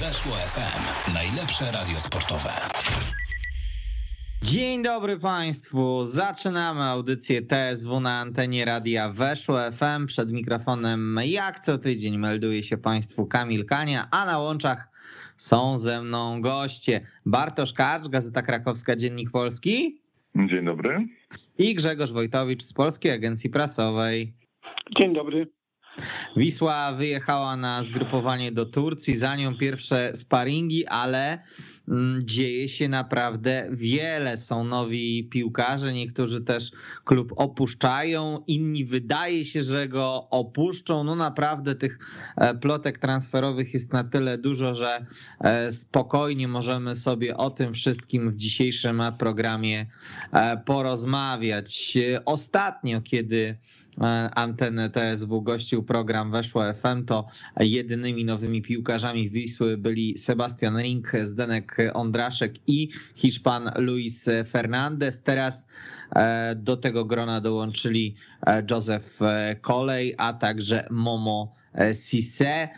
Weszło 0.00 0.32
FM. 0.32 1.12
Najlepsze 1.14 1.72
radio 1.72 2.00
sportowe. 2.00 2.50
Dzień 4.42 4.82
dobry 4.82 5.18
Państwu. 5.18 6.04
Zaczynamy 6.04 6.82
audycję 6.82 7.42
TSW 7.42 8.00
na 8.00 8.20
antenie 8.20 8.64
radia 8.64 9.08
Weszło 9.08 9.58
FM. 9.72 10.06
Przed 10.06 10.32
mikrofonem 10.32 11.20
jak 11.24 11.60
co 11.60 11.78
tydzień 11.78 12.18
melduje 12.18 12.64
się 12.64 12.76
Państwu 12.76 13.26
Kamil 13.26 13.66
Kania, 13.66 14.08
a 14.10 14.26
na 14.26 14.38
łączach 14.38 14.88
są 15.36 15.78
ze 15.78 16.02
mną 16.02 16.40
goście 16.40 17.00
Bartosz 17.26 17.72
Karcz, 17.72 18.08
Gazeta 18.08 18.42
Krakowska, 18.42 18.96
Dziennik 18.96 19.30
Polski. 19.30 20.00
Dzień 20.36 20.64
dobry. 20.64 21.06
I 21.58 21.74
Grzegorz 21.74 22.12
Wojtowicz 22.12 22.62
z 22.62 22.72
Polskiej 22.72 23.12
Agencji 23.12 23.50
Prasowej. 23.50 24.32
Dzień 24.98 25.14
dobry. 25.14 25.57
Wisła 26.36 26.92
wyjechała 26.92 27.56
na 27.56 27.82
zgrupowanie 27.82 28.52
do 28.52 28.66
Turcji, 28.66 29.14
za 29.14 29.36
nią 29.36 29.56
pierwsze 29.56 30.12
sparingi, 30.16 30.86
ale 30.86 31.38
mm, 31.88 32.20
dzieje 32.24 32.68
się 32.68 32.88
naprawdę 32.88 33.68
wiele. 33.72 34.36
Są 34.36 34.64
nowi 34.64 35.24
piłkarze, 35.24 35.92
niektórzy 35.92 36.40
też 36.40 36.70
klub 37.04 37.32
opuszczają, 37.36 38.44
inni 38.46 38.84
wydaje 38.84 39.44
się, 39.44 39.62
że 39.62 39.88
go 39.88 40.28
opuszczą. 40.30 41.04
No 41.04 41.14
naprawdę 41.14 41.74
tych 41.74 41.98
e, 42.36 42.54
plotek 42.54 42.98
transferowych 42.98 43.74
jest 43.74 43.92
na 43.92 44.04
tyle 44.04 44.38
dużo, 44.38 44.74
że 44.74 45.06
e, 45.40 45.72
spokojnie 45.72 46.48
możemy 46.48 46.94
sobie 46.94 47.36
o 47.36 47.50
tym 47.50 47.74
wszystkim 47.74 48.30
w 48.30 48.36
dzisiejszym 48.36 49.02
programie 49.18 49.86
e, 50.32 50.56
porozmawiać. 50.56 51.98
Ostatnio, 52.24 53.00
kiedy 53.00 53.58
E, 54.00 54.30
antenę 54.34 54.90
TSW 54.90 55.42
gościł 55.42 55.82
program 55.82 56.30
Weszło 56.30 56.74
FM, 56.74 57.04
to 57.04 57.26
jedynymi 57.60 58.24
nowymi 58.24 58.62
piłkarzami 58.62 59.30
Wisły 59.30 59.76
byli 59.76 60.18
Sebastian 60.18 60.78
Rink, 60.82 61.12
Zdenek 61.22 61.76
Ondraszek 61.94 62.54
i 62.66 62.88
Hiszpan 63.14 63.70
Luis 63.76 64.28
Fernandez. 64.50 65.22
Teraz 65.22 65.66
e, 66.16 66.54
do 66.54 66.76
tego 66.76 67.04
grona 67.04 67.40
dołączyli 67.40 68.14
e, 68.46 68.62
Joseph 68.70 69.18
Kolej, 69.60 70.14
a 70.18 70.32
także 70.32 70.86
Momo 70.90 71.54
Cisse. 71.94 72.68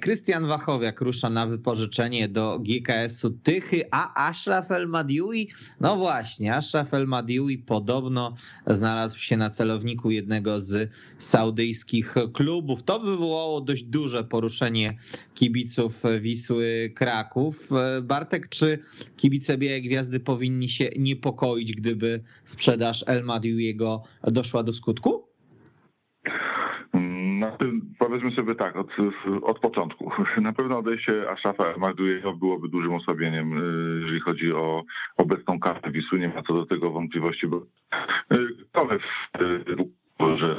Krystian 0.00 0.46
Wachowiak 0.46 1.00
rusza 1.00 1.30
na 1.30 1.46
wypożyczenie 1.46 2.28
do 2.28 2.58
GKS-u 2.58 3.30
Tychy, 3.30 3.84
a 3.90 4.28
Ashraf 4.28 4.70
El 4.70 4.88
Madiui, 4.88 5.48
no 5.80 5.96
właśnie, 5.96 6.54
Ashraf 6.54 6.94
El 6.94 7.06
Madiui 7.06 7.58
podobno 7.58 8.34
znalazł 8.66 9.18
się 9.18 9.36
na 9.36 9.50
celowniku 9.50 10.10
jednego 10.10 10.60
z 10.60 10.90
saudyjskich 11.18 12.14
klubów. 12.32 12.82
To 12.82 13.00
wywołało 13.00 13.60
dość 13.60 13.82
duże 13.82 14.24
poruszenie 14.24 14.98
kibiców 15.34 16.02
Wisły 16.20 16.92
Kraków. 16.94 17.70
Bartek, 18.02 18.48
czy 18.48 18.78
kibice 19.16 19.58
Białej 19.58 19.82
Gwiazdy 19.82 20.20
powinni 20.20 20.68
się 20.68 20.88
niepokoić, 20.98 21.72
gdyby 21.72 22.22
sprzedaż 22.44 23.04
El 23.06 23.24
Madiuiego 23.24 24.02
doszła 24.22 24.62
do 24.62 24.72
skutku? 24.72 25.28
Na 27.50 27.56
tym, 27.56 27.94
powiedzmy 27.98 28.30
sobie 28.30 28.54
tak, 28.54 28.76
od, 28.76 28.86
od 29.42 29.58
początku. 29.58 30.10
Na 30.40 30.52
pewno 30.52 30.78
odejście 30.78 31.30
Aszafa 31.30 31.64
Magdujewa 31.78 32.32
byłoby 32.32 32.68
dużym 32.68 32.94
osłabieniem, 32.94 33.58
y, 33.58 34.00
jeżeli 34.00 34.20
chodzi 34.20 34.52
o 34.52 34.84
obecną 35.16 35.60
kartę 35.60 35.90
Wisły. 35.90 36.18
Nie 36.18 36.28
ma 36.28 36.42
co 36.42 36.54
do 36.54 36.66
tego 36.66 36.90
wątpliwości, 36.90 37.46
bo 37.46 37.62
kto 38.72 38.88
że, 40.36 40.56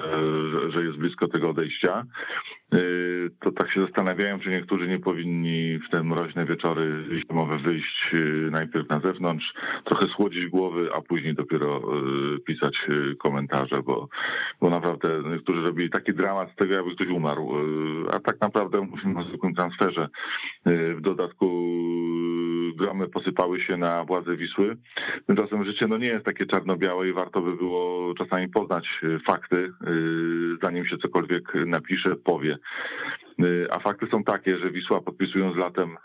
że, 0.51 0.71
że 0.71 0.83
jest 0.83 0.97
blisko 0.97 1.27
tego 1.27 1.49
odejścia. 1.49 2.05
Y, 2.73 3.29
to 3.39 3.51
tak 3.51 3.71
się 3.71 3.81
zastanawiają, 3.81 4.39
czy 4.39 4.49
niektórzy 4.49 4.87
nie 4.87 4.99
powinni 4.99 5.79
w 5.79 5.89
te 5.91 6.03
mroźne 6.03 6.45
wieczory 6.45 7.05
zimowe 7.11 7.57
wyjść 7.57 8.11
y, 8.13 8.49
najpierw 8.51 8.89
na 8.89 8.99
zewnątrz, 8.99 9.53
trochę 9.85 10.07
słodzić 10.07 10.47
głowy, 10.47 10.89
a 10.95 11.01
później 11.01 11.33
dopiero 11.33 11.77
y, 12.35 12.39
pisać 12.39 12.87
komentarze, 13.19 13.83
bo, 13.83 14.07
bo 14.61 14.69
naprawdę 14.69 15.09
niektórzy 15.31 15.61
robili 15.61 15.89
taki 15.89 16.13
dramat 16.13 16.51
z 16.51 16.55
tego, 16.55 16.73
jakby 16.73 16.95
ktoś 16.95 17.07
umarł. 17.07 17.53
A 18.11 18.19
tak 18.19 18.41
naprawdę 18.41 18.81
mówimy 18.81 19.19
o 19.19 19.23
zwykłym 19.23 19.55
transferze. 19.55 20.09
W 20.65 21.01
dodatku 21.01 21.69
gromy 22.75 23.07
posypały 23.07 23.61
się 23.61 23.77
na 23.77 24.05
władze 24.05 24.37
Wisły. 24.37 24.77
Tymczasem 25.27 25.65
życie 25.65 25.87
no 25.87 25.97
nie 25.97 26.07
jest 26.07 26.25
takie 26.25 26.45
czarno-białe 26.45 27.09
i 27.09 27.13
warto 27.13 27.41
by 27.41 27.55
było 27.55 28.13
czasami 28.13 28.49
poznać 28.49 29.01
fakty, 29.27 29.71
zanim 30.63 30.85
się 30.85 30.97
cokolwiek 30.97 31.53
napisze, 31.65 32.15
powie. 32.15 32.58
Y, 33.43 33.67
a 33.71 33.79
fakty 33.79 34.07
są 34.11 34.23
takie, 34.23 34.57
że 34.57 34.71
Wisła 34.71 35.01
podpisując 35.01 35.57
latem, 35.57 35.89
y, 35.91 35.95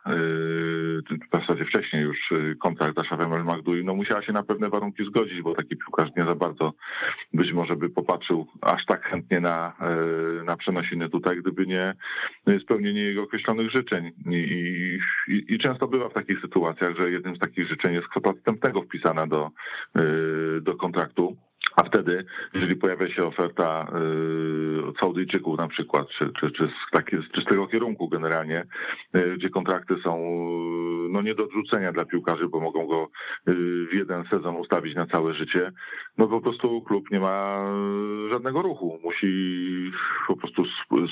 w 1.02 1.32
zasadzie 1.32 1.64
wcześniej 1.64 2.02
już 2.02 2.32
y, 2.32 2.56
kontrakt 2.60 2.96
z 2.96 2.98
Aszafem 2.98 3.32
El 3.32 3.44
Magdui, 3.44 3.84
no 3.84 3.94
musiała 3.94 4.22
się 4.22 4.32
na 4.32 4.42
pewne 4.42 4.68
warunki 4.68 5.04
zgodzić, 5.04 5.42
bo 5.42 5.54
taki 5.54 5.76
piłkarz 5.76 6.10
nie 6.16 6.24
za 6.24 6.34
bardzo 6.34 6.72
być 7.32 7.52
może 7.52 7.76
by 7.76 7.88
popatrzył 7.88 8.46
aż 8.60 8.86
tak 8.86 9.04
chętnie 9.04 9.40
na, 9.40 9.76
na 10.44 10.56
przenosiny 10.56 11.08
tutaj, 11.08 11.36
gdyby 11.36 11.66
nie 11.66 11.94
spełnienie 12.60 13.02
jego 13.02 13.22
określonych 13.22 13.70
życzeń. 13.70 14.12
I, 14.30 14.98
i, 15.28 15.54
I, 15.54 15.58
często 15.58 15.88
bywa 15.88 16.08
w 16.08 16.12
takich 16.12 16.40
sytuacjach, 16.40 16.96
że 16.96 17.10
jednym 17.10 17.36
z 17.36 17.38
takich 17.38 17.68
życzeń 17.68 17.94
jest 17.94 18.08
kwota 18.08 18.30
odstępnego 18.30 18.82
wpisana 18.82 19.26
do, 19.26 19.50
do 20.60 20.76
kontraktu. 20.76 21.36
A 21.76 21.82
wtedy, 21.84 22.24
jeżeli 22.54 22.76
pojawia 22.76 23.08
się 23.08 23.26
oferta 23.26 23.86
y, 24.78 24.86
od 24.86 24.98
Saudyjczyków 24.98 25.58
na 25.58 25.68
przykład, 25.68 26.08
czy, 26.18 26.32
czy, 26.40 26.50
czy, 26.50 26.66
z, 26.66 26.90
takie, 26.92 27.18
czy 27.34 27.40
z 27.40 27.44
tego 27.44 27.66
kierunku 27.66 28.08
generalnie, 28.08 28.64
y, 29.16 29.36
gdzie 29.36 29.50
kontrakty 29.50 29.94
są 30.04 30.18
y, 30.18 31.08
no 31.10 31.22
nie 31.22 31.34
do 31.34 31.44
odrzucenia 31.44 31.92
dla 31.92 32.04
piłkarzy, 32.04 32.48
bo 32.48 32.60
mogą 32.60 32.86
go 32.86 33.08
w 33.90 33.92
jeden 33.92 34.24
sezon 34.30 34.56
ustawić 34.56 34.94
na 34.94 35.06
całe 35.06 35.34
życie, 35.34 35.72
no 36.18 36.28
po 36.28 36.40
prostu 36.40 36.82
klub 36.82 37.10
nie 37.10 37.20
ma 37.20 37.66
żadnego 38.32 38.62
ruchu. 38.62 38.98
Musi 39.02 39.92
po 40.26 40.36
prostu 40.36 40.62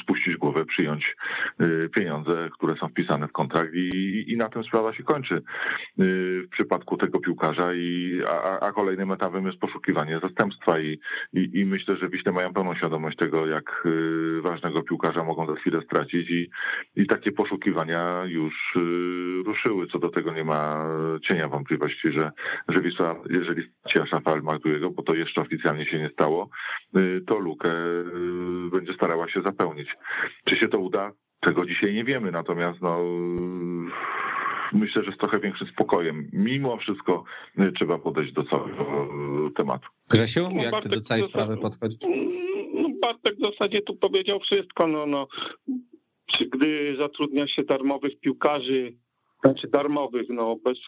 spuścić 0.02 0.36
głowę, 0.36 0.64
przyjąć 0.64 1.16
pieniądze, 1.94 2.48
które 2.52 2.76
są 2.76 2.88
wpisane 2.88 3.28
w 3.28 3.32
kontrakt 3.32 3.74
i, 3.74 4.24
i 4.28 4.36
na 4.36 4.48
tym 4.48 4.64
sprawa 4.64 4.94
się 4.94 5.02
kończy 5.02 5.42
w 5.98 6.48
przypadku 6.50 6.96
tego 6.96 7.20
piłkarza, 7.20 7.74
i, 7.74 8.20
a, 8.28 8.60
a 8.60 8.72
kolejnym 8.72 9.12
etapem 9.12 9.46
jest 9.46 9.58
poszukiwanie 9.58 10.20
zastępstwa 10.22 10.51
i, 10.80 10.98
i, 11.32 11.60
i 11.60 11.64
myślę, 11.64 11.96
że 11.96 12.08
Wiśle 12.08 12.32
mają 12.32 12.52
pełną 12.52 12.74
świadomość 12.74 13.16
tego, 13.16 13.46
jak 13.46 13.82
y, 13.86 14.40
ważnego 14.42 14.82
piłkarza 14.82 15.24
mogą 15.24 15.46
za 15.46 15.54
chwilę 15.54 15.82
stracić 15.82 16.30
i, 16.30 16.50
i 16.96 17.06
takie 17.06 17.32
poszukiwania 17.32 18.24
już 18.24 18.54
y, 18.76 19.42
ruszyły. 19.46 19.86
Co 19.86 19.98
do 19.98 20.08
tego 20.08 20.32
nie 20.32 20.44
ma 20.44 20.86
cienia 21.28 21.48
wątpliwości, 21.48 22.12
że, 22.12 22.30
że 22.68 22.80
Wisła, 22.80 23.16
jeżeli 23.30 23.62
straci 23.80 24.10
Szafal 24.10 24.42
Magdujego, 24.42 24.90
bo 24.90 25.02
to 25.02 25.14
jeszcze 25.14 25.40
oficjalnie 25.40 25.86
się 25.86 25.98
nie 25.98 26.08
stało, 26.08 26.48
y, 26.96 27.20
to 27.26 27.38
lukę 27.38 27.70
będzie 28.72 28.94
starała 28.94 29.28
się 29.28 29.42
zapełnić. 29.42 29.88
Czy 30.44 30.56
się 30.56 30.68
to 30.68 30.78
uda? 30.78 31.12
Tego 31.40 31.66
dzisiaj 31.66 31.94
nie 31.94 32.04
wiemy, 32.04 32.30
natomiast 32.30 32.80
no 32.82 32.98
myślę, 34.72 35.04
że 35.04 35.12
z 35.12 35.16
trochę 35.16 35.40
większym 35.40 35.66
spokojem. 35.66 36.30
Mimo 36.32 36.76
wszystko 36.76 37.24
trzeba 37.76 37.98
podejść 37.98 38.32
do 38.32 38.44
całego 38.44 39.08
tematu. 39.56 39.88
Grzesiu, 40.10 40.48
no, 40.54 40.62
jak 40.62 40.82
ty 40.82 40.88
do 40.88 41.00
całej 41.00 41.24
sprawy 41.24 41.56
podchodzisz? 41.56 41.98
No, 42.74 42.88
Bartek 43.02 43.36
w 43.36 43.40
zasadzie 43.40 43.82
tu 43.82 43.96
powiedział 43.96 44.40
wszystko. 44.40 44.86
No, 44.86 45.06
no. 45.06 45.28
Gdy 46.52 46.96
zatrudnia 46.98 47.46
się 47.46 47.62
darmowych 47.62 48.20
piłkarzy, 48.20 48.96
znaczy 49.44 49.68
darmowych, 49.68 50.26
no 50.28 50.56
bez, 50.64 50.78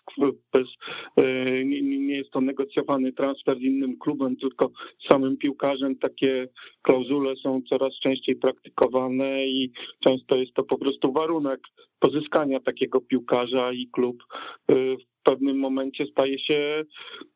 bez 0.53 0.69
e, 1.17 1.65
nie, 1.65 1.83
nie, 1.83 2.17
jest 2.17 2.31
to 2.31 2.41
negocjowany 2.41 3.13
transfer 3.13 3.59
z 3.59 3.63
innym 3.63 3.99
klubem, 3.99 4.37
tylko 4.37 4.71
samym 5.11 5.37
piłkarzem. 5.37 5.99
Takie 5.99 6.49
klauzule 6.83 7.37
są 7.37 7.63
coraz 7.69 7.93
częściej 8.03 8.37
praktykowane 8.37 9.47
i 9.47 9.73
często 10.01 10.37
jest 10.37 10.55
to 10.55 10.65
po 10.65 10.79
prostu 10.79 11.13
warunek 11.13 11.61
pozyskania 11.99 12.61
takiego 12.61 13.01
piłkarza 13.01 13.73
i 13.73 13.89
klub 13.93 14.23
e, 14.69 14.75
w 14.75 15.23
pewnym 15.25 15.59
momencie 15.59 16.07
staje 16.07 16.39
się 16.39 16.83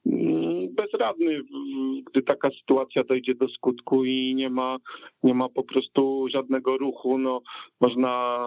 mm, 0.06 0.75
bezradny, 0.75 1.40
gdy 2.10 2.22
taka 2.22 2.48
sytuacja 2.60 3.04
dojdzie 3.04 3.34
do 3.34 3.48
skutku 3.48 4.04
i 4.04 4.34
nie 4.34 4.50
ma, 4.50 4.76
nie 5.22 5.34
ma 5.34 5.48
po 5.48 5.62
prostu 5.62 6.26
żadnego 6.34 6.78
ruchu. 6.78 7.19
No, 7.19 7.40
można 7.81 8.38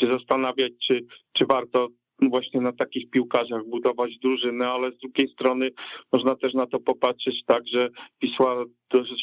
się 0.00 0.12
zastanawiać, 0.12 0.72
czy, 0.86 1.00
czy 1.32 1.46
warto 1.46 1.88
właśnie 2.28 2.60
na 2.60 2.72
takich 2.72 3.10
piłkarzach 3.10 3.66
budować 3.66 4.18
drużyny, 4.18 4.66
ale 4.66 4.92
z 4.92 4.98
drugiej 4.98 5.28
strony 5.28 5.70
można 6.12 6.36
też 6.36 6.54
na 6.54 6.66
to 6.66 6.80
popatrzeć 6.80 7.34
tak, 7.46 7.62
że 7.74 7.88
Wisła 8.22 8.64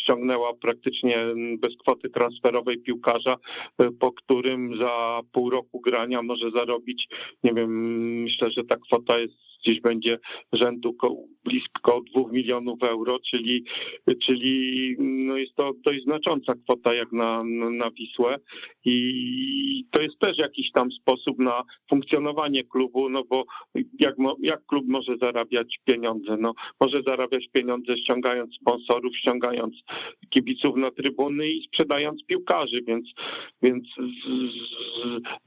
ściągnęła 0.03 0.53
praktycznie 0.61 1.17
bez 1.57 1.77
kwoty 1.77 2.09
transferowej 2.09 2.77
piłkarza, 2.81 3.35
po 3.99 4.11
którym 4.11 4.81
za 4.81 5.19
pół 5.31 5.49
roku 5.49 5.79
grania 5.79 6.21
może 6.21 6.51
zarobić, 6.55 7.07
nie 7.43 7.53
wiem, 7.53 7.71
myślę, 8.23 8.51
że 8.51 8.63
ta 8.63 8.75
kwota 8.75 9.19
jest 9.19 9.48
gdzieś 9.63 9.81
będzie 9.81 10.19
rzędu 10.53 10.95
blisko 11.43 12.01
2 12.15 12.31
milionów 12.31 12.83
euro, 12.83 13.17
czyli, 13.31 13.63
czyli 14.25 14.95
no 14.99 15.37
jest 15.37 15.55
to 15.55 15.71
dość 15.85 16.03
znacząca 16.03 16.53
kwota 16.63 16.93
jak 16.93 17.11
na, 17.11 17.43
na 17.71 17.91
Wisłę 17.91 18.37
i 18.85 19.85
to 19.91 20.01
jest 20.01 20.19
też 20.19 20.37
jakiś 20.37 20.71
tam 20.71 20.91
sposób 20.91 21.39
na 21.39 21.63
funkcjonowanie 21.89 22.63
klubu, 22.63 23.09
no 23.09 23.23
bo 23.23 23.45
jak, 23.99 24.15
jak 24.41 24.65
klub 24.65 24.85
może 24.87 25.17
zarabiać 25.21 25.79
pieniądze? 25.85 26.37
No, 26.39 26.53
może 26.81 27.01
zarabiać 27.07 27.47
pieniądze 27.51 27.97
ściągając 27.97 28.55
sponsorów, 28.55 29.17
ściągając 29.17 29.75
kibiców 30.29 30.75
na 30.75 30.91
trybuny 30.91 31.49
i 31.49 31.67
sprzedając 31.67 32.25
piłkarzy, 32.25 32.81
więc, 32.87 33.05
więc 33.61 33.83
z, 33.87 34.25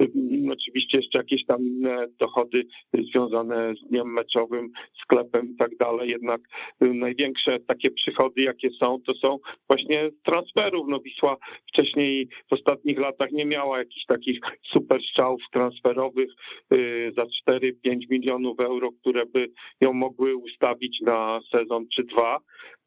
z, 0.00 0.53
oczywiście 0.53 0.99
jeszcze 0.99 1.19
jakieś 1.19 1.47
tam 1.47 1.67
inne 1.67 2.06
dochody 2.19 2.67
związane 3.11 3.75
z 3.75 3.91
dniem 4.02 4.14
meczowym, 4.14 4.70
sklepem 5.02 5.52
i 5.52 5.56
tak 5.56 5.76
dalej, 5.76 6.10
jednak 6.10 6.40
największe 6.81 7.60
takie 7.60 7.90
przychody, 7.90 8.43
jakie 8.43 8.70
są, 8.70 8.99
to 9.06 9.14
są 9.14 9.38
właśnie 9.69 10.10
transferów. 10.22 10.87
No 10.88 11.00
Wisła 11.00 11.37
wcześniej 11.69 12.28
w 12.50 12.52
ostatnich 12.52 12.99
latach 12.99 13.32
nie 13.32 13.46
miała 13.46 13.78
jakichś 13.78 14.06
takich 14.06 14.40
super 14.72 15.00
strzałów 15.10 15.40
transferowych 15.52 16.31
y, 16.75 17.12
za 17.16 17.52
4-5 17.52 17.72
milionów 18.10 18.60
euro, 18.60 18.93
które 18.93 19.26
by 19.26 19.46
ją 19.81 19.93
mogły 19.93 20.37
ustawić 20.37 21.00
na 21.00 21.40
sezon 21.52 21.87
czy 21.94 22.05
dwa. 22.05 22.38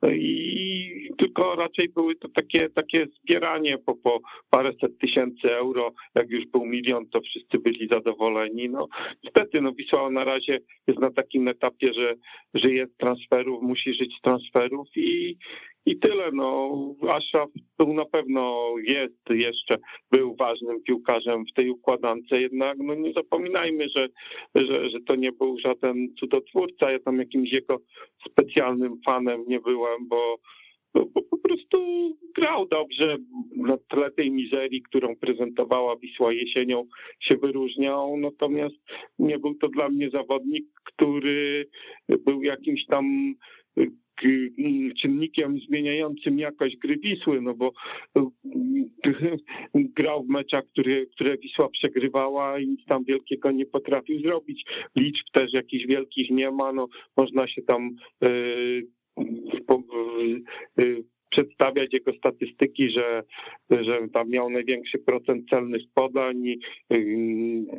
No 0.02 0.10
I 0.12 1.10
tylko 1.18 1.56
raczej 1.56 1.90
były 1.90 2.16
to 2.16 2.30
takie, 2.30 2.70
takie 2.70 3.08
zbieranie 3.22 3.78
po, 3.78 3.96
po 3.96 4.20
paręset 4.50 5.00
tysięcy 5.00 5.56
euro. 5.56 5.94
Jak 6.16 6.30
już 6.30 6.46
był 6.48 6.66
milion, 6.66 7.10
to 7.10 7.22
wszyscy 7.22 7.60
byli 7.60 7.88
zadowoleni. 7.92 8.70
No 8.70 8.88
niestety, 9.24 9.62
no 9.62 9.72
Wisła 9.74 10.10
na 10.10 10.24
razie 10.24 10.60
jest 10.88 11.00
na 11.00 11.12
takim 11.12 11.48
etapie, 11.48 11.94
że 11.94 12.14
żyje 12.54 12.88
z 12.88 12.98
transferów, 12.98 13.64
musi 13.64 13.94
żyć 13.94 14.14
z 14.20 14.22
transferów 14.22 14.88
i, 14.96 15.38
i 15.86 16.00
tyle. 16.00 16.30
No, 16.34 16.72
Ashraf 17.02 17.50
był 17.80 17.94
na 17.94 18.06
pewno, 18.06 18.74
jest 18.84 19.30
jeszcze, 19.30 19.78
był 20.12 20.36
ważnym 20.36 20.84
piłkarzem 20.84 21.44
w 21.46 21.54
tej 21.54 21.70
układance, 21.70 22.26
jednak 22.32 22.78
no 22.78 22.94
nie 22.94 23.14
zapominajmy, 23.14 23.86
że, 23.96 24.08
że, 24.56 24.90
że 24.90 24.98
to 25.08 25.16
nie 25.16 25.32
był 25.32 25.60
żaden 25.60 26.08
cudotwórca. 26.20 26.92
Ja 26.92 27.00
tam 27.00 27.20
jakimś 27.20 27.52
jego 27.52 27.82
specjalnym 28.30 29.02
fanem 29.06 29.44
nie 29.48 29.60
byłem, 29.60 30.08
bo 30.08 30.38
bo 30.96 31.22
po 31.22 31.38
prostu 31.38 31.80
grał 32.38 32.68
dobrze 32.68 33.18
na 33.56 33.78
tle 33.78 34.12
tej 34.12 34.32
mizerii, 34.32 34.82
którą 34.82 35.16
prezentowała 35.16 35.96
Wisła 35.96 36.34
jesienią, 36.34 36.86
się 37.20 37.38
wyróżniał, 37.38 38.18
natomiast 38.18 38.76
nie 39.20 39.40
był 39.40 39.56
to 39.56 39.68
dla 39.68 39.90
mnie 39.90 40.10
zawodnik, 40.10 40.66
który 40.84 41.70
był 42.10 42.44
jakimś 42.44 42.86
tam 42.86 43.36
czynnikiem 45.02 45.60
zmieniającym 45.68 46.40
jakość 46.40 46.78
gry 46.78 46.98
Wisły, 46.98 47.42
no 47.42 47.54
bo 47.54 47.72
grał 49.98 50.24
w 50.24 50.30
meczach, 50.30 50.64
które, 50.66 51.06
które 51.06 51.38
Wisła 51.38 51.70
przegrywała 51.70 52.60
i 52.60 52.68
nic 52.68 52.86
tam 52.86 53.04
wielkiego 53.04 53.52
nie 53.52 53.66
potrafił 53.66 54.20
zrobić. 54.20 54.66
Liczb 54.96 55.26
też 55.34 55.54
jakichś 55.54 55.86
wielkich 55.86 56.30
nie 56.30 56.52
ma, 56.52 56.74
no 56.74 56.88
można 57.18 57.48
się 57.48 57.62
tam 57.62 57.96
yy, 58.22 58.88
przedstawiać 61.36 61.94
jego 61.94 62.14
statystyki, 62.14 62.90
że, 62.90 63.24
że 63.70 64.08
tam 64.14 64.30
miał 64.30 64.50
największy 64.50 64.98
procent 64.98 65.50
celnych 65.50 65.82
podań 65.94 66.48
i 66.48 66.58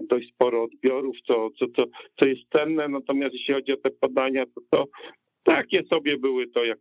dość 0.08 0.32
sporo 0.34 0.62
odbiorów, 0.62 1.16
co, 1.26 1.50
co, 1.58 1.66
co, 1.76 1.84
co 2.18 2.26
jest 2.26 2.42
cenne. 2.56 2.88
Natomiast 2.88 3.34
jeśli 3.34 3.54
chodzi 3.54 3.72
o 3.72 3.76
te 3.76 3.90
podania, 3.90 4.44
to, 4.46 4.60
to 4.70 4.84
takie 5.46 5.82
sobie 5.92 6.18
były 6.18 6.46
to, 6.46 6.64
jak, 6.64 6.78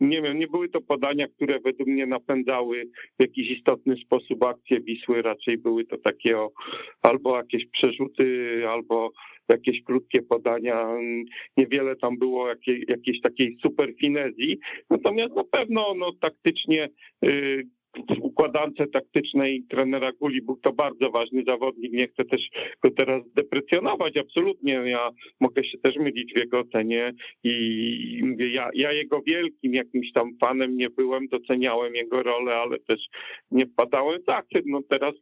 nie 0.00 0.22
wiem, 0.22 0.38
nie 0.38 0.46
były 0.46 0.68
to 0.68 0.80
podania, 0.80 1.28
które 1.28 1.60
według 1.60 1.88
mnie 1.88 2.06
napędzały 2.06 2.84
w 3.18 3.22
jakiś 3.22 3.50
istotny 3.50 3.96
sposób 3.96 4.44
akcje 4.44 4.80
Wisły, 4.80 5.22
raczej 5.22 5.58
były 5.58 5.84
to 5.84 5.98
takie 5.98 6.38
o, 6.38 6.50
albo 7.02 7.36
jakieś 7.36 7.66
przerzuty, 7.66 8.62
albo 8.68 9.10
jakieś 9.48 9.82
krótkie 9.82 10.22
podania, 10.22 10.88
niewiele 11.56 11.96
tam 11.96 12.18
było 12.18 12.48
jakiej, 12.48 12.84
jakiejś 12.88 13.20
takiej 13.20 13.56
super 13.62 13.94
finezji, 14.00 14.58
natomiast 14.90 15.34
na 15.34 15.44
pewno 15.44 15.94
no, 15.96 16.12
taktycznie 16.20 16.88
y, 17.24 17.62
w 18.20 18.22
układance 18.22 18.74
taktycznej 18.92 19.62
trenera 19.70 20.12
Guli 20.12 20.42
był 20.42 20.56
to 20.56 20.72
bardzo 20.72 21.10
ważny 21.10 21.42
zawodnik. 21.48 21.92
Nie 21.92 22.08
chcę 22.08 22.24
też 22.24 22.40
go 22.82 22.90
teraz 22.90 23.22
deprecjonować, 23.34 24.16
absolutnie. 24.16 24.72
Ja 24.72 25.10
mogę 25.40 25.64
się 25.64 25.78
też 25.78 25.96
mylić 25.96 26.32
w 26.34 26.38
jego 26.38 26.60
ocenie 26.60 27.12
i 27.44 28.20
mówię, 28.24 28.48
ja, 28.52 28.70
ja 28.74 28.92
jego 28.92 29.22
wielkim 29.26 29.74
jakimś 29.74 30.12
tam 30.12 30.30
fanem 30.40 30.76
nie 30.76 30.90
byłem, 30.90 31.28
doceniałem 31.28 31.94
jego 31.94 32.22
rolę, 32.22 32.56
ale 32.56 32.78
też 32.78 33.00
nie 33.50 33.66
wpadałem 33.66 34.22
w 34.28 34.30
akcent. 34.30 34.66
No 34.66 34.80
teraz 34.88 35.14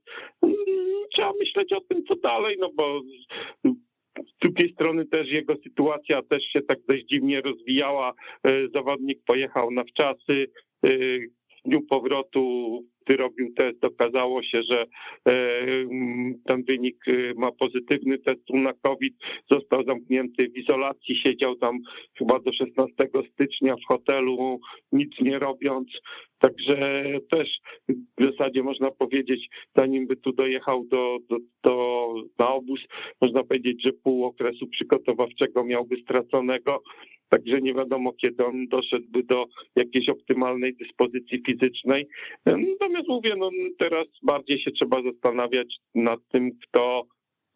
mm, 0.42 0.56
trzeba 1.14 1.32
myśleć 1.40 1.72
o 1.72 1.80
tym, 1.80 2.04
co 2.04 2.16
dalej, 2.16 2.56
no 2.60 2.70
bo 2.76 3.00
z 4.16 4.38
drugiej 4.42 4.72
strony 4.72 5.06
też 5.06 5.28
jego 5.28 5.54
sytuacja 5.56 6.22
też 6.22 6.42
się 6.44 6.62
tak 6.62 6.78
dość 6.88 7.04
dziwnie 7.04 7.40
rozwijała. 7.40 8.12
E, 8.44 8.68
zawodnik 8.74 9.18
pojechał 9.26 9.70
na 9.70 9.84
wczasy, 9.84 10.46
e, 10.84 10.88
dniu 11.66 11.82
powrotu, 11.82 12.80
gdy 13.06 13.16
robił 13.16 13.54
test, 13.54 13.84
okazało 13.84 14.42
się, 14.42 14.62
że 14.70 14.84
e, 15.28 15.34
ten 16.46 16.64
wynik 16.64 16.96
e, 17.08 17.12
ma 17.36 17.52
pozytywny 17.52 18.18
test 18.18 18.42
na 18.50 18.72
COVID. 18.72 19.14
Został 19.50 19.84
zamknięty 19.84 20.48
w 20.48 20.56
izolacji, 20.56 21.16
siedział 21.26 21.56
tam 21.56 21.78
chyba 22.18 22.38
do 22.38 22.52
16 22.52 22.94
stycznia 23.32 23.76
w 23.76 23.84
hotelu, 23.88 24.60
nic 24.92 25.10
nie 25.20 25.38
robiąc. 25.38 25.88
Także 26.38 27.02
też 27.30 27.48
w 28.18 28.24
zasadzie 28.24 28.62
można 28.62 28.90
powiedzieć, 28.90 29.48
zanim 29.76 30.06
by 30.06 30.16
tu 30.16 30.32
dojechał 30.32 30.84
do, 30.84 31.18
do, 31.30 31.36
do, 31.64 32.06
na 32.38 32.54
obóz, 32.54 32.80
można 33.20 33.42
powiedzieć, 33.42 33.82
że 33.82 33.92
pół 33.92 34.24
okresu 34.24 34.66
przygotowawczego 34.66 35.64
miałby 35.64 35.96
straconego. 35.96 36.82
Także 37.28 37.60
nie 37.60 37.74
wiadomo, 37.74 38.12
kiedy 38.12 38.46
on 38.46 38.68
doszedłby 38.68 39.22
do 39.22 39.44
jakiejś 39.76 40.08
optymalnej 40.08 40.74
dyspozycji 40.74 41.42
fizycznej. 41.46 42.06
Natomiast 42.46 43.08
mówię, 43.08 43.34
no 43.38 43.50
teraz 43.78 44.06
bardziej 44.22 44.60
się 44.60 44.70
trzeba 44.70 45.02
zastanawiać 45.02 45.76
nad 45.94 46.20
tym, 46.32 46.50
kto 46.62 47.06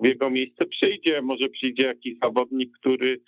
w 0.03 0.07
jego 0.07 0.31
miejsce 0.31 0.67
przyjdzie. 0.67 1.23
Może 1.23 1.49
przyjdzie 1.49 1.87
jakiś 1.87 2.19
zawodnik, 2.23 2.71
który 2.79 3.21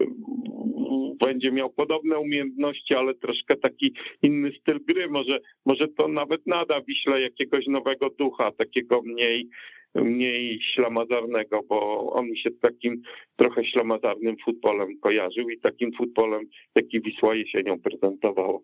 mm, 0.00 1.16
będzie 1.20 1.52
miał 1.52 1.70
podobne 1.70 2.18
umiejętności, 2.18 2.94
ale 2.94 3.14
troszkę 3.14 3.56
taki 3.56 3.94
inny 4.22 4.52
styl 4.60 4.80
gry. 4.88 5.08
Może, 5.08 5.38
może 5.66 5.88
to 5.88 6.08
nawet 6.08 6.46
nada 6.46 6.80
Wiśle 6.80 7.20
jakiegoś 7.20 7.66
nowego 7.66 8.10
ducha, 8.18 8.52
takiego 8.52 9.02
mniej 9.02 9.48
mniej 9.94 10.60
ślamazarnego, 10.74 11.60
bo 11.68 12.10
on 12.12 12.26
mi 12.26 12.38
się 12.38 12.50
z 12.50 12.60
takim 12.60 13.02
trochę 13.36 13.64
ślamazarnym 13.64 14.36
futbolem 14.44 14.98
kojarzył 15.00 15.50
i 15.50 15.60
takim 15.60 15.90
futbolem, 15.98 16.44
jaki 16.74 17.00
Wisła 17.00 17.34
jesienią 17.34 17.80
prezentowało. 17.80 18.62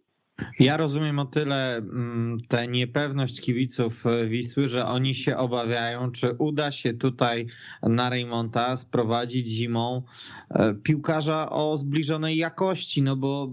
Ja 0.59 0.77
rozumiem 0.77 1.19
o 1.19 1.25
tyle 1.25 1.77
mm, 1.77 2.39
tę 2.49 2.69
niepewność 2.69 3.41
kibiców 3.41 4.07
e, 4.07 4.27
Wisły, 4.27 4.69
że 4.69 4.87
oni 4.87 5.15
się 5.15 5.37
obawiają, 5.37 6.11
czy 6.11 6.33
uda 6.39 6.73
się 6.73 6.95
tutaj 6.95 7.47
na 7.83 8.11
Reymonta 8.11 8.77
sprowadzić 8.77 9.47
zimą 9.47 10.03
e, 10.51 10.75
piłkarza 10.75 11.51
o 11.51 11.77
zbliżonej 11.77 12.37
jakości, 12.37 13.03
no 13.03 13.17
bo 13.17 13.53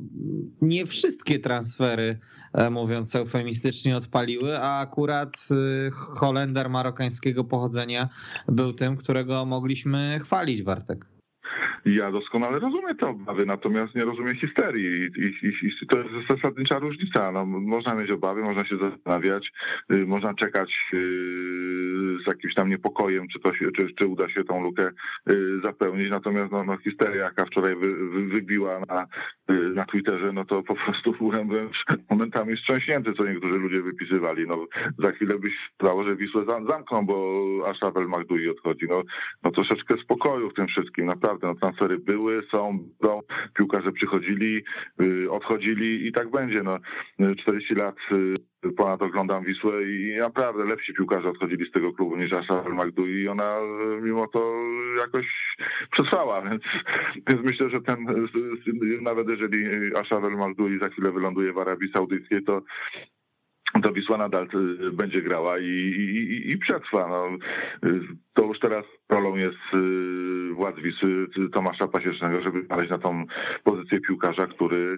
nie 0.61 0.85
wszystkie 0.85 1.39
transfery, 1.39 2.19
e, 2.53 2.69
mówiąc 2.69 3.15
eufemistycznie, 3.15 3.97
odpaliły, 3.97 4.59
a 4.59 4.79
akurat 4.79 5.47
Holender 5.91 6.69
marokańskiego 6.69 7.43
pochodzenia 7.43 8.09
był 8.47 8.73
tym, 8.73 8.97
którego 8.97 9.45
mogliśmy 9.45 10.19
chwalić, 10.23 10.61
Bartek. 10.61 11.20
Ja 11.85 12.11
doskonale 12.11 12.59
rozumiem 12.59 12.97
te 12.97 13.07
obawy, 13.07 13.45
natomiast 13.45 13.95
nie 13.95 14.05
rozumiem 14.05 14.35
histerii 14.35 15.09
i, 15.17 15.45
i, 15.47 15.67
i 15.83 15.87
to 15.87 15.97
jest 15.97 16.09
zasadnicza 16.29 16.79
różnica. 16.79 17.31
No, 17.31 17.45
można 17.45 17.95
mieć 17.95 18.11
obawy, 18.11 18.41
można 18.41 18.65
się 18.65 18.77
zastanawiać, 18.77 19.51
y, 19.93 20.05
można 20.05 20.33
czekać 20.33 20.69
y, 20.93 20.97
z 22.23 22.27
jakimś 22.27 22.53
tam 22.53 22.69
niepokojem, 22.69 23.27
czy, 23.27 23.39
to 23.39 23.53
się, 23.53 23.71
czy, 23.77 23.93
czy 23.93 24.07
uda 24.07 24.29
się 24.29 24.43
tą 24.43 24.63
lukę 24.63 24.91
y, 25.29 25.59
zapełnić, 25.63 26.09
natomiast 26.09 26.51
no, 26.51 26.63
no 26.63 26.77
histeria, 26.77 27.23
jaka 27.23 27.45
wczoraj 27.45 27.75
wy, 27.75 27.95
wy, 27.95 28.25
wybiła 28.25 28.79
na, 28.79 29.07
na 29.75 29.85
Twitterze, 29.85 30.31
no 30.33 30.45
to 30.45 30.63
po 30.63 30.75
prostu 30.75 31.11
byłem 31.19 31.47
wręcz 31.47 31.83
momentami 32.09 32.55
wstrząśnięty, 32.55 33.13
co 33.13 33.25
niektórzy 33.25 33.57
ludzie 33.57 33.81
wypisywali. 33.81 34.47
No, 34.47 34.65
za 34.99 35.11
chwilę 35.11 35.39
byś 35.39 35.53
stało, 35.75 36.03
że 36.03 36.15
Wisłę 36.15 36.45
zamkną, 36.69 37.05
bo 37.05 37.47
Ashraf 37.67 37.97
El 37.97 38.07
Magdui 38.07 38.49
odchodzi. 38.49 38.85
No, 38.89 39.03
no 39.43 39.51
troszeczkę 39.51 39.95
spokoju 40.03 40.49
w 40.49 40.53
tym 40.53 40.67
wszystkim, 40.67 41.05
naprawdę. 41.05 41.47
No, 41.47 41.70
transfery 41.71 41.99
były, 41.99 42.43
są, 42.51 42.89
są 43.03 43.19
piłkarze 43.53 43.91
przychodzili, 43.91 44.63
y, 45.01 45.31
odchodzili 45.31 46.07
i 46.07 46.11
tak 46.11 46.31
będzie. 46.31 46.63
No, 46.63 46.77
40 47.35 47.75
lat 47.75 47.95
y, 48.11 48.71
ponad 48.77 49.01
oglądam 49.01 49.43
Wisłę 49.43 49.83
i 49.83 50.17
naprawdę 50.19 50.65
lepsi 50.65 50.93
piłkarze 50.93 51.29
odchodzili 51.29 51.69
z 51.69 51.71
tego 51.71 51.93
klubu 51.93 52.17
niż 52.17 52.33
Asha 52.33 52.63
Magdu 52.69 53.07
i 53.07 53.27
ona 53.27 53.57
mimo 54.01 54.27
to 54.27 54.53
jakoś 54.97 55.55
przetrwała, 55.91 56.41
więc, 56.41 56.63
więc 57.27 57.41
myślę, 57.43 57.69
że 57.69 57.81
ten, 57.81 58.05
nawet 59.01 59.29
jeżeli 59.29 59.65
Asha 59.95 60.19
Magdu 60.19 60.79
za 60.81 60.89
chwilę 60.89 61.11
wyląduje 61.11 61.53
w 61.53 61.57
Arabii 61.57 61.91
Saudyjskiej, 61.93 62.43
to 62.43 62.61
to 63.83 63.93
Wisła 63.93 64.17
nadal 64.17 64.47
y, 64.53 64.91
będzie 64.91 65.21
grała 65.21 65.59
i, 65.59 65.65
i, 65.65 66.51
i 66.51 66.57
przetrwa. 66.57 67.07
No, 67.07 67.29
to 68.33 68.45
już 68.45 68.59
teraz 68.59 68.85
rolą 69.09 69.35
jest 69.35 69.73
y, 69.73 70.53
władz 70.53 70.75
Wisły 70.75 71.27
Tomasza 71.53 71.87
Pasiecznego, 71.87 72.41
żeby 72.41 72.63
znaleźć 72.63 72.91
na 72.91 72.97
tą 72.97 73.25
pozycję 73.63 73.99
piłkarza, 73.99 74.47
który, 74.47 74.97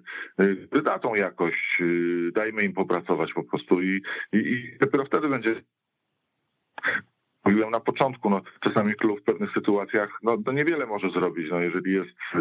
da 0.84 1.00
tą 1.00 1.15
jakość. 1.15 1.77
Y, 1.82 2.32
dajmy 2.36 2.62
im 2.62 2.74
popracować 2.74 3.34
po 3.34 3.44
prostu 3.44 3.82
i, 3.82 4.01
i, 4.34 4.38
i 4.38 4.77
dopiero 4.82 5.06
wtedy 5.06 5.30
będzie 5.30 5.62
mówiłem 7.46 7.72
na 7.72 7.80
początku, 7.80 8.30
no, 8.30 8.42
czasami 8.64 8.96
klub 8.96 9.20
w 9.20 9.24
pewnych 9.24 9.54
sytuacjach 9.54 10.10
no, 10.24 10.38
to 10.38 10.52
niewiele 10.52 10.86
może 10.86 11.10
zrobić. 11.10 11.48
No, 11.52 11.60
jeżeli 11.60 11.94
jest 11.94 12.10
y, 12.36 12.40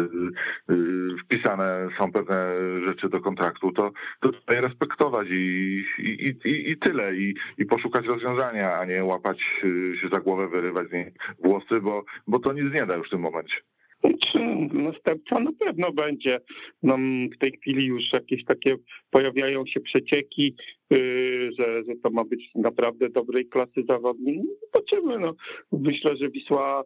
y, 0.73 1.17
wpisane, 1.25 1.87
są 1.97 2.11
pewne 2.11 2.55
rzeczy 2.87 3.09
do 3.09 3.21
kontraktu, 3.21 3.71
to, 3.71 3.91
to 4.19 4.31
trzeba 4.31 4.53
je 4.53 4.61
respektować 4.61 5.27
i, 5.29 5.85
i, 5.99 6.35
i, 6.45 6.71
i 6.71 6.77
tyle. 6.77 7.15
I, 7.15 7.35
I 7.57 7.65
poszukać 7.65 8.05
rozwiązania, 8.05 8.73
a 8.73 8.85
nie 8.85 9.03
łapać 9.03 9.39
y, 9.63 9.97
się 10.01 10.09
za 10.09 10.19
głowę, 10.19 10.47
wyrywać 10.47 10.89
z 10.89 10.91
niej 10.91 11.13
włosy, 11.43 11.81
bo, 11.81 12.03
bo 12.27 12.39
to 12.39 12.53
nic 12.53 12.73
nie 12.73 12.85
da 12.85 12.95
już 12.95 13.07
w 13.07 13.11
tym 13.11 13.21
momencie. 13.21 13.55
Czy 14.03 14.39
następca 14.73 15.39
na 15.39 15.51
pewno 15.59 15.91
będzie. 15.91 16.39
Nam 16.83 17.29
w 17.35 17.37
tej 17.37 17.51
chwili 17.51 17.85
już 17.85 18.03
jakieś 18.13 18.45
takie 18.45 18.75
pojawiają 19.09 19.65
się 19.65 19.79
przecieki, 19.79 20.55
yy, 20.89 21.49
że, 21.59 21.83
że 21.83 21.95
to 22.03 22.09
ma 22.09 22.23
być 22.23 22.49
naprawdę 22.55 23.09
dobrej 23.09 23.45
klasy 23.45 23.83
zawodnik. 23.89 24.37
No, 24.37 24.43
zobaczymy. 24.73 25.19
No. 25.19 25.33
Myślę, 25.71 26.17
że 26.17 26.29
Wisła 26.29 26.83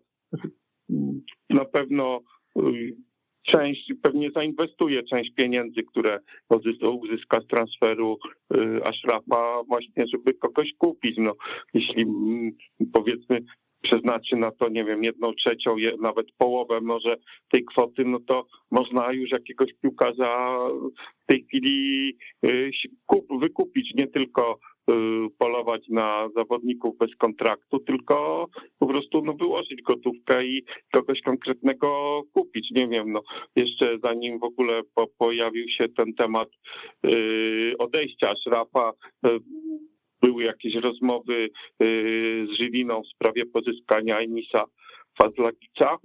na 1.49 1.65
pewno 1.65 2.21
yy, 2.55 2.95
część, 3.47 3.93
pewnie 4.01 4.31
zainwestuje 4.31 5.03
część 5.03 5.33
pieniędzy, 5.33 5.83
które 5.83 6.19
uzyska 7.01 7.41
z 7.41 7.47
transferu 7.47 8.17
Ashrafa 8.83 9.63
właśnie, 9.67 10.05
żeby 10.13 10.33
kogoś 10.33 10.73
kupić. 10.77 11.15
No, 11.17 11.33
jeśli 11.73 12.01
mm, 12.01 12.51
powiedzmy 12.93 13.41
przeznaczy 13.87 14.35
na 14.35 14.51
to, 14.51 14.69
nie 14.69 14.85
wiem, 14.85 15.03
jedną 15.03 15.33
trzecią, 15.33 15.75
nawet 16.01 16.27
połowę 16.37 16.81
może 16.81 17.15
tej 17.51 17.65
kwoty, 17.65 18.03
no 18.05 18.19
to 18.27 18.45
można 18.71 19.11
już 19.11 19.31
jakiegoś 19.31 19.69
piłkarza 19.81 20.57
w 21.23 21.25
tej 21.25 21.43
chwili 21.43 22.09
y, 22.45 22.71
wykupić, 23.41 23.91
nie 23.95 24.07
tylko 24.07 24.59
y, 24.89 24.93
polować 25.37 25.81
na 25.89 26.29
zawodników 26.35 26.97
bez 26.97 27.15
kontraktu, 27.15 27.79
tylko 27.79 28.47
po 28.79 28.87
prostu 28.87 29.21
no, 29.21 29.33
wyłożyć 29.33 29.81
gotówkę 29.81 30.45
i 30.45 30.63
kogoś 30.93 31.21
konkretnego 31.21 32.21
kupić. 32.33 32.71
Nie 32.71 32.87
wiem, 32.87 33.11
no 33.11 33.21
jeszcze 33.55 33.97
zanim 34.03 34.39
w 34.39 34.43
ogóle 34.43 34.81
po, 34.95 35.07
pojawił 35.17 35.69
się 35.69 35.85
ten 35.97 36.13
temat 36.13 36.49
yy, 37.03 37.73
odejścia 37.79 38.33
Szrafa, 38.43 38.91
yy, 39.23 39.39
były 40.21 40.43
jakieś 40.43 40.75
rozmowy 40.75 41.33
y, 41.33 41.49
z 42.51 42.57
Żywiną 42.57 43.01
w 43.01 43.07
sprawie 43.07 43.45
pozyskania 43.45 44.19
Enisa 44.19 44.63
Fazlagica, 45.21 45.97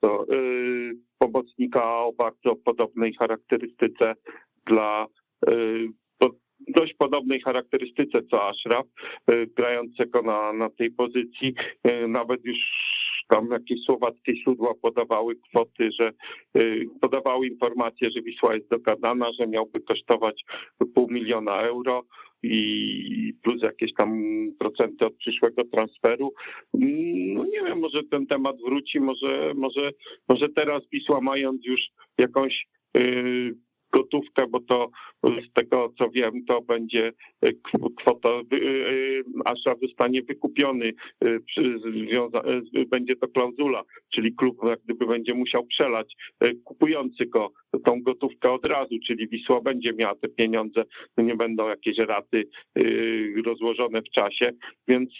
to 0.00 0.26
y, 0.34 0.92
pomocnika 1.18 1.96
o 1.96 2.12
bardzo 2.12 2.56
podobnej 2.56 3.14
charakterystyce 3.14 4.14
dla 4.66 5.06
y, 5.48 5.88
dość 6.68 6.94
podobnej 6.94 7.40
charakterystyce 7.40 8.18
co 8.30 8.48
Ashraf, 8.48 8.86
grającego 9.56 10.22
na, 10.22 10.52
na 10.52 10.70
tej 10.70 10.90
pozycji. 10.90 11.54
Nawet 12.08 12.44
już 12.44 12.56
tam 13.28 13.48
jakieś 13.50 13.80
słowackie 13.84 14.36
źródła 14.36 14.74
podawały 14.82 15.36
kwoty, 15.36 15.90
że 16.00 16.12
podawały 17.00 17.46
informacje, 17.46 18.10
że 18.10 18.22
Wisła 18.22 18.54
jest 18.54 18.68
dogadana, 18.68 19.26
że 19.40 19.46
miałby 19.46 19.80
kosztować 19.80 20.44
pół 20.94 21.10
miliona 21.10 21.60
euro 21.60 22.02
i 22.42 23.34
plus 23.42 23.62
jakieś 23.62 23.94
tam 23.94 24.22
procenty 24.58 25.06
od 25.06 25.16
przyszłego 25.16 25.64
transferu. 25.64 26.32
No 27.34 27.44
nie 27.44 27.62
wiem, 27.66 27.78
może 27.78 28.02
ten 28.10 28.26
temat 28.26 28.56
wróci, 28.66 29.00
może, 29.00 29.52
może, 29.54 29.90
może 30.28 30.48
teraz 30.48 30.82
Wisła 30.92 31.20
mając 31.20 31.66
już 31.66 31.80
jakąś 32.18 32.66
yy, 32.94 33.54
gotówkę, 33.92 34.46
bo 34.46 34.60
to 34.60 34.90
z 35.22 35.52
tego 35.52 35.92
co 35.98 36.10
wiem, 36.10 36.44
to 36.48 36.60
będzie 36.62 37.12
e, 37.42 37.52
kwota, 37.96 38.28
e, 38.28 38.32
e, 38.32 39.22
Asza 39.44 39.74
zostanie 39.82 40.22
wykupiony, 40.22 40.92
będzie 42.90 43.16
to 43.16 43.28
klauzula, 43.28 43.82
czyli 44.14 44.34
klub 44.34 44.56
jak 44.68 44.80
gdyby 44.84 45.06
będzie 45.06 45.34
musiał 45.34 45.66
przelać 45.66 46.16
kupujący 46.64 47.26
go 47.26 47.52
tą 47.84 48.02
gotówkę 48.02 48.52
od 48.52 48.66
razu, 48.66 48.94
czyli 49.06 49.28
Wisła 49.28 49.60
będzie 49.60 49.92
miała 49.92 50.14
te 50.14 50.28
pieniądze, 50.28 50.84
to 51.16 51.22
nie 51.22 51.36
będą 51.36 51.68
jakieś 51.68 51.98
raty 51.98 52.48
rozłożone 53.46 54.02
w 54.02 54.10
czasie, 54.10 54.52
więc 54.88 55.10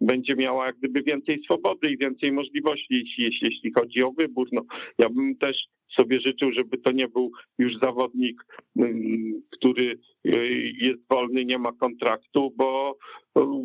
będzie 0.00 0.34
miała 0.36 0.66
jak 0.66 0.76
gdyby 0.76 1.02
więcej 1.02 1.42
swobody 1.44 1.90
i 1.90 1.98
więcej 1.98 2.32
możliwości, 2.32 2.86
jeśli, 3.18 3.38
jeśli 3.42 3.72
chodzi 3.72 4.02
o 4.02 4.12
wybór. 4.12 4.48
No, 4.52 4.62
ja 4.98 5.08
bym 5.08 5.36
też 5.36 5.56
sobie 5.96 6.20
życzył, 6.20 6.52
żeby 6.52 6.78
to 6.78 6.92
nie 6.92 7.08
był 7.08 7.30
już 7.58 7.72
zawodnik, 7.82 8.44
mm, 8.76 9.42
który 9.50 9.98
y, 10.26 10.72
jest 10.80 11.08
wolny, 11.10 11.44
nie 11.44 11.58
ma 11.58 11.72
kontraktu, 11.72 12.52
bo 12.56 12.96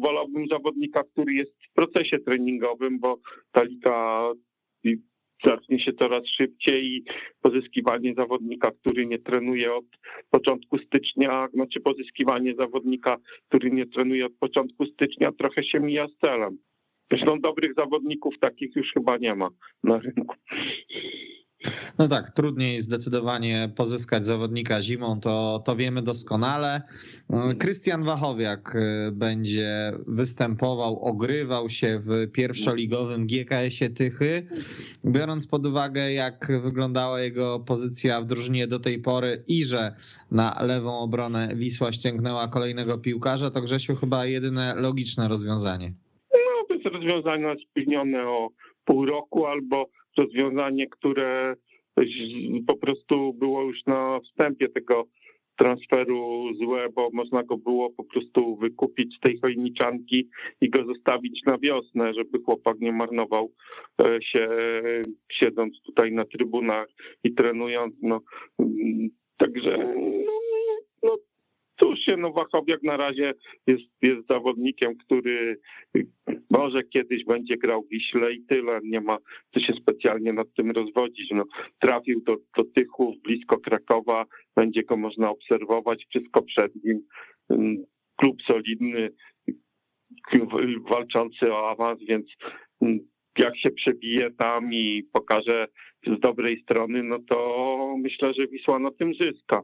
wolałbym 0.04 0.48
zawodnika, 0.48 1.04
który 1.04 1.34
jest 1.34 1.52
w 1.52 1.74
procesie 1.74 2.20
treningowym, 2.20 3.00
bo 3.00 3.20
ta 3.52 3.64
liga 3.64 4.32
zacznie 5.46 5.80
się 5.80 5.94
coraz 5.94 6.24
szybciej 6.38 6.86
i 6.86 7.04
pozyskiwanie 7.42 8.14
zawodnika, 8.18 8.72
który 8.72 9.06
nie 9.06 9.20
trenuje 9.20 9.74
od 9.74 9.86
początku 10.30 10.78
stycznia, 10.78 11.48
znaczy 11.54 11.80
pozyskiwanie 11.80 12.56
zawodnika, 12.56 13.18
który 13.48 13.72
nie 13.72 13.86
trenuje 13.86 14.26
od 14.26 14.34
początku 14.34 14.86
stycznia 14.86 15.32
trochę 15.32 15.64
się 15.64 15.80
mija 15.80 16.08
z 16.08 16.18
celem. 16.18 16.58
Zresztą 17.12 17.40
dobrych 17.40 17.74
zawodników 17.78 18.40
takich 18.40 18.76
już 18.76 18.92
chyba 18.94 19.18
nie 19.18 19.36
ma 19.36 19.50
na 19.84 20.00
rynku. 20.00 20.36
No 21.98 22.08
tak, 22.08 22.32
trudniej 22.32 22.82
zdecydowanie 22.82 23.70
pozyskać 23.76 24.26
zawodnika 24.26 24.82
zimą, 24.82 25.20
to, 25.20 25.62
to 25.66 25.76
wiemy 25.76 26.02
doskonale. 26.02 26.82
Krystian 27.60 28.04
Wachowiak 28.04 28.76
y, 28.76 29.12
będzie 29.12 29.94
występował, 30.08 31.00
ogrywał 31.00 31.70
się 31.70 32.00
w 32.00 32.32
pierwszoligowym 32.32 33.28
GKS-ie 33.28 33.90
Tychy. 33.90 34.48
Biorąc 35.06 35.48
pod 35.48 35.66
uwagę, 35.66 36.14
jak 36.14 36.52
wyglądała 36.62 37.22
jego 37.22 37.60
pozycja 37.60 38.22
w 38.22 38.26
drużynie 38.26 38.68
do 38.68 38.80
tej 38.80 39.00
pory 39.00 39.44
i 39.48 39.64
że 39.64 39.96
na 40.32 40.56
lewą 40.62 41.00
obronę 41.00 41.50
Wisła 41.56 41.92
ściągnęła 41.92 42.48
kolejnego 42.48 42.98
piłkarza, 42.98 43.52
to 43.52 43.62
Grzesiu 43.62 43.96
chyba 43.96 44.26
jedyne 44.26 44.76
logiczne 44.76 45.28
rozwiązanie. 45.28 45.94
No, 46.34 46.66
to 46.68 46.74
jest 46.74 46.86
rozwiązanie 46.86 47.56
spóźnione 47.70 48.28
o 48.28 48.50
pół 48.86 49.06
roku 49.06 49.46
albo 49.46 49.90
rozwiązanie, 50.18 50.88
które 50.88 51.56
po 52.68 52.78
prostu 52.78 53.34
było 53.34 53.64
już 53.64 53.86
na 53.86 54.20
wstępie 54.20 54.70
tego 54.70 55.08
transferu 55.60 56.54
złe, 56.64 56.88
bo 56.96 57.10
można 57.14 57.44
go 57.44 57.58
było 57.58 57.90
po 57.90 58.04
prostu 58.04 58.56
wykupić 58.56 59.16
z 59.18 59.20
tej 59.20 59.40
chojniczanki 59.40 60.30
i 60.62 60.70
go 60.70 60.86
zostawić 60.86 61.42
na 61.46 61.58
wiosnę, 61.58 62.14
żeby 62.14 62.40
chłopak 62.46 62.80
nie 62.80 62.92
marnował 62.92 63.52
e, 64.02 64.20
się 64.22 64.50
siedząc 65.32 65.82
tutaj 65.82 66.12
na 66.12 66.26
trybunach 66.26 66.88
i 67.24 67.34
trenując. 67.34 67.96
No, 68.02 68.22
mm, 68.60 69.10
także 69.38 69.78
no, 70.26 70.49
Cóż 71.80 72.00
się, 72.00 72.18
no 72.18 72.32
Wachowiak 72.32 72.84
na 72.84 72.98
razie 72.98 73.34
jest, 73.68 73.84
jest 74.02 74.28
zawodnikiem, 74.30 74.98
który 74.98 75.60
może 76.50 76.84
kiedyś 76.84 77.26
będzie 77.26 77.58
grał 77.58 77.84
w 77.84 77.90
Wiśle 77.90 78.34
i 78.34 78.46
tyle. 78.46 78.80
Nie 78.84 79.02
ma 79.02 79.18
co 79.54 79.60
się 79.60 79.74
specjalnie 79.74 80.34
nad 80.34 80.48
tym 80.58 80.72
rozwodzić. 80.72 81.32
No, 81.32 81.44
trafił 81.80 82.22
do, 82.22 82.38
do 82.58 82.64
Tychów, 82.64 83.22
blisko 83.22 83.58
Krakowa, 83.58 84.26
będzie 84.56 84.84
go 84.84 84.98
można 84.98 85.30
obserwować, 85.30 86.06
wszystko 86.10 86.42
przed 86.42 86.76
nim. 86.84 87.02
Mm, 87.50 87.86
klub 88.16 88.38
solidny, 88.52 89.10
walczący 90.90 91.54
o 91.54 91.70
awans, 91.70 92.00
więc 92.08 92.26
mm, 92.82 93.00
jak 93.38 93.58
się 93.58 93.72
przebije 93.72 94.32
tam 94.32 94.74
i 94.74 95.04
pokaże 95.14 95.68
z 96.08 96.20
dobrej 96.20 96.62
strony, 96.62 97.04
no 97.04 97.20
to 97.30 97.96
myślę, 97.98 98.34
że 98.34 98.48
Wisła 98.48 98.80
na 98.80 98.92
tym 98.92 99.14
zyska 99.14 99.62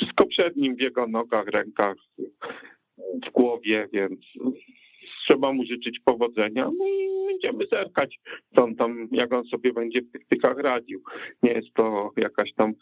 wszystko 0.00 0.26
przed 0.26 0.56
nim 0.56 0.76
w 0.76 0.80
jego 0.80 1.06
nogach, 1.06 1.46
rękach, 1.46 1.96
w 3.26 3.30
głowie, 3.32 3.88
więc 3.92 4.20
trzeba 5.24 5.52
mu 5.52 5.64
życzyć 5.64 6.00
powodzenia, 6.04 6.70
no 6.78 6.86
i 6.86 7.26
będziemy 7.26 7.64
zerkać, 7.72 8.20
co 8.54 8.64
on 8.64 8.76
tam, 8.76 9.08
jak 9.12 9.32
on 9.32 9.44
sobie 9.44 9.72
będzie 9.72 10.02
w 10.02 10.10
tych 10.12 10.26
tykach 10.28 10.58
radził. 10.58 11.02
Nie 11.42 11.52
jest 11.52 11.74
to 11.74 12.10
jakaś 12.16 12.54
tam 12.54 12.72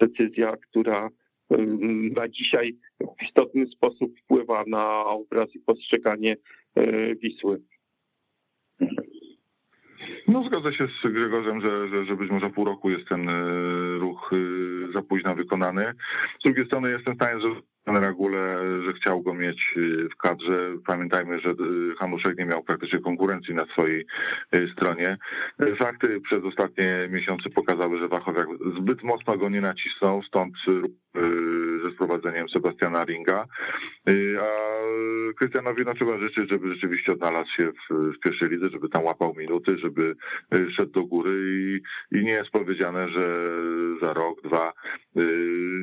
decyzja, 0.00 0.56
która 0.56 1.08
na 2.16 2.28
dzisiaj 2.28 2.76
w 3.00 3.22
istotny 3.22 3.66
sposób 3.66 4.18
wpływa 4.20 4.64
na 4.66 5.04
obraz 5.04 5.54
i 5.54 5.58
postrzeganie 5.58 6.36
e, 6.74 7.14
Wisły. 7.14 7.60
No 10.28 10.44
zgodzę 10.44 10.72
się 10.72 10.86
z 10.86 11.12
Gregorzem, 11.12 11.60
że, 11.60 11.88
że, 11.88 12.04
że 12.04 12.16
być 12.16 12.30
może 12.30 12.50
pół 12.50 12.64
roku 12.64 12.90
jest 12.90 13.08
ten 13.08 13.28
e, 13.28 13.42
ruch 13.98 14.30
e, 14.32 14.92
za 14.92 15.02
późno 15.02 15.34
wykonany. 15.34 15.94
Z 16.40 16.44
drugiej 16.44 16.66
strony 16.66 16.90
jestem 16.90 17.14
w 17.14 17.16
stanie 17.16 17.40
zrozumieć 17.40 17.64
Ragule, 17.86 18.58
że 18.84 18.92
chciał 18.92 19.22
go 19.22 19.34
mieć 19.34 19.74
w 20.12 20.16
kadrze. 20.16 20.74
Pamiętajmy, 20.86 21.40
że 21.40 21.54
Hanuszek 21.98 22.38
nie 22.38 22.44
miał 22.44 22.62
praktycznie 22.62 22.98
konkurencji 22.98 23.54
na 23.54 23.66
swojej 23.66 24.06
stronie. 24.72 25.18
Fakty 25.78 26.20
przez 26.20 26.44
ostatnie 26.44 27.08
miesiące 27.10 27.50
pokazały, 27.50 27.98
że 27.98 28.08
Wachowiak 28.08 28.46
zbyt 28.78 29.02
mocno 29.02 29.38
go 29.38 29.48
nie 29.48 29.60
nacisnął, 29.60 30.22
stąd 30.22 30.54
ze 31.84 31.90
sprowadzeniem 31.90 32.48
Sebastiana 32.48 33.04
Ringa. 33.04 33.44
A 34.40 34.48
Krystianowi 35.36 35.82
no, 35.86 35.94
trzeba 35.94 36.18
życzyć, 36.18 36.50
żeby 36.50 36.74
rzeczywiście 36.74 37.12
odnalazł 37.12 37.50
się 37.56 37.72
w, 37.72 37.94
w 38.16 38.20
pierwszej 38.24 38.48
lidze, 38.48 38.68
żeby 38.72 38.88
tam 38.88 39.04
łapał 39.04 39.34
minuty, 39.34 39.78
żeby 39.78 40.14
szedł 40.76 40.92
do 40.92 41.04
góry 41.04 41.32
i, 41.32 41.80
i 42.18 42.24
nie 42.24 42.32
jest 42.32 42.50
powiedziane, 42.50 43.08
że 43.08 43.48
za 44.02 44.12
rok, 44.12 44.42
dwa 44.42 44.72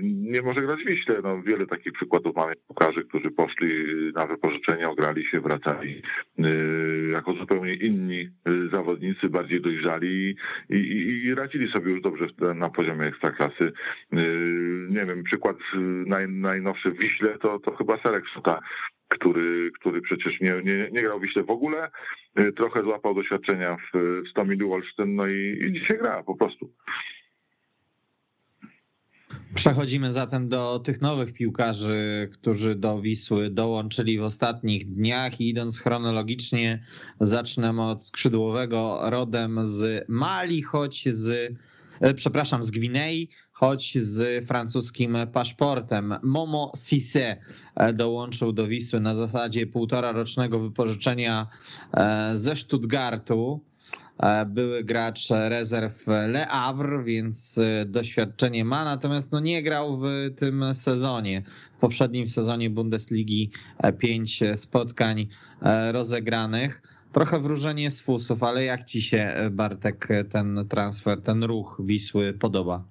nie 0.04 0.42
może 0.42 0.62
grać 0.62 0.80
w 0.84 0.88
Wiśle. 0.88 1.16
No, 1.24 1.42
wiele 1.42 1.66
takich 1.66 1.94
przykładów 1.94 2.36
mamy 2.36 2.54
pokaży, 2.68 3.04
którzy 3.04 3.32
poszli 3.32 3.86
na 4.16 4.28
wypożyczenie, 4.28 4.90
ograli 4.90 5.25
się, 5.25 5.42
wracali 5.42 6.02
jako 7.14 7.34
zupełnie 7.34 7.74
inni 7.74 8.30
zawodnicy, 8.72 9.30
bardziej 9.30 9.62
dojrzali 9.62 10.36
i, 10.70 10.75
i, 10.75 11.25
i 11.25 11.36
radzili 11.36 11.72
sobie 11.72 11.92
już 11.92 12.02
dobrze 12.02 12.28
na 12.56 12.70
poziomie 12.70 13.06
ekstraklasy. 13.06 13.72
Nie 14.90 15.06
wiem, 15.06 15.24
przykład 15.24 15.58
naj, 16.08 16.62
w 16.62 17.00
Wiśle 17.00 17.38
to, 17.38 17.60
to 17.60 17.75
chyba 17.75 18.01
Serek 18.04 18.27
Szuta, 18.34 18.60
który, 19.08 19.72
który 19.80 20.01
przecież 20.01 20.42
nie, 20.42 20.62
nie, 20.63 20.89
nie 20.92 21.01
grał 21.01 21.20
w 21.20 21.22
Wiśle 21.22 21.44
w 21.44 21.50
ogóle, 21.50 21.92
trochę 22.56 22.82
złapał 22.84 23.15
doświadczenia 23.15 23.77
w, 23.77 23.98
w 24.25 24.30
Stomilu 24.30 24.74
Olsztyn, 24.74 25.15
no 25.15 25.27
i, 25.27 25.60
i 25.65 25.74
dzisiaj 25.74 25.98
gra 25.98 26.24
po 26.24 26.36
prostu. 26.36 26.72
Przechodzimy 29.56 30.12
zatem 30.12 30.50
do 30.50 30.80
tych 30.80 31.01
nowych 31.01 31.34
piłkarzy, 31.34 32.30
którzy 32.34 32.75
do 32.75 33.01
Wisły 33.01 33.50
dołączyli 33.50 34.20
w 34.20 34.24
ostatnich 34.24 34.86
dniach 34.86 35.42
i 35.42 35.50
idąc 35.50 35.80
chronologicznie, 35.80 36.84
zacznę 37.20 37.82
od 37.82 38.06
skrzydłowego 38.06 39.00
rodem 39.04 39.60
z 39.62 40.06
Mali, 40.10 40.62
choć 40.62 41.10
z, 41.10 41.54
przepraszam, 42.16 42.64
z 42.64 42.72
Gwinei, 42.72 43.30
choć 43.52 43.98
z 44.02 44.48
francuskim 44.48 45.18
paszportem. 45.34 46.16
Momo 46.24 46.72
Sisse 46.78 47.38
dołączył 47.94 48.54
do 48.54 48.68
Wisły 48.68 49.00
na 49.00 49.16
zasadzie 49.16 49.68
półtora 49.68 50.12
rocznego 50.12 50.60
wypożyczenia 50.60 51.48
ze 52.34 52.56
Stuttgartu. 52.56 53.62
Były 54.48 54.84
gracz 54.84 55.30
rezerw 55.30 56.08
Le 56.08 56.46
Havre, 56.46 57.04
więc 57.04 57.60
doświadczenie 57.86 58.66
ma, 58.66 58.86
natomiast 58.86 59.32
no 59.32 59.40
nie 59.40 59.64
grał 59.64 59.98
w 59.98 60.06
tym 60.36 60.66
sezonie. 60.74 61.44
W 61.78 61.80
poprzednim 61.80 62.30
sezonie 62.30 62.70
Bundesligi 62.70 63.52
pięć 64.00 64.40
spotkań 64.56 65.28
rozegranych. 65.92 66.82
Trochę 67.15 67.39
wróżenie 67.39 67.91
z 67.91 68.01
fusów, 68.01 68.43
ale 68.43 68.63
jak 68.63 68.84
ci 68.84 69.01
się 69.01 69.50
Bartek 69.51 70.07
ten 70.31 70.67
transfer, 70.69 71.22
ten 71.22 71.43
ruch 71.43 71.81
Wisły 71.86 72.34
podoba? 72.34 72.84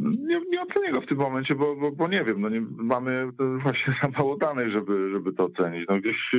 Nie, 0.00 0.40
nie 0.50 0.62
ocenię 0.62 0.92
go 0.92 1.00
w 1.00 1.06
tym 1.06 1.18
momencie, 1.18 1.54
bo, 1.54 1.76
bo, 1.76 1.92
bo 1.92 2.08
nie 2.08 2.24
wiem, 2.24 2.40
no 2.40 2.48
nie, 2.48 2.60
mamy 2.76 3.28
właśnie 3.62 3.94
za 4.02 4.08
mało 4.08 4.36
danych, 4.36 4.72
żeby, 4.72 5.10
żeby 5.10 5.32
to 5.32 5.44
ocenić. 5.44 5.88
No 5.88 6.00
gdzieś 6.00 6.34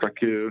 takie, 0.00 0.50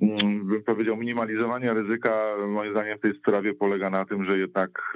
bym 0.00 0.62
powiedział, 0.66 0.96
minimalizowanie 0.96 1.74
ryzyka 1.74 2.34
moim 2.48 2.72
zdaniem 2.72 2.98
w 2.98 3.02
tej 3.02 3.14
sprawie 3.18 3.54
polega 3.54 3.90
na 3.90 4.04
tym, 4.04 4.24
że 4.24 4.38
jednak 4.38 4.92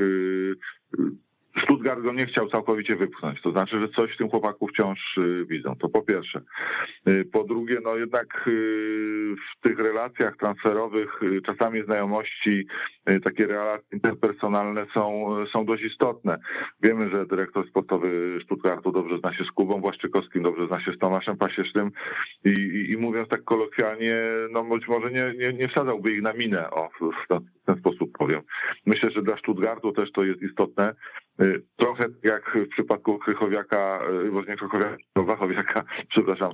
Stuttgart 1.62 2.00
go 2.02 2.12
nie 2.12 2.26
chciał 2.26 2.48
całkowicie 2.48 2.96
wypchnąć. 2.96 3.42
To 3.42 3.50
znaczy, 3.50 3.80
że 3.80 3.88
coś 3.88 4.14
w 4.14 4.16
tym 4.16 4.30
chłopaku 4.30 4.66
wciąż 4.66 5.18
widzą. 5.46 5.76
To 5.76 5.88
po 5.88 6.02
pierwsze. 6.02 6.40
Po 7.32 7.44
drugie, 7.44 7.78
no 7.84 7.96
jednak 7.96 8.26
w 8.46 9.62
tych 9.62 9.78
relacjach 9.78 10.36
transferowych 10.36 11.20
czasami 11.46 11.84
znajomości, 11.84 12.66
takie 13.24 13.46
relacje 13.46 13.86
interpersonalne 13.92 14.86
są, 14.94 15.34
są 15.52 15.64
dość 15.64 15.82
istotne. 15.82 16.38
Wiemy, 16.82 17.10
że 17.10 17.26
dyrektor 17.26 17.68
sportowy 17.68 18.38
Stuttgartu 18.44 18.92
dobrze 18.92 19.18
zna 19.18 19.34
się 19.34 19.44
z 19.44 19.50
Kubą 19.50 19.80
Błaszczykowskim, 19.80 20.42
dobrze 20.42 20.66
zna 20.66 20.80
się 20.80 20.92
z 20.92 20.98
Tomaszem 20.98 21.36
Pasiesznym 21.36 21.90
i, 22.44 22.48
i, 22.48 22.92
i 22.92 22.96
mówiąc 22.96 23.28
tak 23.28 23.44
kolokwialnie, 23.44 24.16
no 24.50 24.64
być 24.64 24.88
może 24.88 25.10
nie, 25.10 25.34
nie, 25.38 25.52
nie 25.52 25.68
wsadzałby 25.68 26.12
ich 26.12 26.22
na 26.22 26.32
minę, 26.32 26.70
o, 26.70 26.88
w 27.00 27.64
ten 27.66 27.76
sposób 27.78 28.18
powiem. 28.18 28.40
Myślę, 28.86 29.10
że 29.10 29.22
dla 29.22 29.38
Stuttgartu 29.38 29.92
też 29.92 30.12
to 30.12 30.24
jest 30.24 30.42
istotne. 30.42 30.94
Trochę 31.76 32.04
jak 32.22 32.56
w 32.56 32.68
przypadku 32.68 33.18
Krychowiaka, 33.18 34.00
właśnie 34.30 34.56
Krychowiaka, 34.56 34.96
Wachowiaka, 35.16 35.84
przepraszam, 36.12 36.52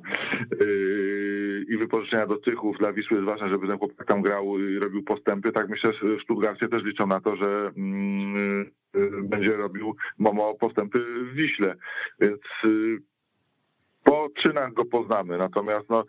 i 1.68 1.76
wypożyczenia 1.76 2.26
do 2.26 2.36
Tychów 2.36 2.78
dla 2.78 2.92
Wisły 2.92 3.16
jest 3.16 3.28
ważne, 3.28 3.48
żeby 3.48 3.66
ten 3.66 3.78
chłopak 3.78 4.06
tam 4.06 4.22
grał 4.22 4.58
i 4.58 4.78
robił 4.78 5.02
postępy. 5.02 5.52
Tak 5.52 5.68
myślę, 5.68 5.92
że 5.92 6.16
w 6.16 6.22
Stuttgarcie 6.22 6.68
też 6.68 6.82
liczą 6.82 7.06
na 7.06 7.20
to, 7.20 7.36
że 7.36 7.70
będzie 9.22 9.56
robił 9.56 9.96
Momo 10.18 10.54
postępy 10.54 10.98
w 10.98 11.34
Wiśle. 11.34 11.74
Więc 12.20 12.40
po 14.06 14.28
czynach 14.42 14.72
go 14.72 14.84
poznamy. 14.84 15.38
Natomiast 15.38 15.90
no, 15.90 16.04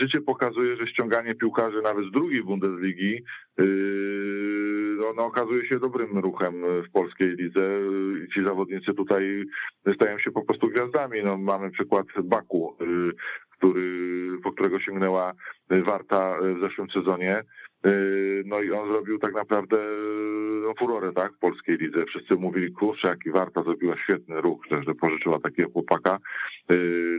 życie 0.00 0.20
pokazuje, 0.20 0.76
że 0.76 0.86
ściąganie 0.86 1.34
piłkarzy 1.34 1.82
nawet 1.82 2.06
z 2.06 2.12
drugiej 2.12 2.42
Bundesligi 2.44 3.22
no, 4.98 5.12
no, 5.16 5.24
okazuje 5.24 5.66
się 5.66 5.78
dobrym 5.78 6.18
ruchem 6.18 6.54
w 6.88 6.90
polskiej 6.92 7.28
lidze. 7.28 7.78
Ci 8.34 8.44
zawodnicy 8.46 8.94
tutaj 8.94 9.44
stają 9.94 10.18
się 10.18 10.30
po 10.30 10.42
prostu 10.42 10.68
gwiazdami. 10.68 11.22
No, 11.24 11.38
mamy 11.38 11.70
przykład 11.70 12.06
Baku, 12.24 12.76
który, 13.50 14.38
po 14.42 14.52
którego 14.52 14.80
sięgnęła 14.80 15.32
Warta 15.70 16.36
w 16.56 16.60
zeszłym 16.60 16.90
sezonie. 16.90 17.42
No 18.44 18.60
i 18.60 18.70
on 18.72 18.88
zrobił 18.92 19.18
tak 19.18 19.34
naprawdę 19.34 19.76
no, 20.62 20.74
furorę 20.78 21.12
tak, 21.12 21.32
w 21.32 21.38
polskiej 21.38 21.76
lidze. 21.76 22.04
Wszyscy 22.06 22.34
mówili, 22.34 22.72
kurczę, 22.72 23.08
jaki 23.08 23.30
Warta 23.30 23.62
zrobiła 23.62 23.96
świetny 23.96 24.40
ruch, 24.40 24.60
że, 24.70 24.94
pożyczyła 24.94 25.38
takiego 25.38 25.70
chłopaka. 25.70 26.18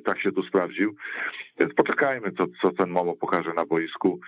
Tak 0.06 0.22
się 0.22 0.32
tu 0.32 0.44
sprawdził. 0.44 0.96
Więc 1.60 1.74
poczekajmy, 1.74 2.32
co, 2.32 2.46
co 2.62 2.72
ten 2.72 2.90
Momo 2.90 3.16
pokaże 3.16 3.54
na 3.54 3.66
boisku. 3.66 4.20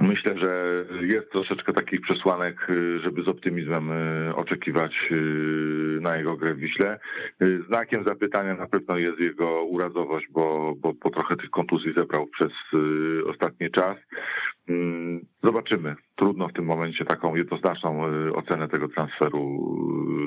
Myślę, 0.00 0.38
że 0.38 0.84
jest 1.00 1.30
troszeczkę 1.32 1.72
takich 1.72 2.00
przesłanek, 2.00 2.66
żeby 3.02 3.22
z 3.22 3.28
optymizmem 3.28 3.90
oczekiwać 4.34 5.10
na 6.00 6.16
jego 6.16 6.36
grę 6.36 6.54
w 6.54 6.58
Wiśle. 6.58 6.98
Znakiem 7.66 8.04
zapytania 8.04 8.54
na 8.54 8.66
pewno 8.66 8.98
jest 8.98 9.20
jego 9.20 9.64
urazowość, 9.64 10.26
bo, 10.30 10.74
bo, 10.76 10.92
bo 10.92 11.10
trochę 11.10 11.36
tych 11.36 11.50
kontuzji 11.50 11.92
zebrał 11.96 12.26
przez 12.26 12.52
ostatni 13.26 13.70
czas. 13.70 13.96
Zobaczymy. 15.42 15.94
Trudno 16.16 16.48
w 16.48 16.52
tym 16.52 16.64
momencie 16.64 17.04
taką 17.04 17.36
jednoznaczną 17.36 18.02
ocenę 18.34 18.68
tego 18.68 18.88
transferu 18.88 19.76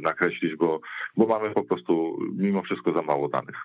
nakreślić, 0.04 0.56
bo, 0.56 0.80
bo 1.18 1.26
mamy 1.26 1.50
po 1.50 1.64
prostu 1.64 2.20
mimo 2.38 2.62
wszystko 2.62 2.94
za 2.94 3.02
mało 3.02 3.30
danych. 3.30 3.56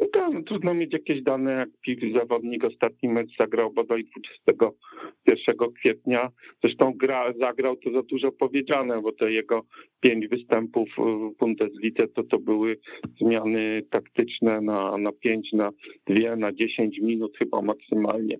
No 0.00 0.06
tak, 0.12 0.32
no, 0.32 0.42
trudno 0.42 0.74
mieć 0.74 0.92
jakieś 0.92 1.22
dane, 1.22 1.52
jak 1.52 1.68
Pik 1.80 2.00
zawodnik 2.16 2.64
ostatni 2.64 3.08
mecz 3.08 3.30
zagrał 3.40 3.72
bodaj 3.72 4.04
21 4.46 5.72
kwietnia. 5.72 6.28
Zresztą 6.62 6.92
gra, 6.96 7.32
zagrał 7.40 7.76
to 7.76 7.92
za 7.92 8.02
dużo 8.02 8.32
powiedziane, 8.32 9.02
bo 9.02 9.12
te 9.12 9.32
jego 9.32 9.62
pięć 10.00 10.28
występów 10.28 10.88
w 10.98 11.38
Bundeslidze 11.38 12.08
to 12.08 12.22
to 12.22 12.38
były 12.38 12.76
zmiany 13.20 13.82
taktyczne 13.90 14.60
na, 14.60 14.96
na 14.98 15.12
pięć, 15.12 15.52
na 15.52 15.70
dwie, 16.06 16.36
na 16.36 16.52
dziesięć 16.52 16.98
minut 17.00 17.38
chyba 17.38 17.62
maksymalnie 17.62 18.36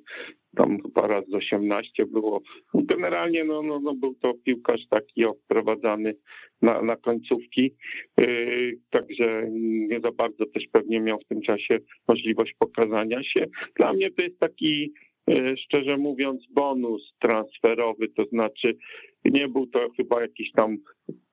tam 0.57 0.79
chyba 0.83 1.07
raz 1.07 1.25
z 1.29 1.35
18 1.35 2.07
było. 2.07 2.41
Generalnie 2.75 3.45
no, 3.45 3.63
no, 3.63 3.81
no 3.81 3.95
był 3.95 4.15
to 4.15 4.35
piłkarz 4.45 4.87
taki 4.91 5.25
wprowadzany 5.45 6.15
na, 6.63 6.83
na 6.83 6.97
końcówki, 6.97 7.75
yy, 8.19 8.79
także 8.91 9.47
nie 9.89 10.01
za 10.05 10.13
bardzo 10.13 10.47
też 10.47 10.65
pewnie 10.73 11.01
miał 11.01 11.19
w 11.19 11.29
tym 11.29 11.43
czasie 11.43 11.79
możliwość 12.09 12.55
pokazania 12.59 13.23
się. 13.23 13.47
Dla 13.77 13.93
mnie 13.93 14.11
to 14.11 14.25
jest 14.25 14.39
taki, 14.39 14.93
yy, 15.27 15.57
szczerze 15.57 15.97
mówiąc, 15.97 16.47
bonus 16.51 17.15
transferowy, 17.19 18.09
to 18.09 18.25
znaczy 18.25 18.77
nie 19.25 19.49
był 19.49 19.67
to 19.67 19.89
chyba 19.97 20.23
jakiś 20.23 20.53
tam 20.53 20.77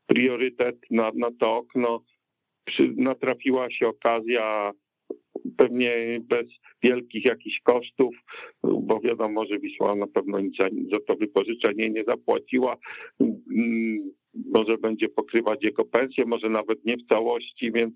priorytet 0.08 0.75
na, 0.91 1.12
na 1.15 1.30
to 1.39 1.56
okno. 1.56 2.03
Przy, 2.65 2.93
natrafiła 2.97 3.71
się 3.71 3.88
okazja 3.88 4.71
pewnie 5.57 6.19
bez 6.21 6.47
wielkich 6.83 7.25
jakichś 7.25 7.59
kosztów, 7.63 8.15
bo 8.63 8.99
wiadomo, 8.99 9.45
że 9.45 9.59
Wisła 9.59 9.95
na 9.95 10.07
pewno 10.07 10.39
nic 10.39 10.57
za 10.91 10.99
to 11.07 11.15
wypożyczenie 11.15 11.89
nie 11.89 12.03
zapłaciła. 12.07 12.77
Mm, 13.19 14.11
może 14.45 14.77
będzie 14.77 15.09
pokrywać 15.09 15.63
jego 15.63 15.85
pensję, 15.85 16.25
może 16.25 16.49
nawet 16.49 16.85
nie 16.85 16.97
w 16.97 17.07
całości, 17.07 17.71
więc 17.71 17.93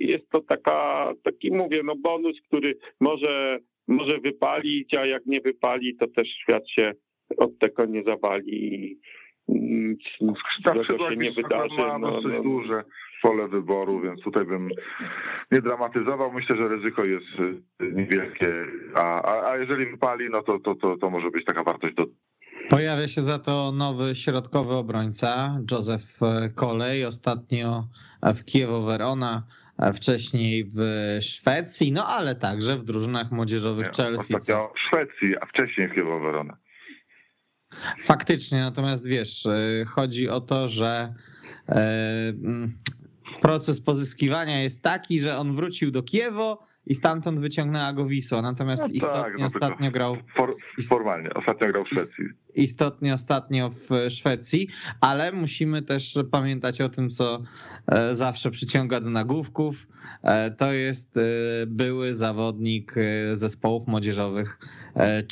jest 0.00 0.28
to 0.30 0.40
taka, 0.40 1.12
taki 1.22 1.52
mówię, 1.52 1.80
no 1.84 1.96
bonus, 1.96 2.36
który 2.48 2.78
może, 3.00 3.58
może 3.88 4.18
wypalić, 4.18 4.94
a 4.94 5.06
jak 5.06 5.26
nie 5.26 5.40
wypali, 5.40 5.96
to 5.96 6.06
też 6.06 6.28
świat 6.28 6.70
się 6.70 6.92
od 7.36 7.58
tego 7.58 7.84
nie 7.84 8.02
zawali 8.06 8.98
nic 9.48 10.00
się 10.02 11.16
nie 11.16 11.32
wydarzy. 11.32 11.76
Ma 11.78 11.98
no, 11.98 12.10
dosyć 12.10 12.32
no, 12.36 12.42
duże 12.42 12.84
pole 13.22 13.48
wyboru, 13.48 14.00
więc 14.00 14.22
tutaj 14.22 14.44
bym 14.44 14.68
nie 15.52 15.60
dramatyzował. 15.60 16.32
Myślę, 16.32 16.56
że 16.56 16.68
ryzyko 16.68 17.04
jest 17.04 17.26
y, 17.80 17.92
niewielkie, 17.92 18.66
a, 18.94 19.22
a, 19.22 19.50
a 19.50 19.56
jeżeli 19.56 19.86
wypali, 19.86 20.30
no 20.30 20.42
to, 20.42 20.58
to, 20.58 20.74
to, 20.74 20.96
to 20.96 21.10
może 21.10 21.30
być 21.30 21.44
taka 21.44 21.62
wartość 21.62 21.94
do, 21.94 22.06
Pojawia 22.68 23.08
się 23.08 23.22
za 23.22 23.38
to 23.38 23.72
nowy 23.72 24.14
środkowy 24.14 24.74
obrońca, 24.74 25.58
Joseph 25.70 26.20
Kolej, 26.54 27.04
ostatnio 27.04 27.84
w 28.22 28.44
Kiewo 28.44 28.82
Verona, 28.82 29.42
wcześniej 29.94 30.64
w 30.64 30.78
Szwecji, 31.20 31.92
no 31.92 32.06
ale 32.06 32.34
także 32.34 32.76
w 32.76 32.84
drużynach 32.84 33.32
młodzieżowych 33.32 33.86
Nie, 33.86 34.04
Chelsea. 34.04 34.34
Ostatnio 34.34 34.72
w 34.76 34.80
Szwecji, 34.80 35.34
a 35.40 35.46
wcześniej 35.46 35.88
w 35.88 35.94
Kiewo 35.94 36.20
Verona. 36.20 36.56
Faktycznie, 38.02 38.60
natomiast 38.60 39.06
wiesz, 39.06 39.46
y, 39.46 39.84
chodzi 39.88 40.28
o 40.28 40.40
to, 40.40 40.68
że 40.68 41.14
mm, 41.68 42.78
proces 43.40 43.80
pozyskiwania 43.80 44.62
jest 44.62 44.82
taki, 44.82 45.20
że 45.20 45.38
on 45.38 45.56
wrócił 45.56 45.90
do 45.90 46.02
Kiewo 46.02 46.66
i 46.86 46.94
stamtąd 46.94 47.40
wyciągnęła 47.40 47.92
go 47.92 48.06
Wisła. 48.06 48.42
Natomiast 48.42 48.82
no 48.82 48.88
istotnie 48.88 49.22
tak, 49.22 49.38
no 49.38 49.46
ostatnio 49.46 49.90
grał. 49.90 50.16
For, 50.36 50.56
formalnie, 50.88 51.34
ostatnio 51.34 51.68
grał 51.68 51.84
w 51.84 51.88
Szwecji. 51.88 52.24
Istotnie 52.54 53.14
ostatnio 53.14 53.70
w 53.70 53.88
Szwecji, 54.08 54.68
ale 55.00 55.32
musimy 55.32 55.82
też 55.82 56.18
pamiętać 56.30 56.80
o 56.80 56.88
tym, 56.88 57.10
co 57.10 57.42
e, 57.86 58.14
zawsze 58.14 58.50
przyciąga 58.50 59.00
do 59.00 59.10
nagłówków. 59.10 59.86
E, 60.22 60.50
to 60.50 60.72
jest 60.72 61.16
e, 61.16 61.20
były 61.66 62.14
zawodnik 62.14 62.94
zespołów 63.32 63.86
młodzieżowych 63.86 64.58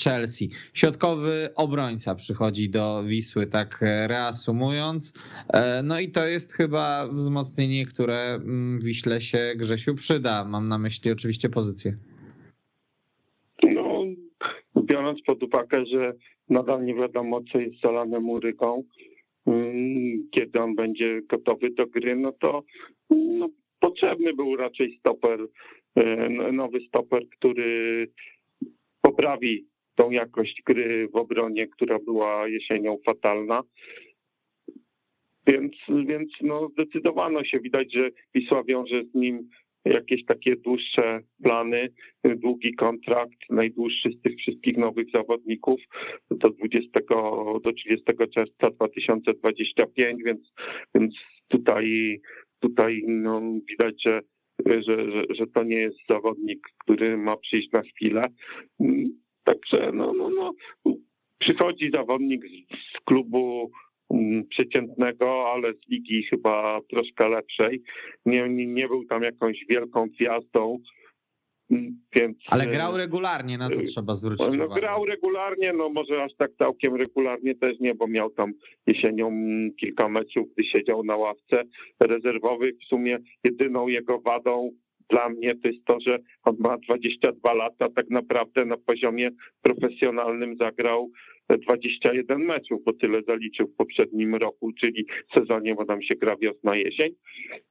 Chelsea. 0.04 0.50
Środkowy 0.72 1.48
obrońca 1.54 2.14
przychodzi 2.14 2.70
do 2.70 3.04
Wisły, 3.06 3.46
tak 3.46 3.78
reasumując. 4.06 5.12
No 5.84 6.00
i 6.00 6.10
to 6.10 6.26
jest 6.26 6.52
chyba 6.52 7.08
wzmocnienie, 7.08 7.86
które 7.86 8.34
mm, 8.34 8.80
Wiśle 8.80 9.20
się 9.20 9.52
Grzesiu 9.56 9.94
przyda. 9.94 10.44
Mam 10.44 10.68
na 10.68 10.78
myśli 10.78 11.10
oczywiście 11.10 11.43
pozycję. 11.48 11.96
No, 13.62 14.04
biorąc 14.82 15.22
pod 15.22 15.42
uwagę, 15.42 15.86
że 15.86 16.12
nadal 16.48 16.84
nie 16.84 16.94
wiadomo, 16.94 17.40
co 17.52 17.58
jest 17.58 17.80
Zalanem 17.80 18.30
Urygą, 18.30 18.82
mm, 19.46 20.28
kiedy 20.30 20.60
on 20.60 20.74
będzie 20.74 21.22
gotowy 21.22 21.70
do 21.70 21.86
gry, 21.86 22.16
no 22.16 22.32
to 22.32 22.62
no, 23.10 23.48
potrzebny 23.80 24.34
był 24.34 24.56
raczej 24.56 24.98
stoper, 24.98 25.46
e, 25.96 26.28
nowy 26.52 26.80
stoper, 26.88 27.28
który 27.28 28.08
poprawi 29.00 29.66
tą 29.94 30.10
jakość 30.10 30.62
gry 30.66 31.08
w 31.08 31.16
obronie, 31.16 31.66
która 31.66 31.98
była 31.98 32.48
jesienią 32.48 32.98
fatalna. 33.06 33.62
Więc, 35.46 35.72
więc 36.06 36.30
no 36.42 36.68
zdecydowano 36.68 37.44
się, 37.44 37.60
widać, 37.60 37.92
że 37.92 38.10
Wisła 38.34 38.64
wiąże 38.64 39.02
z 39.04 39.14
nim 39.14 39.48
jakieś 39.84 40.24
takie 40.24 40.56
dłuższe 40.56 41.20
plany, 41.42 41.88
długi 42.24 42.74
kontrakt, 42.74 43.38
najdłuższy 43.50 44.10
z 44.10 44.22
tych 44.22 44.36
wszystkich 44.36 44.76
nowych 44.76 45.06
zawodników 45.14 45.80
do 46.30 46.50
20, 46.50 47.00
do 47.64 47.72
30 47.72 48.04
czerwca 48.34 48.70
2025, 48.70 50.22
więc, 50.24 50.52
więc 50.94 51.14
tutaj, 51.48 52.20
tutaj 52.60 53.02
no, 53.06 53.42
widać, 53.68 54.02
że, 54.06 54.20
że, 54.66 54.82
że, 54.82 55.22
że 55.30 55.46
to 55.46 55.64
nie 55.64 55.76
jest 55.76 55.98
zawodnik, 56.08 56.68
który 56.78 57.16
ma 57.16 57.36
przyjść 57.36 57.68
na 57.72 57.82
chwilę. 57.82 58.22
Także 59.44 59.90
no, 59.92 60.12
no, 60.12 60.30
no, 60.30 60.52
przychodzi 61.38 61.90
zawodnik 61.90 62.44
z, 62.44 62.96
z 62.96 63.00
klubu 63.04 63.70
Mm, 63.70 63.83
przeciętnego, 64.50 65.52
ale 65.52 65.72
z 65.72 65.88
ligi 65.90 66.22
chyba 66.22 66.80
troszkę 66.90 67.28
lepszej. 67.28 67.82
Nie, 68.26 68.48
nie, 68.48 68.66
nie 68.66 68.88
był 68.88 69.04
tam 69.04 69.22
jakąś 69.22 69.64
wielką 69.68 70.06
gwiazdą. 70.06 70.78
Mm, 71.70 71.98
więc, 72.16 72.36
ale 72.48 72.66
grał 72.66 72.96
regularnie, 72.96 73.58
na 73.58 73.70
to 73.70 73.80
y, 73.80 73.82
trzeba 73.82 74.14
zwrócić 74.14 74.46
no, 74.46 74.64
uwagę. 74.64 74.80
Grał 74.80 75.04
regularnie, 75.04 75.72
no 75.72 75.88
może 75.88 76.24
aż 76.24 76.32
tak 76.38 76.50
całkiem 76.58 76.94
regularnie 76.94 77.54
też 77.54 77.80
nie, 77.80 77.94
bo 77.94 78.06
miał 78.06 78.30
tam 78.30 78.52
jesienią 78.86 79.30
kilka 79.80 80.08
meczów, 80.08 80.46
gdy 80.54 80.64
siedział 80.64 81.04
na 81.04 81.16
ławce 81.16 81.62
rezerwowych. 82.00 82.74
W 82.84 82.88
sumie 82.88 83.18
jedyną 83.44 83.88
jego 83.88 84.20
wadą 84.20 84.70
dla 85.10 85.28
mnie 85.28 85.54
to 85.54 85.68
jest 85.68 85.84
to, 85.84 85.98
że 86.06 86.18
on 86.42 86.56
ma 86.58 86.78
22 86.78 87.54
lata, 87.54 87.88
tak 87.96 88.10
naprawdę 88.10 88.64
na 88.64 88.76
poziomie 88.76 89.30
profesjonalnym 89.62 90.56
zagrał 90.60 91.10
21 91.48 92.42
meczów, 92.44 92.84
bo 92.84 92.92
tyle 92.92 93.22
zaliczył 93.28 93.66
w 93.66 93.76
poprzednim 93.76 94.34
roku, 94.34 94.72
czyli 94.72 95.06
sezonie, 95.36 95.74
bo 95.74 95.84
tam 95.84 96.02
się 96.02 96.14
gra 96.14 96.36
wiosna-jesień. 96.36 97.14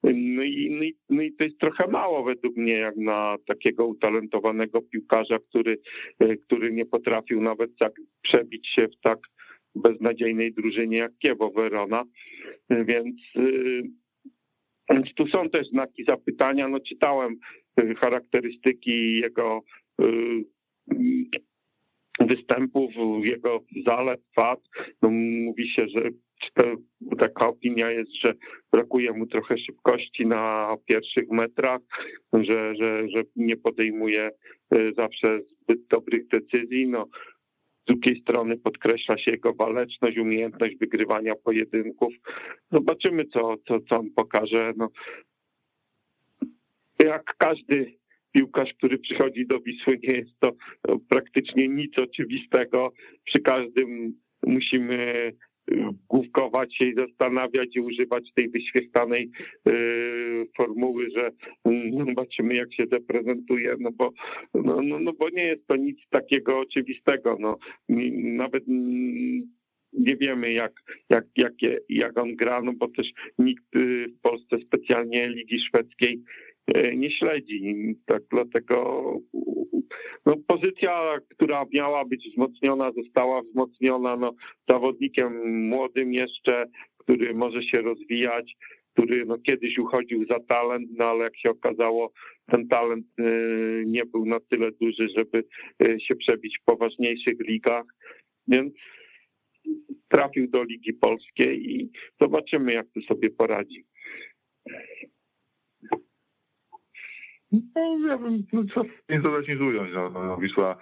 No 0.03 0.43
i, 0.43 0.69
no, 0.71 0.83
i, 0.83 0.95
no 1.09 1.21
i 1.21 1.33
to 1.33 1.43
jest 1.43 1.59
trochę 1.59 1.87
mało 1.87 2.23
według 2.23 2.57
mnie, 2.57 2.73
jak 2.73 2.97
na 2.97 3.37
takiego 3.47 3.87
utalentowanego 3.87 4.81
piłkarza, 4.81 5.39
który, 5.49 5.77
e, 6.19 6.37
który 6.37 6.71
nie 6.71 6.85
potrafił 6.85 7.41
nawet 7.41 7.77
tak 7.79 7.93
przebić 8.21 8.67
się 8.67 8.87
w 8.87 9.01
tak 9.01 9.19
beznadziejnej 9.75 10.53
drużynie 10.53 10.97
jak 10.97 11.11
Kiewo 11.19 11.51
Verona, 11.51 12.03
więc 12.69 13.15
więc 14.89 15.13
tu 15.15 15.27
są 15.27 15.49
też 15.49 15.67
znaki 15.67 16.03
zapytania. 16.07 16.67
No 16.67 16.79
czytałem 16.79 17.35
e, 17.77 17.95
charakterystyki 17.95 19.19
jego 19.19 19.61
występów, 22.19 22.91
jego 23.23 23.59
zalet, 23.85 24.21
wad. 24.37 24.59
No, 25.01 25.09
mówi 25.45 25.69
się, 25.69 25.87
że 25.87 26.09
taka 27.19 27.47
opinia 27.47 27.91
jest, 27.91 28.11
że 28.23 28.33
brakuje 28.71 29.11
mu 29.13 29.25
trochę 29.25 29.57
szybkości 29.57 30.25
na 30.25 30.75
pierwszych 30.85 31.29
metrach, 31.31 31.81
że, 32.33 32.75
że, 32.75 33.09
że 33.09 33.23
nie 33.35 33.57
podejmuje 33.57 34.29
e, 34.71 34.93
zawsze 34.97 35.39
zbyt 35.61 35.87
dobrych 35.87 36.27
decyzji. 36.27 36.87
No, 36.87 37.07
z 37.81 37.85
drugiej 37.85 38.21
strony 38.21 38.57
podkreśla 38.57 39.17
się 39.17 39.31
jego 39.31 39.53
waleczność, 39.53 40.17
umiejętność 40.17 40.75
wygrywania 40.77 41.35
pojedynków. 41.35 42.13
Zobaczymy, 42.71 43.25
co, 43.25 43.55
co, 43.67 43.79
co 43.89 43.99
on 43.99 44.09
pokaże. 44.15 44.73
No, 44.77 44.89
jak 47.03 47.35
każdy 47.37 48.02
piłkarz, 48.33 48.73
który 48.73 48.97
przychodzi 48.97 49.47
do 49.47 49.59
Wisły, 49.59 49.99
nie 50.03 50.15
jest 50.15 50.39
to 50.39 50.51
praktycznie 51.09 51.67
nic 51.67 51.97
oczywistego. 51.97 52.93
Przy 53.25 53.39
każdym 53.39 54.13
musimy 54.47 55.31
y, 55.71 55.75
główkować 56.09 56.77
się 56.77 56.85
i 56.85 56.95
zastanawiać 56.95 57.75
i 57.75 57.79
używać 57.79 58.23
tej 58.35 58.49
wyświechtanej 58.49 59.31
y, 59.69 60.47
formuły, 60.57 61.07
że 61.15 61.31
no, 61.65 62.05
zobaczymy 62.05 62.55
jak 62.55 62.73
się 62.73 62.83
zaprezentuje, 62.91 63.75
no 63.79 63.91
bo, 63.91 64.11
no, 64.53 64.81
no, 64.81 64.99
no 64.99 65.13
bo 65.13 65.29
nie 65.29 65.43
jest 65.43 65.67
to 65.67 65.75
nic 65.75 65.99
takiego 66.09 66.59
oczywistego. 66.59 67.37
No, 67.39 67.57
nawet 68.23 68.63
nie 69.93 70.15
wiemy 70.15 70.53
jak, 70.53 70.73
jak, 71.09 71.25
jak, 71.37 71.53
jak 71.89 72.19
on 72.19 72.35
gra, 72.35 72.61
no 72.61 72.73
bo 72.73 72.87
też 72.87 73.07
nikt 73.39 73.75
y, 73.75 74.05
w 74.17 74.21
Polsce 74.21 74.57
specjalnie 74.67 75.29
Ligi 75.29 75.59
Szwedzkiej 75.59 76.23
E, 76.52 76.52
nie 76.95 77.11
śledzi. 77.11 77.75
Tak 78.05 78.21
dlatego 78.31 79.03
no, 80.25 80.35
pozycja, 80.47 81.19
która 81.29 81.65
miała 81.73 82.05
być 82.05 82.29
wzmocniona, 82.29 82.91
została 82.91 83.41
wzmocniona 83.41 84.15
no, 84.15 84.33
zawodnikiem 84.69 85.61
młodym 85.69 86.13
jeszcze, 86.13 86.65
który 86.97 87.33
może 87.33 87.63
się 87.63 87.81
rozwijać, 87.81 88.55
który 88.93 89.25
no, 89.25 89.37
kiedyś 89.37 89.77
uchodził 89.77 90.25
za 90.29 90.39
talent, 90.39 90.89
no 90.91 91.05
ale 91.05 91.23
jak 91.23 91.37
się 91.37 91.49
okazało, 91.49 92.11
ten 92.45 92.67
talent 92.67 93.05
y, 93.19 93.83
nie 93.85 94.05
był 94.05 94.25
na 94.25 94.39
tyle 94.39 94.71
duży, 94.71 95.07
żeby 95.17 95.43
y, 95.83 95.97
się 95.99 96.15
przebić 96.15 96.57
w 96.61 96.65
poważniejszych 96.65 97.39
ligach, 97.47 97.83
więc 98.47 98.73
trafił 100.07 100.47
do 100.49 100.63
Ligi 100.63 100.93
Polskiej 100.93 101.71
i 101.71 101.91
zobaczymy, 102.21 102.73
jak 102.73 102.87
tu 102.93 103.01
sobie 103.01 103.29
poradzi. 103.29 103.85
No, 107.53 108.07
ja 108.07 108.17
bym 108.17 108.43
no, 108.53 108.63
co 108.73 108.81
nie 109.09 109.19
dodać, 109.19 109.47
nic 109.47 109.59
ująć. 109.61 109.89
No, 109.93 110.09
no, 110.09 110.37
Wisła 110.37 110.75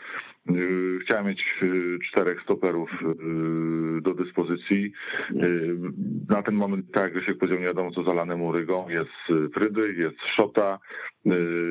y, 0.49 0.99
chciała 1.03 1.23
mieć 1.23 1.45
y, 1.63 1.97
czterech 2.09 2.41
stoperów 2.41 2.89
y, 3.01 4.01
do 4.01 4.13
dyspozycji. 4.13 4.91
Y, 5.31 5.75
Na 6.29 6.43
ten 6.43 6.55
moment, 6.55 6.85
tak 6.91 7.03
jak 7.03 7.13
Grzesiek 7.13 7.37
powiedział, 7.37 7.59
nie 7.59 7.65
wiadomo 7.65 7.91
co 7.91 8.03
zalanym 8.03 8.41
Urygą. 8.41 8.89
Jest 8.89 9.09
y, 9.29 9.49
Frydy, 9.49 9.93
jest 9.97 10.17
Szota, 10.35 10.79
y, 11.25 11.29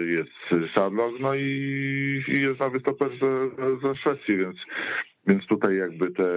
jest 0.09 0.73
Sadlock, 0.75 1.21
no 1.21 1.35
i, 1.35 2.23
i 2.29 2.43
jest 2.43 2.61
nowy 2.61 2.81
stoper 2.81 3.11
ze, 3.21 3.49
ze 3.89 3.95
Szwecji, 3.97 4.37
więc 4.37 4.57
więc 5.27 5.47
tutaj 5.47 5.77
jakby 5.77 6.11
te, 6.11 6.29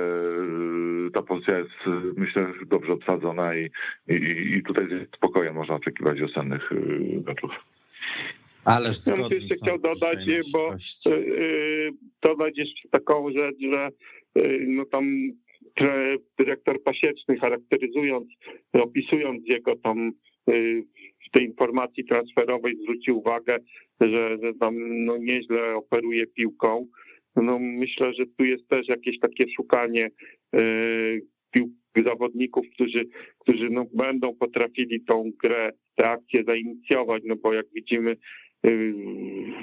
ta 1.14 1.22
pozycja 1.22 1.58
jest 1.58 1.72
myślę 2.18 2.48
dobrze 2.66 2.94
obsadzona 2.94 3.56
i, 3.56 3.70
i, 4.08 4.52
i 4.58 4.64
tutaj 4.64 4.88
z 4.88 5.16
spokojem 5.16 5.56
można 5.56 5.76
oczekiwać 5.76 6.20
wiosennych 6.20 6.70
meczów. 7.26 7.52
Ależ 8.66 8.98
Ja 9.08 9.16
bym 9.16 9.32
jeszcze 9.32 9.56
chciał 9.56 9.80
dodać, 9.80 10.26
bo 10.54 10.72
goście. 10.72 11.10
yy, 11.10 11.92
dodać 12.22 12.58
jeszcze 12.58 12.90
taką 12.90 13.32
rzecz, 13.32 13.56
że 13.72 13.90
yy, 14.36 14.66
no 14.68 14.86
tam 14.86 15.06
dyrektor 16.40 16.84
Pasieczny 16.84 17.38
charakteryzując, 17.38 18.28
opisując 18.74 19.44
jego 19.46 19.76
tam 19.76 20.12
w 21.28 21.32
tej 21.32 21.46
informacji 21.46 22.06
transferowej 22.06 22.76
zwrócił 22.84 23.20
uwagę, 23.20 23.58
że, 24.02 24.38
że 24.44 24.54
tam 24.60 24.76
no 25.06 25.18
nieźle 25.18 25.76
operuje 25.76 26.28
piłką. 26.28 26.88
No 27.36 27.60
myślę, 27.60 28.14
że 28.14 28.26
tu 28.38 28.46
jest 28.46 28.68
też 28.68 28.88
jakieś 28.88 29.20
takie 29.20 29.46
szukanie 29.56 30.10
pił 31.52 31.74
zawodników, 32.06 32.66
którzy, 32.74 33.06
którzy 33.40 33.70
no 33.70 33.86
będą 33.94 34.36
potrafili 34.36 35.02
tą 35.02 35.32
grę, 35.44 35.72
tę 35.96 36.10
akcję 36.10 36.44
zainicjować, 36.48 37.24
no 37.26 37.36
bo 37.36 37.54
jak 37.54 37.66
widzimy 37.76 38.18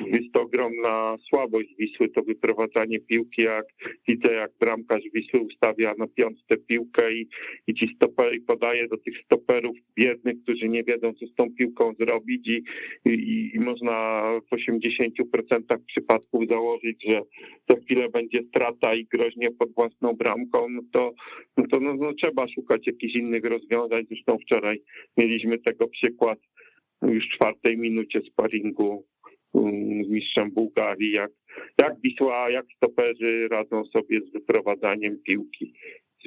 jest 0.07 0.33
to 0.33 0.43
ogromna 0.43 1.17
słabość 1.29 1.69
Wisły, 1.79 2.09
to 2.09 2.23
wyprowadzanie 2.23 3.01
piłki, 3.01 3.43
jak 3.43 3.65
widzę, 4.09 4.33
jak 4.35 4.51
bramkarz 4.61 5.03
Wisły 5.15 5.41
ustawia 5.41 5.95
na 5.99 6.07
piątce 6.07 6.57
piłkę 6.57 7.13
i, 7.13 7.29
i 7.67 7.75
ci 7.75 7.95
stopery 7.97 8.41
podaje 8.41 8.89
do 8.89 8.97
tych 8.97 9.15
stoperów 9.25 9.77
biednych, 9.97 10.43
którzy 10.43 10.69
nie 10.69 10.85
wiedzą, 10.85 11.13
co 11.15 11.27
z 11.27 11.35
tą 11.35 11.55
piłką 11.55 11.95
zrobić 12.01 12.49
i, 12.49 12.63
i, 13.05 13.51
i 13.55 13.61
można 13.61 14.23
w 14.51 14.55
80% 14.55 15.79
przypadków 15.87 16.49
założyć, 16.51 17.05
że 17.09 17.21
za 17.69 17.77
chwilę 17.77 18.09
będzie 18.09 18.43
strata 18.49 18.95
i 18.95 19.05
groźnie 19.05 19.51
pod 19.51 19.75
własną 19.75 20.13
bramką, 20.13 20.69
no 20.69 20.83
to, 20.93 21.13
no 21.57 21.65
to 21.71 21.81
no, 21.81 21.95
no, 21.95 22.13
trzeba 22.15 22.49
szukać 22.49 22.87
jakichś 22.87 23.15
innych 23.15 23.45
rozwiązań. 23.45 24.05
Zresztą 24.09 24.39
wczoraj 24.39 24.83
mieliśmy 25.17 25.59
tego 25.59 25.89
przykład 25.89 26.39
już 27.03 27.27
w 27.27 27.37
czwartej 27.37 27.79
minucie 27.79 28.21
sparingu 28.21 29.05
um, 29.53 30.05
z 30.05 30.09
mistrzem 30.09 30.51
Bułgarii, 30.51 31.13
jak, 31.13 31.31
jak 31.79 32.01
Wisła, 32.01 32.51
jak 32.51 32.67
stoperzy 32.77 33.49
radzą 33.51 33.85
sobie 33.85 34.21
z 34.21 34.33
wyprowadzaniem 34.33 35.19
piłki 35.23 35.75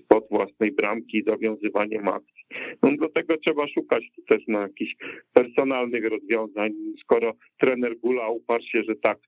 spod 0.01 0.27
własnej 0.31 0.71
bramki 0.71 1.23
zawiązywaniem 1.27 2.07
akcji. 2.07 2.43
No 2.83 3.09
tego 3.15 3.37
trzeba 3.37 3.67
szukać 3.67 4.03
też 4.29 4.47
na 4.47 4.61
jakichś 4.61 4.95
personalnych 5.33 6.05
rozwiązań. 6.09 6.71
Skoro 7.01 7.33
trener 7.57 7.97
Gula 7.97 8.29
uparł 8.29 8.63
się, 8.63 8.83
że 8.83 8.95
tak 8.95 9.19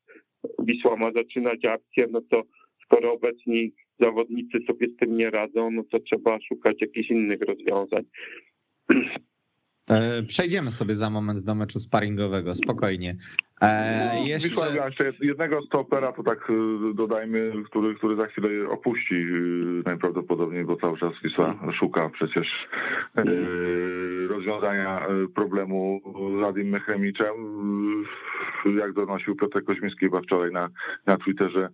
Wisła 0.60 0.96
ma 0.96 1.12
zaczynać 1.12 1.66
akcję, 1.66 2.08
no 2.12 2.22
to 2.22 2.44
skoro 2.84 3.14
obecni 3.14 3.74
zawodnicy 4.00 4.58
sobie 4.68 4.88
z 4.88 4.96
tym 4.96 5.18
nie 5.18 5.30
radzą, 5.30 5.72
no 5.72 5.84
to 5.84 6.00
trzeba 6.00 6.38
szukać 6.42 6.82
jakichś 6.82 7.10
innych 7.10 7.42
rozwiązań. 7.42 8.04
E, 9.90 10.24
Przejdziemy 10.24 10.72
sobie 10.72 10.96
za 10.96 11.10
moment 11.10 11.40
do 11.40 11.56
meczu 11.56 11.80
sparingowego, 11.80 12.56
spokojnie. 12.56 13.16
E, 13.62 14.12
No, 14.16 14.26
jeszcze... 14.26 14.76
Jeszcze 14.76 15.12
jednego 15.22 15.62
stopera, 15.62 16.12
to 16.12 16.24
tak 16.24 16.50
y, 16.50 16.94
dodajmy, 16.94 17.52
który, 17.66 17.96
który 17.96 18.16
za 18.16 18.28
chwilę 18.28 18.70
opuści 18.70 19.16
y, 19.16 19.84
najprawdopodobniej, 19.86 20.66
bo 20.66 20.76
cały 20.76 20.98
czas 20.98 21.14
Wisła 21.24 21.56
szuka 21.80 22.10
przecież 22.10 22.48
y, 23.18 24.28
rozwiązania 24.28 25.08
problemu 25.36 26.02
z 26.42 26.44
Adim 26.44 26.70
Mechemiczem. 26.70 27.36
Jak 28.80 28.94
donosił 28.94 29.36
Piotr 29.36 29.64
Koźmiński 29.64 30.06
chyba 30.06 30.22
wczoraj 30.22 30.52
na, 30.52 30.70
na 31.06 31.18
Twitterze 31.18 31.70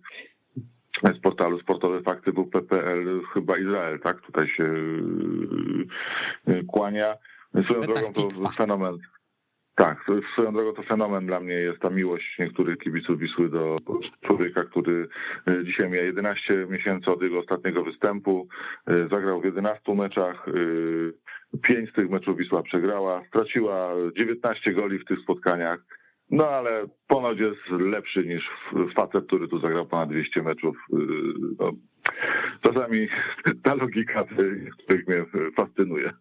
z 1.18 1.20
portalu 1.20 1.60
Sportowe 1.60 2.02
Fakty 2.02 2.32
WP.pl, 2.32 3.20
chyba 3.34 3.58
Izrael, 3.58 4.00
tak? 4.00 4.20
Tutaj 4.20 4.48
się 4.48 4.74
kłania. 6.66 7.14
Swoją 7.64 7.80
drogą 7.80 8.12
to 8.12 8.22
Tikwa. 8.22 8.50
fenomen. 8.50 8.98
Tak, 9.74 10.04
swoją 10.32 10.52
drogą 10.52 10.72
to 10.72 10.82
fenomen 10.82 11.26
dla 11.26 11.40
mnie 11.40 11.54
jest 11.54 11.80
ta 11.80 11.90
miłość 11.90 12.38
niektórych 12.38 12.78
kibiców 12.78 13.18
Wisły 13.18 13.48
do 13.48 13.78
człowieka, 14.26 14.64
który 14.64 15.08
y, 15.48 15.64
dzisiaj 15.64 15.90
miał 15.90 16.04
11 16.04 16.66
miesięcy 16.70 17.10
od 17.10 17.22
jego 17.22 17.38
ostatniego 17.38 17.84
występu, 17.84 18.48
y, 18.90 19.08
zagrał 19.12 19.40
w 19.40 19.44
11 19.44 19.94
meczach, 19.94 20.48
y, 20.48 21.12
pięć 21.62 21.90
z 21.90 21.92
tych 21.92 22.10
meczów 22.10 22.36
Wisła 22.36 22.62
przegrała, 22.62 23.22
straciła 23.28 23.90
19 24.16 24.72
goli 24.72 24.98
w 24.98 25.04
tych 25.04 25.20
spotkaniach, 25.20 25.78
no 26.30 26.48
ale 26.48 26.86
ponoć 27.06 27.40
jest 27.40 27.60
lepszy 27.70 28.26
niż 28.26 28.50
facet, 28.96 29.26
który 29.26 29.48
tu 29.48 29.58
zagrał 29.58 29.86
ponad 29.86 30.08
200 30.08 30.42
meczów. 30.42 30.76
No, 31.58 31.72
czasami 32.60 33.08
ta 33.62 33.74
logika 33.74 34.24
niektórych 34.64 35.06
mnie 35.06 35.24
fascynuje. 35.56 36.12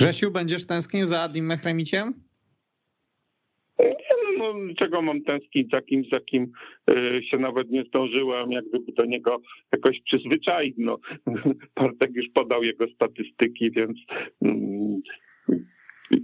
Grzesiu, 0.00 0.30
będziesz 0.30 0.66
tęsknił 0.66 1.06
za 1.06 1.20
Adim 1.20 1.46
Mehremiciem? 1.46 2.14
No, 4.38 4.54
czego 4.78 5.02
mam 5.02 5.22
tęsknić 5.22 5.70
za 5.70 5.82
kimś, 5.82 6.08
za 6.08 6.20
kim 6.20 6.52
y, 6.90 7.22
się 7.30 7.38
nawet 7.38 7.70
nie 7.70 7.84
zdążyłem, 7.84 8.52
jak 8.52 8.64
gdyby 8.68 8.92
do 8.92 9.04
niego 9.04 9.40
jakoś 9.72 10.00
przyzwyczaić. 10.04 10.74
No, 10.78 10.98
Bartek 11.76 12.10
już 12.14 12.26
podał 12.34 12.62
jego 12.62 12.86
statystyki, 12.94 13.70
więc 13.70 13.98
mm, 14.42 15.00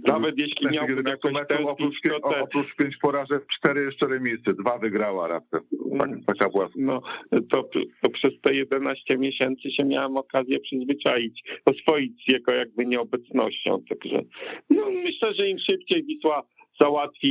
nawet 0.07 0.41
jeśli 0.41 0.67
miałbym 0.67 0.97
11 0.97 1.09
jakoś 1.11 1.31
meczów, 1.33 1.47
tęsknić, 1.47 2.13
oprócz, 2.23 2.41
oprócz 2.41 2.75
pięć 2.75 2.97
porażek, 2.97 3.45
cztery 3.57 3.83
jeszcze 3.85 4.07
remisy, 4.07 4.53
dwa 4.59 4.77
wygrała 4.77 5.27
raptem. 5.27 5.61
Tak, 5.99 6.09
taka 6.27 6.49
była 6.49 6.69
no, 6.75 7.01
to, 7.31 7.69
to 8.01 8.09
przez 8.09 8.31
te 8.41 8.55
11 8.55 9.17
miesięcy 9.17 9.71
się 9.71 9.83
miałem 9.83 10.17
okazję 10.17 10.59
przyzwyczaić, 10.59 11.43
oswoić 11.65 12.23
z 12.27 12.31
jego 12.31 12.53
jakby 12.53 12.85
nieobecnością. 12.85 13.83
Także 13.89 14.21
no, 14.69 14.91
myślę, 14.91 15.33
że 15.33 15.49
im 15.49 15.57
szybciej 15.59 16.03
Wisła 16.03 16.43
załatwi 16.81 17.27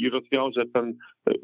i 0.00 0.10
rozwiąże 0.10 0.62
ten 0.74 0.96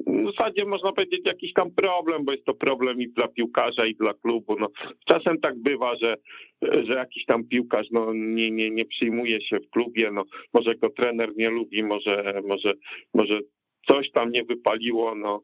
w 0.07 0.37
zasadzie 0.37 0.65
można 0.65 0.93
powiedzieć 0.93 1.21
jakiś 1.27 1.53
tam 1.53 1.71
problem, 1.71 2.25
bo 2.25 2.33
jest 2.33 2.45
to 2.45 2.55
problem 2.55 3.01
i 3.01 3.09
dla 3.09 3.29
piłkarza 3.29 3.87
i 3.87 3.95
dla 3.95 4.15
klubu. 4.15 4.57
No, 4.61 4.69
czasem 5.09 5.41
tak 5.41 5.59
bywa, 5.59 5.97
że, 6.03 6.15
że 6.63 6.95
jakiś 6.95 7.25
tam 7.25 7.45
piłkarz 7.45 7.87
no, 7.91 8.13
nie, 8.15 8.51
nie, 8.51 8.71
nie 8.71 8.85
przyjmuje 8.85 9.43
się 9.43 9.57
w 9.57 9.71
klubie, 9.71 10.11
no, 10.13 10.25
może 10.55 10.75
go 10.75 10.91
trener 10.91 11.31
nie 11.37 11.51
lubi, 11.51 11.83
może, 11.83 12.43
może, 12.49 12.73
może 13.15 13.41
coś 13.89 14.11
tam 14.11 14.31
nie 14.31 14.45
wypaliło, 14.45 15.15
no 15.15 15.43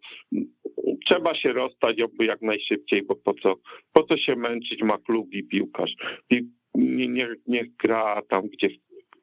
trzeba 1.07 1.35
się 1.35 1.53
rozstać 1.53 1.99
jakby 1.99 2.25
jak 2.25 2.43
najszybciej, 2.43 3.03
bo 3.03 3.17
po 3.17 3.35
co, 3.35 3.55
po 3.93 4.03
co 4.03 4.17
się 4.17 4.37
męczyć 4.37 4.83
ma 4.83 4.99
klub 4.99 5.33
i 5.33 5.45
piłkarz. 5.45 5.95
Pi- 6.29 6.51
Nie, 6.75 7.09
nie, 7.09 7.29
niech 7.47 7.77
gra 7.77 8.23
tam, 8.29 8.43
gdzie, 8.49 8.69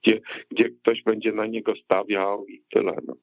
gdzie, 0.07 0.21
gdzie 0.51 0.69
ktoś 0.69 1.03
będzie 1.03 1.31
na 1.31 1.45
niego 1.45 1.73
stawiał 1.83 2.45
i 2.45 2.63
tyle. 2.73 2.93
No. 3.07 3.15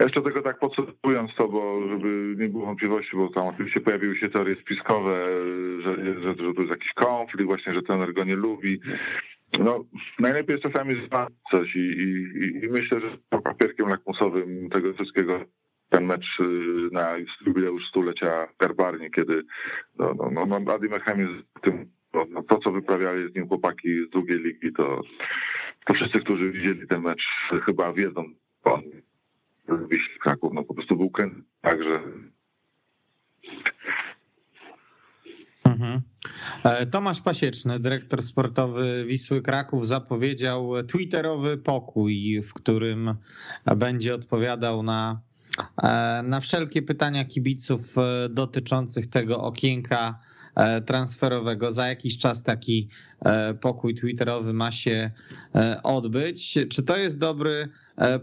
Jeszcze 0.00 0.22
tego 0.22 0.42
tak 0.42 0.58
podsumowując 0.58 1.30
to, 1.38 1.48
bo 1.48 1.88
żeby 1.88 2.34
nie 2.38 2.48
było 2.48 2.66
wątpliwości, 2.66 3.16
bo 3.16 3.28
tam 3.28 3.46
oczywiście 3.46 3.80
pojawiły 3.80 4.16
się 4.16 4.28
teorie 4.28 4.56
spiskowe, 4.62 5.26
że, 5.84 5.96
że, 5.96 6.22
że 6.22 6.54
to 6.54 6.62
jest 6.62 6.70
jakiś 6.70 6.92
konflikt, 6.94 7.46
właśnie, 7.46 7.74
że 7.74 7.82
trener 7.82 8.14
go 8.14 8.24
nie 8.24 8.36
lubi. 8.36 8.80
No, 9.58 9.84
najlepiej 10.18 10.54
jest 10.56 10.74
czasami 10.74 11.06
znać 11.08 11.28
coś 11.50 11.76
i, 11.76 11.78
i, 11.78 12.64
i 12.64 12.68
myślę, 12.68 13.00
że 13.00 13.40
papierkiem 13.42 13.88
lakmusowym 13.88 14.70
tego 14.70 14.92
wszystkiego 14.92 15.40
ten 15.88 16.04
mecz 16.04 16.40
y, 16.40 16.44
na 16.92 17.16
jubileusz 17.46 17.88
stulecia 17.88 18.48
Garbarni, 18.58 19.10
kiedy 19.10 19.42
no, 19.98 20.14
no, 20.14 20.30
no, 20.46 20.60
no 20.60 20.74
Adi 20.74 20.88
Mechem 20.88 21.20
jest 21.20 21.62
tym, 21.62 21.90
no, 22.14 22.26
no, 22.30 22.42
to, 22.42 22.58
co 22.58 22.72
wyprawiali 22.72 23.32
z 23.32 23.34
nim 23.34 23.48
chłopaki 23.48 24.06
z 24.06 24.10
drugiej 24.10 24.38
ligi, 24.38 24.72
to, 24.72 25.02
to 25.86 25.94
wszyscy, 25.94 26.20
którzy 26.20 26.52
widzieli 26.52 26.86
ten 26.88 27.02
mecz, 27.02 27.22
chyba 27.64 27.92
wiedzą, 27.92 28.24
on 28.64 28.82
Wiśli 29.90 30.18
Kraków, 30.18 30.52
no 30.54 30.62
po 30.64 30.74
prostu 30.74 30.96
był 30.96 31.10
kręt, 31.10 31.34
także 31.60 32.00
Mhm. 35.80 36.00
E, 36.64 36.86
Tomasz 36.86 37.20
Pasieczny, 37.20 37.80
dyrektor 37.80 38.22
sportowy 38.22 39.04
Wisły 39.06 39.42
Kraków, 39.42 39.86
zapowiedział 39.86 40.82
twitterowy 40.82 41.58
pokój, 41.58 42.42
w 42.42 42.54
którym 42.54 43.14
będzie 43.76 44.14
odpowiadał 44.14 44.82
na, 44.82 45.20
e, 45.82 46.22
na 46.22 46.40
wszelkie 46.40 46.82
pytania 46.82 47.24
kibiców 47.24 47.98
e, 47.98 48.28
dotyczących 48.28 49.06
tego 49.06 49.42
okienka 49.42 50.18
transferowego. 50.86 51.70
Za 51.70 51.88
jakiś 51.88 52.18
czas 52.18 52.42
taki 52.42 52.88
pokój 53.60 53.94
twitterowy 53.94 54.52
ma 54.52 54.72
się 54.72 55.10
odbyć. 55.82 56.58
Czy 56.70 56.82
to 56.82 56.96
jest 56.96 57.18
dobry 57.18 57.68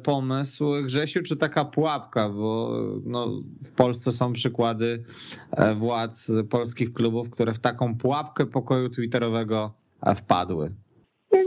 pomysł, 0.04 0.66
Grzesiu, 0.84 1.24
czy 1.24 1.38
taka 1.38 1.66
pułapka? 1.66 2.30
Bo 2.30 2.82
no, 3.06 3.42
w 3.64 3.72
Polsce 3.72 4.12
są 4.12 4.34
przykłady 4.34 5.04
władz 5.76 6.32
polskich 6.50 6.94
klubów, 6.94 7.30
które 7.30 7.54
w 7.54 7.60
taką 7.60 7.98
pułapkę 7.98 8.46
pokoju 8.46 8.90
twitterowego 8.90 9.74
wpadły. 10.16 10.70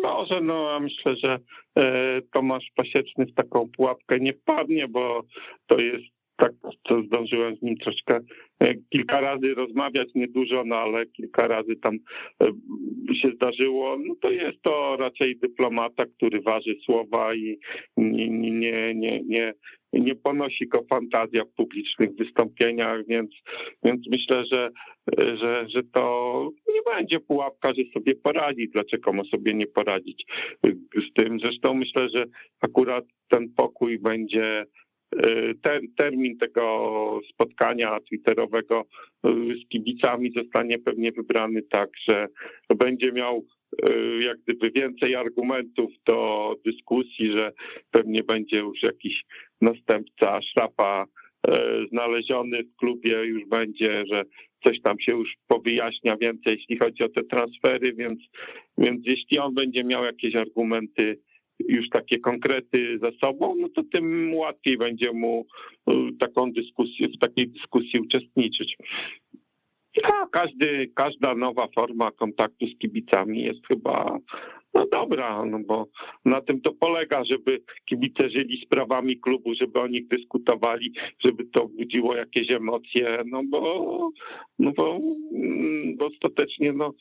Może, 0.03 0.41
no 0.41 0.81
myślę, 0.81 1.17
że 1.17 1.39
e, 1.77 2.23
Tomasz 2.33 2.73
Pasieczny 2.77 3.27
w 3.27 3.35
taką 3.35 3.69
pułapkę 3.69 4.21
nie 4.21 4.33
wpadnie, 4.33 4.89
bo 4.89 5.23
to 5.67 5.79
jest 5.79 6.20
tak, 6.41 6.53
to 6.83 7.03
zdążyłem 7.03 7.57
z 7.57 7.63
nim 7.63 7.77
troszkę 7.77 8.21
e, 8.61 8.75
kilka 8.75 9.21
razy 9.21 9.55
rozmawiać, 9.55 10.09
niedużo, 10.15 10.63
no 10.67 10.77
ale 10.77 11.07
kilka 11.07 11.49
razy 11.49 11.77
tam 11.77 11.99
e, 12.43 12.47
się 13.15 13.29
zdarzyło. 13.35 13.97
No 14.07 14.15
to 14.21 14.31
jest 14.31 14.63
to 14.63 14.97
raczej 14.97 15.37
dyplomata, 15.37 16.05
który 16.17 16.41
waży 16.41 16.75
słowa 16.85 17.35
i 17.35 17.59
nie, 17.97 18.29
nie, 18.29 18.95
nie, 18.95 19.21
nie, 19.23 19.53
nie 19.93 20.15
ponosi 20.15 20.69
go 20.69 20.85
fantazja 20.91 21.45
w 21.45 21.55
publicznych 21.57 22.11
wystąpieniach, 22.17 23.07
więc, 23.07 23.31
więc 23.85 24.07
myślę, 24.11 24.45
że, 24.53 24.71
że, 25.19 25.67
że 25.69 25.83
to 25.83 26.51
nie 26.69 26.95
będzie 26.95 27.21
pułapka, 27.21 27.73
że 27.75 27.83
sobie 27.95 28.15
poradzi. 28.15 28.69
Dlaczego 28.69 29.13
ma 29.13 29.23
sobie 29.25 29.55
nie 29.55 29.67
poradzić 29.67 30.27
z 30.95 31.13
tym? 31.15 31.41
Zresztą 31.41 31.75
myślę, 31.75 32.09
że 32.15 32.25
akurat 32.61 33.05
ten 33.29 33.49
pokój 33.57 33.99
będzie 33.99 34.67
ter, 35.63 35.81
termin 35.97 36.39
tego 36.39 37.21
spotkania 37.35 37.99
twitterowego 38.09 38.85
z 39.25 39.69
kibicami 39.69 40.33
zostanie 40.37 40.79
pewnie 40.79 41.13
wybrany 41.13 41.63
tak, 41.63 41.91
że 42.09 42.27
będzie 42.69 43.13
miał 43.13 43.45
Y, 43.89 44.23
jak 44.25 44.39
gdyby 44.39 44.71
więcej 44.71 45.15
argumentów 45.15 45.91
do 46.07 46.55
dyskusji, 46.65 47.37
że 47.37 47.53
pewnie 47.91 48.23
będzie 48.23 48.57
już 48.57 48.83
jakiś 48.83 49.25
następca 49.61 50.43
szrafa 50.43 51.05
y, 51.05 51.51
znaleziony 51.93 52.63
w 52.63 52.77
klubie, 52.77 53.25
już 53.25 53.49
będzie, 53.49 54.05
że 54.13 54.23
coś 54.65 54.81
tam 54.81 55.01
się 55.01 55.13
już 55.13 55.35
powyjaśnia 55.49 56.17
więcej, 56.17 56.57
jeśli 56.59 56.79
chodzi 56.79 57.05
o 57.05 57.09
te 57.09 57.23
transfery, 57.23 57.93
więc, 57.93 58.21
więc 58.79 59.07
jeśli 59.07 59.39
on 59.39 59.55
będzie 59.55 59.85
miał 59.85 60.05
jakieś 60.05 60.37
argumenty, 60.37 61.19
już 61.69 61.89
takie 61.89 62.19
konkrety 62.19 62.99
za 62.99 63.11
sobą, 63.25 63.55
no 63.61 63.69
to 63.69 63.83
tym 63.93 64.35
łatwiej 64.35 64.79
będzie 64.79 65.13
mu 65.13 65.47
y, 65.91 65.93
taką 66.21 66.53
dyskusję, 66.53 67.09
w 67.09 67.19
takiej 67.19 67.49
dyskusji 67.49 68.01
uczestniczyć. 68.01 68.77
A 70.03 70.27
każdy, 70.27 70.91
każda 70.95 71.35
nowa 71.35 71.69
forma 71.75 72.11
kontaktu 72.11 72.67
z 72.67 72.79
kibicami 72.79 73.43
jest 73.43 73.67
chyba 73.67 74.19
no 74.75 74.87
dobra, 74.93 75.45
no 75.45 75.59
bo 75.59 75.87
na 76.25 76.41
tym 76.41 76.61
to 76.61 76.73
polega, 76.73 77.25
żeby 77.25 77.63
kibice 77.85 78.31
żyli 78.31 78.63
sprawami 78.67 79.21
klubu, 79.21 79.55
żeby 79.61 79.81
o 79.81 79.87
nich 79.87 80.09
dyskutowali, 80.09 80.93
żeby 81.25 81.45
to 81.45 81.69
budziło 81.69 82.15
jakieś 82.15 82.51
emocje, 82.51 83.23
no 83.27 83.43
bo, 83.45 84.11
no 84.59 84.73
bo, 84.77 85.01
mm, 85.35 85.97
ostatecznie 86.01 86.73
no, 86.73 86.93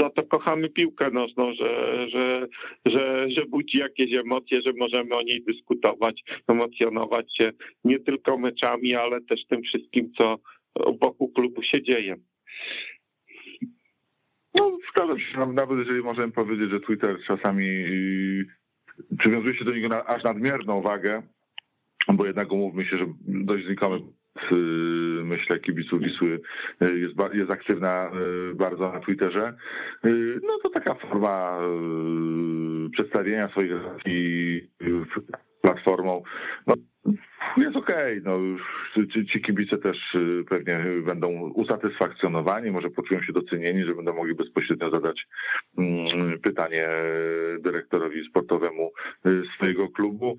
za 0.00 0.10
to 0.10 0.22
kochamy 0.22 0.68
piłkę 0.68 1.10
nożną, 1.10 1.52
że, 1.54 1.96
że, 2.08 2.46
że, 2.86 3.30
że 3.30 3.46
budzi 3.46 3.78
jakieś 3.78 4.18
emocje, 4.18 4.60
że 4.66 4.72
możemy 4.76 5.16
o 5.16 5.22
niej 5.22 5.44
dyskutować, 5.44 6.22
emocjonować 6.48 7.36
się 7.36 7.50
nie 7.84 7.98
tylko 7.98 8.38
meczami, 8.38 8.94
ale 8.94 9.20
też 9.20 9.46
tym 9.46 9.62
wszystkim, 9.62 10.12
co 10.18 10.38
wokół 11.00 11.32
klubu 11.32 11.62
się 11.62 11.82
dzieje. 11.82 12.16
No, 14.54 14.78
zgadzam 14.90 15.18
się, 15.18 15.52
nawet 15.52 15.78
jeżeli 15.78 16.02
możemy 16.02 16.32
powiedzieć, 16.32 16.70
że 16.70 16.80
Twitter 16.80 17.16
czasami 17.26 17.66
y, 17.66 18.46
przywiązuje 19.18 19.54
się 19.54 19.64
do 19.64 19.74
niego 19.74 19.88
na, 19.88 20.04
aż 20.04 20.24
nadmierną 20.24 20.82
wagę, 20.82 21.22
bo 22.08 22.26
jednak 22.26 22.52
umówmy 22.52 22.84
się, 22.84 22.98
że 22.98 23.06
dość 23.20 23.66
znikomy 23.66 24.00
myślę 25.24 25.58
kibiców 25.58 26.00
Wisły 26.00 26.40
y, 26.82 26.98
jest, 26.98 27.14
jest 27.34 27.50
aktywna 27.50 28.10
bardzo 28.54 28.92
na 28.92 29.00
Twitterze, 29.00 29.54
no 30.42 30.58
to 30.62 30.70
taka 30.70 30.94
forma 30.94 31.58
przedstawienia 32.92 33.48
swoich 33.48 33.70
relacji 33.70 34.60
platformą. 35.60 36.22
No, 36.66 36.74
jest 37.56 37.76
okej, 37.76 38.20
okay. 38.20 38.22
no, 38.24 39.06
ci, 39.06 39.26
ci 39.26 39.40
kibice 39.40 39.78
też 39.78 40.16
pewnie 40.48 40.84
będą 41.06 41.28
usatysfakcjonowani, 41.54 42.70
może 42.70 42.90
poczują 42.90 43.22
się 43.22 43.32
docenieni, 43.32 43.84
że 43.84 43.94
będą 43.94 44.14
mogli 44.14 44.34
bezpośrednio 44.34 44.90
zadać 44.90 45.26
mm, 45.78 46.40
pytanie 46.42 46.88
dyrektorowi 47.58 48.28
sportowemu 48.28 48.92
swojego 49.54 49.88
klubu. 49.88 50.36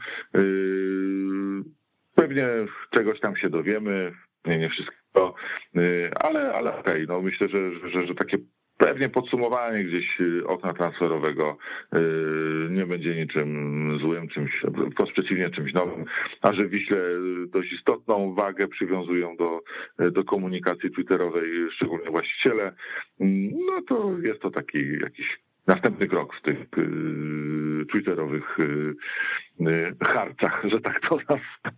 Y, 2.18 2.22
pewnie 2.22 2.48
czegoś 2.92 3.20
tam 3.20 3.36
się 3.36 3.50
dowiemy, 3.50 4.12
nie, 4.46 4.58
nie 4.58 4.70
wszystko, 4.70 5.36
ale, 6.16 6.54
ale 6.54 6.80
okej, 6.80 7.04
okay. 7.04 7.06
no 7.08 7.22
myślę, 7.22 7.48
że, 7.50 7.90
że, 7.90 8.08
że 8.08 8.16
takie 8.16 8.38
Pewnie 8.78 9.10
podsumowanie 9.10 9.84
gdzieś 9.84 10.22
y, 10.22 10.48
okna 10.48 10.74
transferowego 10.74 11.58
y, 11.96 11.98
nie 12.70 12.86
będzie 12.86 13.16
niczym 13.16 14.00
złym, 14.02 14.28
czymś, 14.28 14.52
wprost 14.92 15.12
przeciwnie, 15.12 15.50
czymś 15.50 15.74
nowym, 15.74 16.06
a 16.42 16.54
że 16.54 16.68
Wiśle 16.68 16.98
dość 17.48 17.74
istotną 17.74 18.34
wagę 18.34 18.68
przywiązują 18.68 19.36
do, 19.38 19.62
do 20.12 20.24
komunikacji 20.24 20.92
twitterowej, 20.92 21.50
szczególnie 21.76 22.12
właściciele, 22.12 22.74
no 23.70 23.82
to 23.88 24.12
jest 24.24 24.42
to 24.42 24.52
taki 24.52 24.78
jakiś 25.02 25.40
następny 25.68 26.08
krok 26.08 26.36
w 26.36 26.42
tych 26.42 26.58
y, 26.78 27.86
twitterowych 27.92 28.58
harcach, 30.02 30.64
że 30.72 30.82
tak 30.82 31.00
to 31.10 31.16
nazwę. 31.16 31.78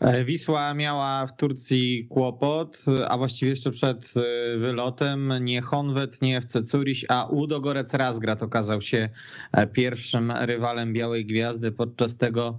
E, 0.00 0.24
Wisła 0.24 0.74
miała 0.74 1.26
w 1.26 1.36
Turcji 1.36 2.06
kłopot, 2.10 2.84
a 3.08 3.18
właściwie 3.18 3.50
jeszcze 3.50 3.70
przed 3.70 4.14
e, 4.16 4.58
wylotem 4.58 5.32
nie 5.40 5.62
Honwet, 5.62 6.22
nie 6.22 6.36
FC 6.36 6.64
Zurich, 6.64 7.04
a 7.08 7.26
Udo 7.26 7.60
Gorec 7.60 7.94
Razgrad 7.94 8.42
okazał 8.42 8.80
się 8.82 9.08
e, 9.52 9.66
pierwszym 9.66 10.30
rywalem 10.30 10.92
Białej 10.92 11.26
Gwiazdy 11.26 11.72
podczas 11.72 12.16
tego 12.16 12.58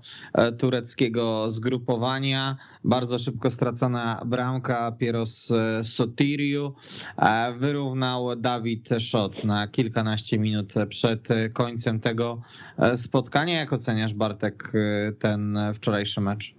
tureckiego 0.58 1.52
zgrupowania. 1.52 2.58
Bardzo 2.84 3.18
szybko 3.18 3.50
stracona 3.50 4.22
bramka 4.26 4.92
Pieros 4.92 5.50
Sotiriu 5.84 6.76
wyrównał 7.60 8.36
Dawid 8.36 8.90
Szot 9.00 9.44
na 9.44 9.68
kilkanaście 9.68 10.40
minut 10.40 10.74
przed 10.90 11.28
końcem 11.54 12.00
tego 12.00 12.42
spotkania. 12.96 13.60
Jak 13.60 13.74
oceniasz 13.74 14.14
Bartek 14.14 14.72
ten 15.20 15.58
wczorajszy 15.74 16.22
mecz? 16.22 16.57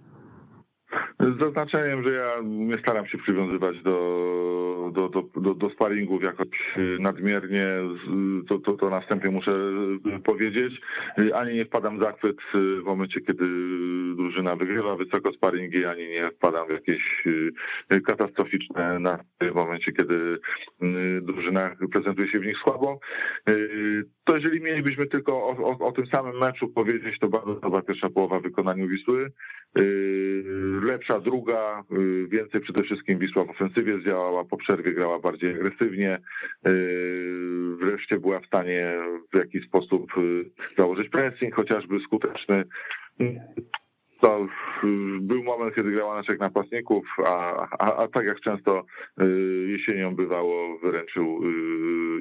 Z 1.19 1.39
zaznaczeniem, 1.39 2.03
że 2.03 2.13
ja 2.13 2.33
nie 2.43 2.77
staram 2.77 3.07
się 3.07 3.17
przywiązywać 3.17 3.83
do, 3.83 4.91
do, 4.93 5.09
do, 5.09 5.41
do, 5.41 5.55
do 5.55 5.69
sparingów 5.69 6.23
jakoś 6.23 6.47
nadmiernie, 6.99 7.67
to, 8.47 8.59
to, 8.59 8.73
to 8.73 8.89
następnie 8.89 9.29
muszę 9.29 9.51
powiedzieć. 10.23 10.81
Ani 11.33 11.55
nie 11.55 11.65
wpadam 11.65 11.99
w 11.99 12.03
zachwyt 12.03 12.37
w 12.53 12.83
momencie, 12.85 13.21
kiedy 13.21 13.45
drużyna 14.15 14.55
wygrywa 14.55 14.95
wysoko 14.95 15.33
sparingi, 15.33 15.85
ani 15.85 16.07
nie 16.07 16.31
wpadam 16.31 16.67
w 16.67 16.71
jakieś 16.71 17.23
katastroficzne 18.07 18.99
na 18.99 19.19
w 19.41 19.55
momencie, 19.55 19.91
kiedy 19.91 20.39
drużyna 21.21 21.75
prezentuje 21.91 22.31
się 22.31 22.39
w 22.39 22.45
nich 22.45 22.57
słabo. 22.57 22.99
To 24.29 24.35
jeżeli 24.35 24.61
mielibyśmy 24.61 25.05
tylko 25.05 25.33
o, 25.33 25.57
o, 25.57 25.87
o 25.87 25.91
tym 25.91 26.07
samym 26.07 26.37
meczu 26.37 26.67
powiedzieć, 26.67 27.19
to 27.19 27.27
bardzo 27.27 27.55
dobra 27.55 27.81
pierwsza 27.81 28.09
połowa 28.09 28.39
w 28.39 28.43
wykonaniu 28.43 28.87
Wisły. 28.87 29.31
Lepsza 30.83 31.19
druga, 31.19 31.83
y, 31.91 32.27
więcej 32.27 32.61
przede 32.61 32.83
wszystkim 32.83 33.19
Wisła 33.19 33.45
w 33.45 33.49
ofensywie 33.49 33.99
zdziałała, 33.99 34.45
po 34.45 34.57
przerwie 34.57 34.93
grała 34.93 35.19
bardziej 35.19 35.55
agresywnie, 35.55 36.19
y, 36.67 37.75
wreszcie 37.79 38.19
była 38.19 38.39
w 38.39 38.45
stanie 38.45 38.97
w 39.33 39.37
jakiś 39.37 39.65
sposób 39.67 40.11
założyć 40.77 41.09
pressing, 41.09 41.55
chociażby 41.55 41.99
skuteczny. 41.99 42.63
To 44.21 44.47
był 45.21 45.43
moment, 45.43 45.75
kiedy 45.75 45.91
grała 45.91 46.15
naszych 46.15 46.39
napastników, 46.39 47.05
a, 47.25 47.67
a, 47.79 47.95
a 47.95 48.07
tak 48.07 48.25
jak 48.25 48.39
często 48.39 48.85
jesienią 49.67 50.15
bywało, 50.15 50.79
wyręczył 50.79 51.41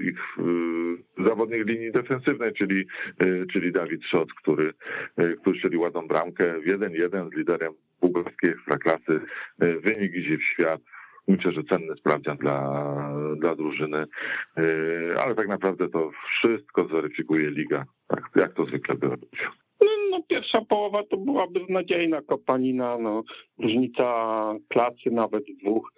ich 0.00 0.36
zawodnik 1.26 1.66
linii 1.66 1.92
defensywnej, 1.92 2.52
czyli, 2.52 2.86
czyli 3.52 3.72
Dawid 3.72 4.04
Szot, 4.04 4.28
który, 4.32 4.72
który 5.40 5.58
strzelił 5.58 5.80
ładną 5.80 6.06
bramkę 6.08 6.60
w 6.60 6.66
1-1 6.66 7.30
z 7.30 7.36
liderem 7.36 7.72
bułgarskiej 8.00 8.50
ekstraklasy. 8.50 9.20
Wynik 9.58 10.14
idzie 10.14 10.38
w 10.38 10.42
świat. 10.42 10.80
Myślę, 11.28 11.52
że 11.52 11.62
cenny 11.64 11.96
sprawdzian 11.96 12.36
dla, 12.36 12.84
dla 13.36 13.54
drużyny, 13.56 14.04
ale 15.24 15.34
tak 15.34 15.48
naprawdę 15.48 15.88
to 15.88 16.10
wszystko 16.10 16.84
zweryfikuje 16.84 17.50
liga, 17.50 17.84
tak 18.08 18.30
jak 18.36 18.54
to 18.54 18.64
zwykle 18.64 18.94
bywa. 18.94 19.16
No, 20.18 20.24
pierwsza 20.28 20.60
połowa 20.60 21.02
to 21.04 21.16
była 21.16 21.46
beznadziejna 21.46 22.22
kopanina, 22.22 22.98
no, 22.98 23.22
różnica 23.58 24.04
klasy 24.68 25.10
nawet 25.10 25.44
dwóch 25.62 25.92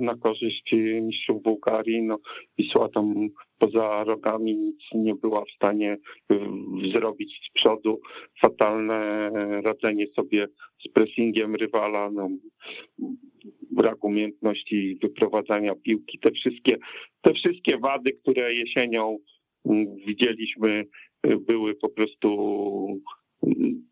na 0.00 0.14
korzyść 0.14 0.74
mistrzów 1.02 1.42
Bułgarii. 1.42 2.02
No, 2.02 2.18
Wisła 2.58 2.88
tam 2.88 3.28
poza 3.58 4.04
rogami 4.04 4.56
nic 4.56 4.80
nie 4.94 5.14
była 5.14 5.44
w 5.44 5.50
stanie 5.56 5.96
zrobić 6.94 7.40
z 7.48 7.52
przodu. 7.52 8.00
Fatalne 8.40 9.30
radzenie 9.64 10.06
sobie 10.06 10.46
z 10.86 10.92
pressingiem 10.92 11.54
rywala, 11.54 12.10
no, 12.10 12.28
brak 13.70 14.04
umiejętności 14.04 14.98
wyprowadzania 15.02 15.74
piłki, 15.74 16.18
te 16.18 16.30
wszystkie, 16.30 16.76
te 17.20 17.34
wszystkie 17.34 17.78
wady, 17.78 18.12
które 18.12 18.54
jesienią 18.54 19.18
widzieliśmy, 20.06 20.84
były 21.48 21.74
po 21.74 21.88
prostu 21.88 22.28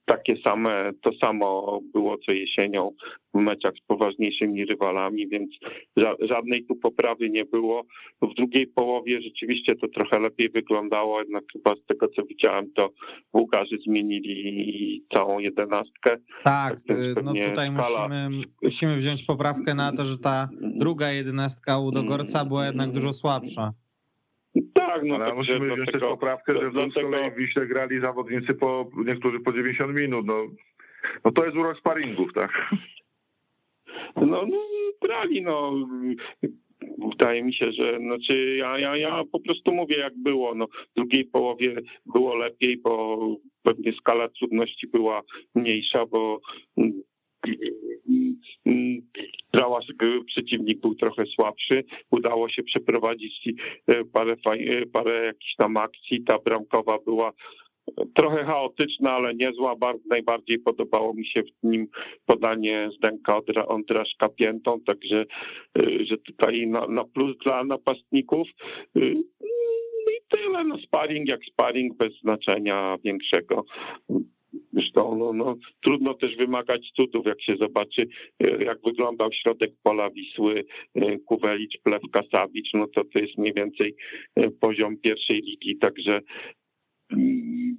takie 0.04 0.36
same, 0.46 0.90
to 1.02 1.10
samo 1.24 1.80
było 1.92 2.18
co 2.18 2.32
jesienią 2.32 2.90
w 3.34 3.38
meczach 3.38 3.72
z 3.74 3.86
poważniejszymi 3.86 4.64
rywalami, 4.64 5.28
więc 5.28 5.50
żadnej 6.20 6.64
tu 6.64 6.76
poprawy 6.76 7.30
nie 7.30 7.44
było. 7.44 7.82
W 8.22 8.34
drugiej 8.34 8.66
połowie 8.66 9.22
rzeczywiście 9.22 9.76
to 9.76 9.88
trochę 9.88 10.20
lepiej 10.20 10.50
wyglądało, 10.50 11.20
jednak 11.20 11.44
chyba 11.52 11.74
z 11.74 11.86
tego 11.86 12.08
co 12.08 12.22
widziałem, 12.22 12.72
to 12.72 12.90
Bułgarzy 13.32 13.78
zmienili 13.86 15.04
całą 15.14 15.38
jedenastkę. 15.38 16.16
Tak, 16.44 16.74
tak 16.86 16.96
no 17.24 17.32
tutaj 17.32 17.70
skala... 17.74 18.08
musimy, 18.08 18.44
musimy 18.62 18.96
wziąć 18.96 19.22
poprawkę 19.22 19.74
na 19.74 19.92
to, 19.92 20.04
że 20.04 20.18
ta 20.18 20.48
druga 20.60 21.12
jedenastka 21.12 21.78
Udogorca 21.78 22.44
była 22.44 22.66
jednak 22.66 22.92
dużo 22.92 23.12
słabsza. 23.12 23.72
Tak, 24.74 25.02
no 25.04 25.14
Ale 25.14 25.34
musimy 25.34 25.74
wziąć 25.74 25.92
też 25.92 26.00
poprawkę, 26.00 26.54
że 26.54 26.70
w 26.70 27.34
w 27.34 27.36
Wiśle 27.36 27.66
grali 27.66 28.00
zawodnicy 28.00 28.54
po, 28.54 28.90
niektórzy 29.06 29.40
po 29.40 29.52
90 29.52 29.94
minut. 29.94 30.26
No, 30.26 30.46
no 31.24 31.32
to 31.32 31.44
jest 31.44 31.56
urok 31.56 31.78
sparingów, 31.78 32.32
tak? 32.32 32.70
No, 34.16 34.46
no 34.46 34.58
grali, 35.02 35.42
no 35.42 35.72
wydaje 37.10 37.44
mi 37.44 37.54
się, 37.54 37.72
że 37.72 37.98
znaczy 37.98 38.56
ja, 38.56 38.78
ja, 38.78 38.96
ja 38.96 39.22
po 39.32 39.40
prostu 39.40 39.72
mówię 39.74 39.98
jak 39.98 40.12
było. 40.16 40.54
No, 40.54 40.66
w 40.66 40.94
drugiej 40.96 41.24
połowie 41.24 41.76
było 42.06 42.36
lepiej, 42.36 42.76
bo 42.76 43.18
pewnie 43.62 43.92
skala 43.92 44.28
trudności 44.28 44.86
była 44.86 45.22
mniejsza, 45.54 46.06
bo 46.06 46.40
Brała, 49.52 49.80
przeciwnik 50.26 50.80
był 50.80 50.94
trochę 50.94 51.26
słabszy, 51.26 51.84
udało 52.10 52.48
się 52.48 52.62
przeprowadzić 52.62 53.48
e, 53.86 54.04
parę, 54.04 54.36
e, 54.46 54.86
parę 54.86 55.24
jakichś 55.24 55.54
tam 55.56 55.76
akcji, 55.76 56.24
ta 56.24 56.38
bramkowa 56.38 56.98
była 57.06 57.32
trochę 58.14 58.44
chaotyczna, 58.44 59.10
ale 59.10 59.34
niezła. 59.34 59.74
Najbardziej 60.10 60.58
podobało 60.58 61.14
mi 61.14 61.26
się 61.26 61.42
w 61.42 61.66
nim 61.66 61.86
podanie 62.26 62.90
Zdenka 62.96 63.40
Ondraszka 63.68 64.28
piętą, 64.28 64.80
także 64.86 65.24
e, 65.78 66.04
że 66.04 66.18
tutaj 66.18 66.66
na, 66.66 66.86
na 66.86 67.04
plus 67.04 67.36
dla 67.44 67.64
napastników. 67.64 68.48
I 68.96 70.20
tyle, 70.28 70.64
no 70.64 70.78
sparring 70.78 71.28
jak 71.28 71.40
sparring, 71.44 71.96
bez 71.96 72.20
znaczenia 72.20 72.96
większego. 73.04 73.64
Zresztą 74.72 75.16
no, 75.16 75.32
no, 75.32 75.56
trudno 75.82 76.14
też 76.14 76.36
wymagać 76.36 76.90
cudów, 76.96 77.26
jak 77.26 77.42
się 77.42 77.56
zobaczy, 77.60 78.08
e, 78.40 78.64
jak 78.64 78.78
wyglądał 78.84 79.32
środek 79.32 79.70
pola 79.82 80.10
Wisły, 80.10 80.64
e, 80.94 81.18
Kuwelicz, 81.18 81.78
Plewka, 81.82 82.20
Sawicz, 82.32 82.70
no 82.74 82.86
to 82.86 83.04
to 83.04 83.18
jest 83.18 83.38
mniej 83.38 83.54
więcej 83.54 83.94
e, 84.36 84.50
poziom 84.50 84.96
pierwszej 84.96 85.40
ligi, 85.40 85.78
także 85.78 86.20
mm, 87.12 87.76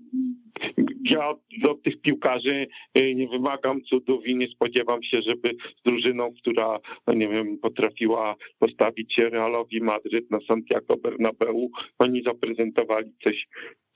ja 1.12 1.30
od 1.70 1.84
tych 1.84 2.02
piłkarzy 2.02 2.68
nie 3.16 3.28
wymagam 3.28 3.82
cudów 3.82 4.28
i 4.28 4.36
nie 4.36 4.48
spodziewam 4.48 5.04
się, 5.04 5.22
żeby 5.22 5.56
z 5.80 5.84
drużyną, 5.86 6.34
która, 6.42 6.80
no 7.08 7.14
nie 7.14 7.28
wiem, 7.28 7.58
potrafiła 7.58 8.36
postawić 8.60 9.14
się 9.16 9.30
Realowi 9.30 9.82
Madryt 9.82 10.32
na 10.32 10.40
Santiago 10.48 10.98
Bernabeu, 10.98 11.70
oni 12.00 12.24
zaprezentowali 12.24 13.12
coś 13.24 13.48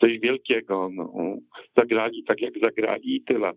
coś 0.02 0.20
wielkiego. 0.20 0.90
No, 0.94 1.14
zagrali 1.78 2.24
tak, 2.24 2.42
jak 2.42 2.54
zagrali 2.64 3.16
i 3.16 3.22
tyle. 3.22 3.52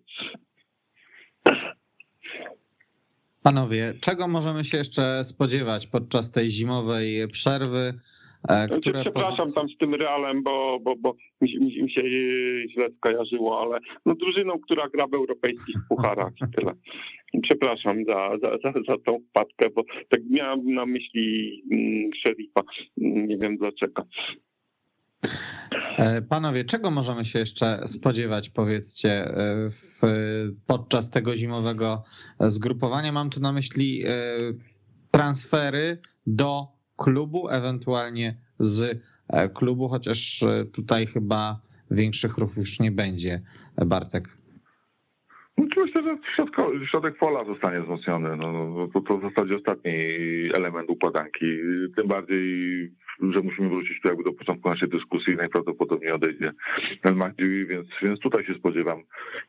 Panowie, 3.42 3.94
czego 4.00 4.28
możemy 4.28 4.64
się 4.64 4.78
jeszcze 4.78 5.24
spodziewać 5.24 5.86
podczas 5.86 6.30
tej 6.30 6.50
zimowej 6.50 7.28
przerwy? 7.28 7.94
E, 8.48 8.66
znaczy, 8.66 8.80
które 8.80 9.00
Przepraszam 9.00 9.48
tam 9.52 9.68
z 9.68 9.76
tym 9.76 9.94
Realem, 9.94 10.42
bo, 10.42 10.78
bo, 10.80 10.96
bo 10.96 11.14
mi, 11.40 11.58
mi, 11.58 11.82
mi 11.82 11.90
się 11.90 12.02
źle 12.68 12.88
skojarzyło, 12.96 13.60
ale 13.60 13.78
no 14.06 14.14
drużyną, 14.14 14.58
która 14.58 14.88
gra 14.88 15.06
w 15.06 15.14
europejskich 15.14 15.76
pucharach 15.88 16.32
i 16.48 16.56
tyle. 16.56 16.72
Przepraszam 17.42 18.04
za, 18.08 18.30
za, 18.42 18.50
za, 18.64 18.72
za 18.88 18.98
tą 19.06 19.18
wpadkę, 19.30 19.70
bo 19.70 19.82
tak 20.08 20.20
miałem 20.30 20.74
na 20.74 20.86
myśli 20.86 21.62
mm, 21.72 22.10
szerifa. 22.26 22.60
Nie 22.96 23.38
wiem 23.38 23.56
dlaczego. 23.56 24.02
E, 25.98 26.22
panowie, 26.22 26.64
czego 26.64 26.90
możemy 26.90 27.24
się 27.24 27.38
jeszcze 27.38 27.88
spodziewać, 27.88 28.50
powiedzcie, 28.50 29.10
e, 29.10 29.34
w, 29.70 30.00
podczas 30.66 31.10
tego 31.10 31.36
zimowego 31.36 32.04
zgrupowania? 32.40 33.12
Mam 33.12 33.30
tu 33.30 33.40
na 33.40 33.52
myśli 33.52 34.04
e, 34.06 34.10
transfery 35.10 35.98
do 36.26 36.66
klubu, 36.96 37.48
ewentualnie 37.48 38.36
z 38.58 39.02
klubu, 39.54 39.88
chociaż 39.88 40.44
tutaj 40.72 41.06
chyba 41.06 41.60
większych 41.90 42.38
ruchów 42.38 42.56
już 42.56 42.80
nie 42.80 42.90
będzie. 42.90 43.42
Bartek. 43.86 44.28
Myślę, 45.58 46.02
że 46.02 46.18
środek 46.86 47.18
pola 47.18 47.44
zostanie 47.44 47.80
wzmocniony. 47.80 48.36
No, 48.36 48.52
no, 48.52 48.88
to, 48.94 49.00
to 49.00 49.18
w 49.18 49.22
zasadzie 49.22 49.56
ostatni 49.56 49.92
element 50.58 50.90
układanki. 50.90 51.46
Tym 51.96 52.08
bardziej, 52.08 52.42
że 53.20 53.40
musimy 53.40 53.68
wrócić 53.68 54.00
tu 54.00 54.08
jakby 54.08 54.24
do 54.24 54.32
początku 54.32 54.68
naszej 54.68 54.88
dyskusji. 54.88 55.36
Najprawdopodobniej 55.36 56.12
odejdzie 56.12 56.52
El 57.02 57.14
Mahdi, 57.14 57.66
więc, 57.66 57.88
więc 58.02 58.20
tutaj 58.20 58.44
się 58.44 58.54
spodziewam 58.54 59.02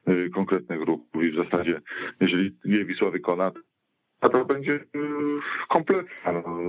y, 0.09 0.29
konkretnych 0.29 0.81
ruchów 0.81 1.23
i 1.23 1.31
w 1.31 1.35
zasadzie, 1.35 1.81
jeżeli 2.19 2.57
je 2.65 2.85
Wisła 2.85 3.11
wykona, 3.11 3.51
a 4.21 4.29
to 4.29 4.45
będzie 4.45 4.73
y, 4.73 4.79
kompletna 5.69 6.31
no, 6.31 6.59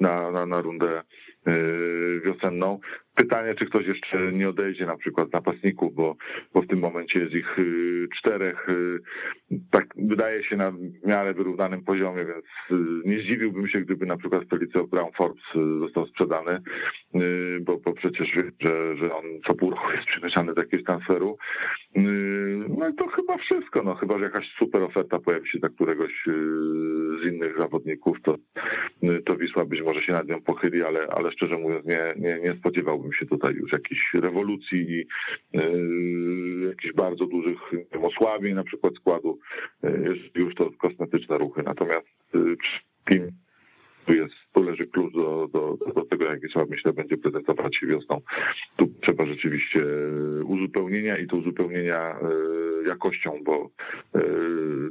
na, 0.00 0.30
na, 0.30 0.46
na 0.46 0.60
rundę 0.60 1.02
y, 1.48 2.20
wiosenną. 2.24 2.80
Pytanie, 3.16 3.54
czy 3.54 3.66
ktoś 3.66 3.86
jeszcze 3.86 4.32
nie 4.32 4.48
odejdzie 4.48 4.86
na 4.86 4.96
przykład 4.96 5.28
z 5.28 5.32
napastników, 5.32 5.94
bo, 5.94 6.16
bo 6.54 6.62
w 6.62 6.66
tym 6.66 6.78
momencie 6.78 7.20
jest 7.20 7.34
ich 7.34 7.58
y, 7.58 8.08
czterech, 8.18 8.66
tak 9.70 9.86
wydaje 9.96 10.44
się 10.44 10.56
na 10.56 10.72
miarę 11.04 11.34
wyrównanym 11.34 11.84
poziomie, 11.84 12.24
więc 12.24 12.44
nie 13.04 13.18
zdziwiłbym 13.18 13.68
się, 13.68 13.80
gdyby 13.80 14.06
na 14.06 14.16
przykład 14.16 14.42
Felicio 14.50 14.86
Brown 14.86 15.12
Forbes 15.16 15.44
został 15.80 16.06
sprzedany, 16.06 16.60
bo, 17.60 17.76
bo 17.78 17.92
przecież 17.92 18.28
wie, 18.36 18.42
że, 18.60 18.96
że 18.96 19.14
on 19.14 19.24
co 19.46 19.54
pół 19.54 19.70
roku 19.70 19.92
jest 19.92 20.06
przemieszany 20.06 20.54
do 20.54 20.62
jakiegoś 20.62 20.86
transferu. 20.86 21.38
No 22.78 22.88
i 22.88 22.94
to 22.94 23.06
chyba 23.06 23.36
wszystko, 23.36 23.82
no 23.82 23.94
chyba, 23.94 24.18
że 24.18 24.24
jakaś 24.24 24.48
super 24.58 24.82
oferta 24.82 25.18
pojawi 25.18 25.50
się 25.50 25.58
dla 25.58 25.68
któregoś 25.68 26.12
z 27.22 27.26
innych 27.26 27.58
zawodników, 27.58 28.16
to, 28.22 28.36
to 29.26 29.36
Wisła 29.36 29.64
być 29.64 29.82
może 29.82 30.02
się 30.02 30.12
nad 30.12 30.28
nią 30.28 30.42
pochyli, 30.42 30.82
ale, 30.82 31.06
ale 31.06 31.32
szczerze 31.32 31.58
mówiąc 31.58 31.86
nie, 31.86 32.14
nie, 32.16 32.40
nie 32.40 32.54
spodziewałbym 32.58 33.05
się 33.12 33.26
tutaj 33.26 33.54
już 33.54 33.72
jakichś 33.72 34.14
rewolucji 34.14 34.78
i 34.78 35.06
yy, 35.52 36.68
jakichś 36.68 36.94
bardzo 36.94 37.26
dużych 37.26 37.58
osłabień 38.02 38.54
na 38.54 38.64
przykład 38.64 38.94
składu. 38.94 39.38
Yy, 39.82 40.14
jest 40.14 40.36
już 40.36 40.54
to 40.54 40.70
kosmetyczne 40.70 41.38
ruchy. 41.38 41.62
Natomiast 41.62 42.06
yy, 42.34 43.32
tu 44.06 44.14
jest, 44.14 44.34
tu 44.52 44.62
leży 44.62 44.86
klucz 44.86 45.14
do, 45.14 45.48
do, 45.52 45.76
do 45.94 46.02
tego, 46.02 46.24
jak 46.24 46.40
Wisła 46.40 46.64
myślę 46.70 46.92
będzie 46.92 47.16
prezentować 47.16 47.76
się 47.76 47.86
wiosną. 47.86 48.20
Tu 48.76 48.88
trzeba 49.06 49.26
rzeczywiście 49.26 49.84
uzupełnienia 50.44 51.18
i 51.18 51.26
to 51.26 51.36
uzupełnienia 51.36 52.16
jakością, 52.86 53.40
bo 53.44 53.70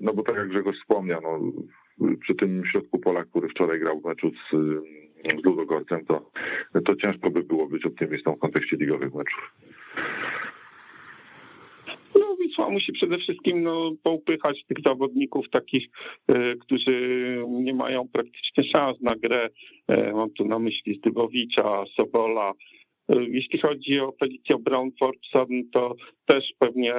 no 0.02 0.14
bo 0.14 0.24
tak 0.24 0.36
jak 0.36 0.48
Grzegorz 0.48 0.78
wspomniał, 0.78 1.22
no, 1.22 1.52
przy 2.22 2.36
tym 2.36 2.66
środku 2.66 3.00
pola, 3.00 3.26
który 3.26 3.50
wczoraj 3.50 3.80
grał 3.80 4.02
w 4.02 4.06
meczu 4.06 4.32
z, 4.32 4.56
z 5.32 5.46
Ludogorcem, 5.46 6.06
to, 6.06 6.32
to 6.86 6.96
ciężko 6.96 7.32
by 7.32 7.44
było 7.44 7.68
być 7.68 7.86
optymistą 7.86 8.36
w 8.36 8.40
kontekście 8.40 8.78
ligowych 8.78 9.14
meczów. 9.14 9.54
No 12.20 12.36
Wisła 12.36 12.70
musi 12.70 12.92
przede 12.92 13.18
wszystkim 13.18 13.64
no, 13.64 13.92
poupychać 14.04 14.66
tych 14.68 14.78
zawodników 14.86 15.50
takich, 15.50 15.88
e, 16.28 16.56
którzy 16.56 17.38
nie 17.50 17.74
mają 17.74 18.08
praktycznie 18.08 18.64
szans 18.64 19.02
na 19.02 19.16
grę. 19.16 19.50
E, 19.88 20.14
mam 20.14 20.30
tu 20.30 20.46
na 20.46 20.60
myśli 20.60 20.98
Zdybowicza, 20.98 21.84
Sobola. 21.96 22.54
E, 23.10 23.24
jeśli 23.24 23.60
chodzi 23.60 24.00
o 24.00 24.14
Felicję 24.20 24.58
Brown 24.60 24.90
Forbesa, 25.00 25.46
to 25.74 25.96
też 26.26 26.54
pewnie 26.60 26.94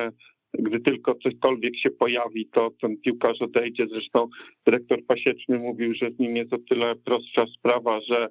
gdy 0.59 0.81
tylko 0.81 1.15
cośkolwiek 1.15 1.77
się 1.79 1.91
pojawi, 1.91 2.49
to 2.53 2.71
ten 2.81 2.97
piłkarz 2.97 3.43
odejdzie. 3.43 3.87
Zresztą 3.91 4.29
dyrektor 4.67 5.05
Pasieczny 5.07 5.59
mówił, 5.59 5.95
że 5.95 6.11
z 6.11 6.19
nim 6.19 6.37
jest 6.37 6.53
o 6.53 6.59
tyle 6.59 6.95
prostsza 6.97 7.45
sprawa, 7.59 8.01
że 8.01 8.29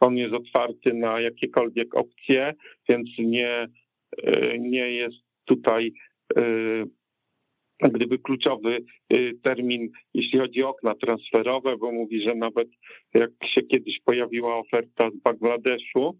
on 0.00 0.16
jest 0.16 0.34
otwarty 0.34 0.94
na 0.94 1.20
jakiekolwiek 1.20 1.94
opcje, 1.94 2.54
więc 2.88 3.08
nie, 3.18 3.68
e, 4.22 4.58
nie 4.58 4.90
jest 4.90 5.16
tutaj 5.44 5.92
e, 6.36 6.42
gdyby 7.82 8.18
kluczowy 8.18 8.78
y, 9.12 9.32
termin, 9.42 9.90
jeśli 10.14 10.38
chodzi 10.38 10.62
o 10.62 10.68
okna 10.68 10.94
transferowe, 10.94 11.76
bo 11.76 11.92
mówi, 11.92 12.22
że 12.22 12.34
nawet 12.34 12.68
jak 13.14 13.30
się 13.54 13.62
kiedyś 13.62 14.00
pojawiła 14.04 14.56
oferta 14.56 15.10
z 15.10 15.16
Bangladeszu 15.16 16.18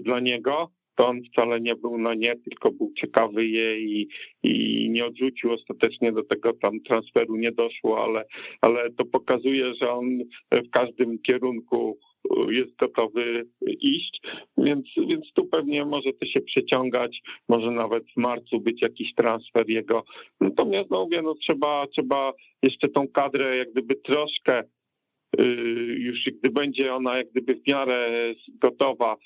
dla 0.00 0.20
niego, 0.20 0.70
to 0.96 1.08
on 1.08 1.22
wcale 1.22 1.60
nie 1.60 1.74
był 1.74 1.98
na 1.98 2.14
nie, 2.14 2.36
tylko 2.36 2.72
był 2.72 2.92
ciekawy 3.00 3.46
jej 3.46 3.84
i, 3.84 4.08
i 4.42 4.90
nie 4.90 5.06
odrzucił 5.06 5.52
ostatecznie 5.52 6.12
do 6.12 6.22
tego 6.22 6.52
tam 6.52 6.80
transferu 6.80 7.36
nie 7.36 7.52
doszło, 7.52 8.04
ale, 8.04 8.24
ale 8.60 8.90
to 8.90 9.04
pokazuje, 9.04 9.74
że 9.80 9.90
on 9.90 10.18
w 10.52 10.70
każdym 10.70 11.18
kierunku 11.18 11.98
jest 12.48 12.76
gotowy 12.76 13.46
iść, 13.80 14.20
więc, 14.58 14.86
więc 15.08 15.32
tu 15.34 15.46
pewnie 15.46 15.84
może 15.84 16.12
to 16.12 16.26
się 16.26 16.40
przeciągać, 16.40 17.22
może 17.48 17.70
nawet 17.70 18.04
w 18.04 18.16
marcu 18.16 18.60
być 18.60 18.82
jakiś 18.82 19.14
transfer 19.14 19.68
jego. 19.68 20.04
Natomiast 20.40 20.90
no 20.90 21.04
mówię, 21.04 21.22
no 21.22 21.34
trzeba, 21.34 21.86
trzeba 21.86 22.32
jeszcze 22.62 22.88
tą 22.88 23.08
kadrę 23.08 23.56
jak 23.56 23.72
gdyby 23.72 23.94
troszkę 23.94 24.62
y, 25.40 25.44
już 25.98 26.18
gdy 26.24 26.50
będzie 26.50 26.92
ona 26.92 27.16
jak 27.16 27.30
gdyby 27.30 27.54
w 27.54 27.66
miarę 27.68 28.10
gotowa, 28.48 29.16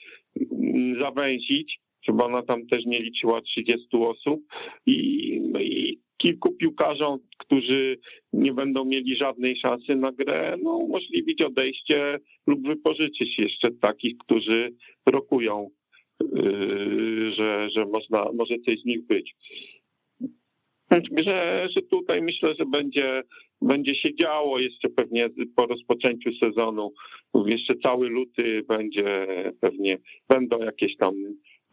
zawęzić, 1.01 1.81
żeby 2.03 2.25
ona 2.25 2.43
tam 2.43 2.67
też 2.67 2.85
nie 2.87 3.03
liczyła 3.03 3.41
30 3.41 3.89
osób 3.93 4.41
i, 4.87 5.41
no 5.53 5.61
i 5.61 6.01
kilku 6.17 6.53
piłkarzom, 6.53 7.19
którzy 7.39 7.99
nie 8.33 8.53
będą 8.53 8.85
mieli 8.85 9.17
żadnej 9.17 9.57
szansy 9.57 9.97
na 9.97 10.13
grę, 10.13 10.57
no, 10.63 10.77
umożliwić 10.77 11.43
odejście 11.43 12.19
lub 12.47 12.67
wypożyczyć 12.67 13.39
jeszcze 13.39 13.71
takich, 13.71 14.19
którzy 14.19 14.75
rokują, 15.07 15.71
yy, 16.21 17.33
że, 17.33 17.69
że 17.77 17.85
można, 17.85 18.25
może 18.35 18.55
coś 18.59 18.81
z 18.81 18.85
nich 18.85 19.07
być. 19.07 19.35
Że, 21.27 21.69
że 21.77 21.83
tutaj 21.83 22.23
myślę, 22.23 22.55
że 22.59 22.67
będzie, 22.67 23.23
będzie 23.63 23.95
się 23.95 24.15
działo 24.15 24.59
jeszcze 24.59 24.89
pewnie 24.89 25.29
po 25.57 25.67
rozpoczęciu 25.67 26.31
sezonu. 26.45 26.93
Jeszcze 27.47 27.75
cały 27.75 28.09
luty 28.09 28.63
będzie 28.69 29.27
pewnie, 29.61 29.99
będą 30.29 30.59
jakieś 30.59 30.97
tam 30.97 31.15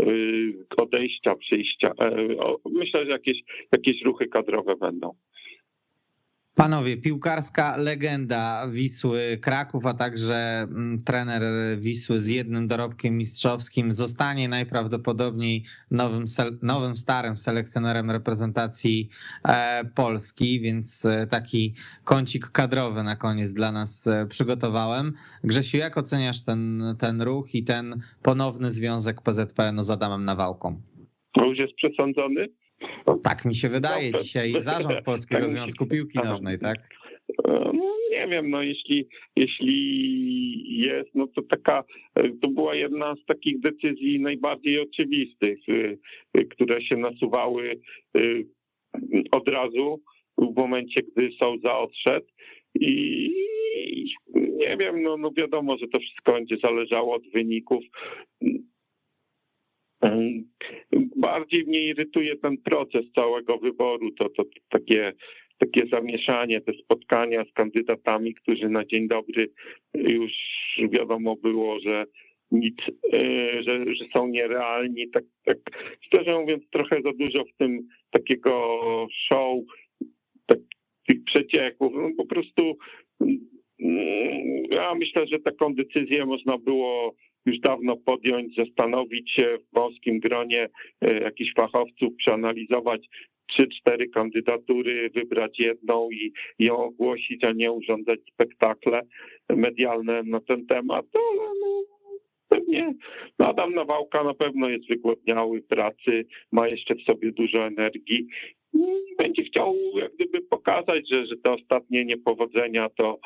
Y, 0.01 0.65
odejścia, 0.77 1.35
przyjścia. 1.35 1.91
E, 1.99 2.11
myślę, 2.65 3.05
że 3.05 3.11
jakieś, 3.11 3.38
jakieś 3.71 4.01
ruchy 4.01 4.27
kadrowe 4.27 4.75
będą. 4.75 5.11
Panowie, 6.58 6.97
piłkarska 6.97 7.78
legenda 7.78 8.68
Wisły 8.68 9.38
Kraków, 9.41 9.86
a 9.86 9.93
także 9.93 10.36
mm, 10.36 11.03
trener 11.03 11.43
Wisły 11.80 12.20
z 12.20 12.28
jednym 12.28 12.68
dorobkiem 12.68 13.18
mistrzowskim 13.18 13.93
zostanie 13.93 14.49
najprawdopodobniej 14.49 15.64
nowym, 15.91 16.26
nowym 16.62 16.97
starym 16.97 17.38
selekcjonerem 17.38 18.12
reprezentacji 18.12 19.10
e, 19.47 19.86
Polski, 19.95 20.62
więc 20.62 21.05
e, 21.05 21.28
taki 21.28 21.74
kącik 22.03 22.51
kadrowy 22.51 23.03
na 23.03 23.16
koniec 23.16 23.53
dla 23.53 23.72
nas 23.72 24.08
e, 24.08 24.26
przygotowałem. 24.30 25.14
Grzesiu, 25.43 25.78
jak 25.78 25.97
oceniasz 25.97 26.43
ten, 26.43 26.84
ten 26.99 27.22
ruch 27.22 27.55
i 27.55 27.64
ten 27.64 28.01
ponowny 28.24 28.72
związek 28.72 29.22
PZPN 29.22 29.84
z 29.84 29.91
Adamem 29.91 30.26
Nawałką? 30.26 30.76
Już 31.38 31.60
jest 31.60 31.74
przesądzony? 31.74 32.47
Tak 33.23 33.45
mi 33.45 33.55
się 33.55 33.69
wydaje 33.69 34.13
dzisiaj. 34.13 34.53
Zarząd 34.59 35.01
Polskiego 35.05 35.41
tak. 35.41 35.49
Związku 35.49 35.85
Piłki 35.85 36.19
Nożnej, 36.23 36.59
tak? 36.59 36.77
No, 37.73 37.95
nie 38.11 38.27
wiem, 38.27 38.49
no 38.49 38.61
jeśli, 38.61 39.07
jeśli 39.35 40.79
jest, 40.79 41.09
no 41.15 41.27
to 41.27 41.41
taka, 41.41 41.83
to 42.41 42.49
była 42.49 42.75
jedna 42.75 43.15
z 43.15 43.25
takich 43.25 43.59
decyzji 43.59 44.19
najbardziej 44.19 44.79
oczywistych, 44.79 45.59
e, 46.33 46.43
które 46.43 46.81
się 46.81 46.97
nasuwały 46.97 47.79
od 49.31 49.49
razu 49.49 50.01
w 50.38 50.55
momencie, 50.55 51.01
gdy 51.01 51.29
Souza 51.41 51.77
odszedł. 51.77 52.25
I 52.75 53.29
nie 54.35 54.77
wiem, 54.77 55.01
no, 55.01 55.17
no 55.17 55.31
wiadomo, 55.38 55.77
że 55.77 55.88
to 55.88 55.99
wszystko 55.99 56.31
będzie 56.33 56.57
zależało 56.63 57.15
od 57.15 57.31
wyników. 57.33 57.83
Bardziej 61.18 61.65
mnie 61.65 61.80
irytuje 61.80 62.38
ten 62.38 62.57
proces 62.57 63.05
całego 63.15 63.57
wyboru, 63.57 64.11
to, 64.11 64.30
to, 64.30 64.43
takie, 64.70 65.13
takie 65.57 65.88
zamieszanie, 65.91 66.61
te 66.61 66.74
spotkania 66.74 67.45
z 67.45 67.53
kandydatami, 67.53 68.34
którzy 68.34 68.70
na 68.70 68.86
dzień 68.86 69.07
dobry 69.07 69.49
już 69.93 70.32
wiadomo 70.91 71.36
było, 71.36 71.80
że 71.80 72.05
nic, 72.51 72.76
e, 73.13 73.20
że, 73.63 73.95
że 73.95 74.05
są 74.15 74.28
nierealni. 74.28 75.09
Tak, 75.09 75.24
tak 75.45 75.57
szczerze 76.01 76.39
mówiąc, 76.39 76.63
trochę 76.70 77.01
za 77.05 77.11
dużo 77.13 77.43
w 77.43 77.57
tym 77.57 77.88
takiego 78.09 78.78
show, 79.28 79.59
tak, 80.45 80.59
tych 81.07 81.24
przecieków. 81.24 81.93
No, 81.95 82.09
po 82.18 82.26
prostu 82.26 82.78
mm, 83.22 84.63
ja 84.72 84.95
myślę, 84.95 85.28
że 85.28 85.39
taką 85.39 85.76
decyzję 85.76 86.26
można 86.26 86.57
było 86.57 87.15
już 87.47 87.59
dawno 87.59 87.97
podjąć, 87.97 88.55
zastanowić 88.55 89.31
się 89.31 89.57
w 89.57 89.75
wąskim 89.75 90.19
gronie 90.19 90.69
e, 91.01 91.19
jakichś 91.19 91.53
fachowców, 91.53 92.15
przeanalizować 92.17 93.07
trzy, 93.47 93.67
cztery 93.67 94.09
kandydatury, 94.09 95.09
wybrać 95.09 95.59
jedną 95.59 96.09
i 96.11 96.33
ją 96.59 96.77
ogłosić, 96.77 97.43
a 97.43 97.51
nie 97.51 97.71
urządzać 97.71 98.19
spektakle 98.33 99.01
medialne 99.49 100.23
na 100.23 100.39
ten 100.39 100.65
temat. 100.65 101.05
Ale 101.15 101.49
no, 101.61 101.83
pewnie 102.49 102.93
Adam 103.37 103.73
Nawałka 103.73 104.23
na 104.23 104.33
pewno 104.33 104.69
jest 104.69 104.87
wygłodniały 104.89 105.61
pracy, 105.61 106.25
ma 106.51 106.67
jeszcze 106.67 106.95
w 106.95 107.01
sobie 107.01 107.31
dużo 107.31 107.67
energii 107.67 108.27
będzie 109.17 109.43
chciał 109.43 109.75
jak 109.95 110.15
gdyby 110.15 110.41
pokazać, 110.41 111.09
że, 111.11 111.25
że 111.25 111.37
te 111.37 111.51
ostatnie 111.51 112.05
niepowodzenia 112.05 112.89
to 112.89 113.19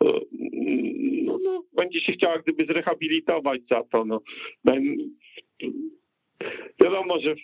no, 0.00 1.38
no, 1.44 1.64
będzie 1.72 2.00
się 2.00 2.12
chciał 2.12 2.32
jak 2.32 2.42
gdyby 2.42 2.72
zrehabilitować 2.72 3.60
za 3.70 3.82
to. 3.82 4.04
No. 4.04 4.20
Wiadomo, 6.84 7.20
że 7.20 7.34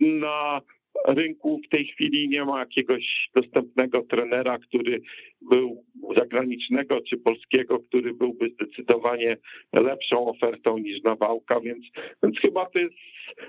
na 0.00 0.60
rynku 1.06 1.60
w 1.66 1.68
tej 1.68 1.86
chwili 1.86 2.28
nie 2.28 2.44
ma 2.44 2.60
jakiegoś 2.60 3.30
dostępnego 3.34 4.02
trenera, 4.02 4.58
który 4.58 5.00
był 5.40 5.84
zagranicznego 6.16 7.00
czy 7.00 7.16
polskiego, 7.16 7.78
który 7.78 8.14
byłby 8.14 8.50
zdecydowanie 8.50 9.36
lepszą 9.72 10.26
ofertą 10.26 10.78
niż 10.78 11.02
Nawałka, 11.02 11.60
więc, 11.60 11.84
więc 12.22 12.38
chyba 12.38 12.66
to 12.66 12.80
jest 12.80 12.94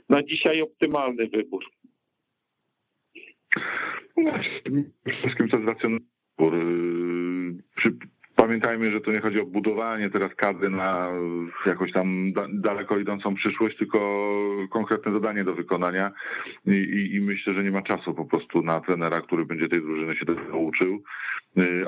na 0.10 0.24
dzisiaj 0.24 0.62
optymalny 0.62 1.28
wybór. 1.28 1.66
No, 4.18 4.34
wszystkim 5.20 5.50
to 5.50 5.58
jest 5.58 5.70
racjonalny 5.70 6.06
wybór. 6.40 6.54
Pamiętajmy, 8.62 8.92
że 8.92 9.02
to 9.02 9.12
nie 9.12 9.22
chodzi 9.22 9.40
o 9.40 9.46
budowanie 9.46 10.10
teraz 10.10 10.36
kadry 10.36 10.70
na 10.70 11.12
jakąś 11.66 11.92
tam 11.92 12.34
daleko 12.50 12.98
idącą 12.98 13.36
przyszłość, 13.36 13.78
tylko 13.78 14.00
konkretne 14.70 15.12
zadanie 15.12 15.44
do 15.44 15.54
wykonania 15.54 16.12
I, 16.66 16.72
i, 16.72 17.16
i, 17.16 17.22
myślę, 17.22 17.54
że 17.54 17.64
nie 17.64 17.72
ma 17.72 17.82
czasu 17.82 18.14
po 18.14 18.26
prostu 18.26 18.62
na 18.62 18.80
trenera, 18.80 19.22
który 19.22 19.46
będzie 19.46 19.68
tej 19.68 19.82
drużyny 19.82 20.16
się 20.16 20.26
tego 20.26 20.58
uczył, 20.58 21.04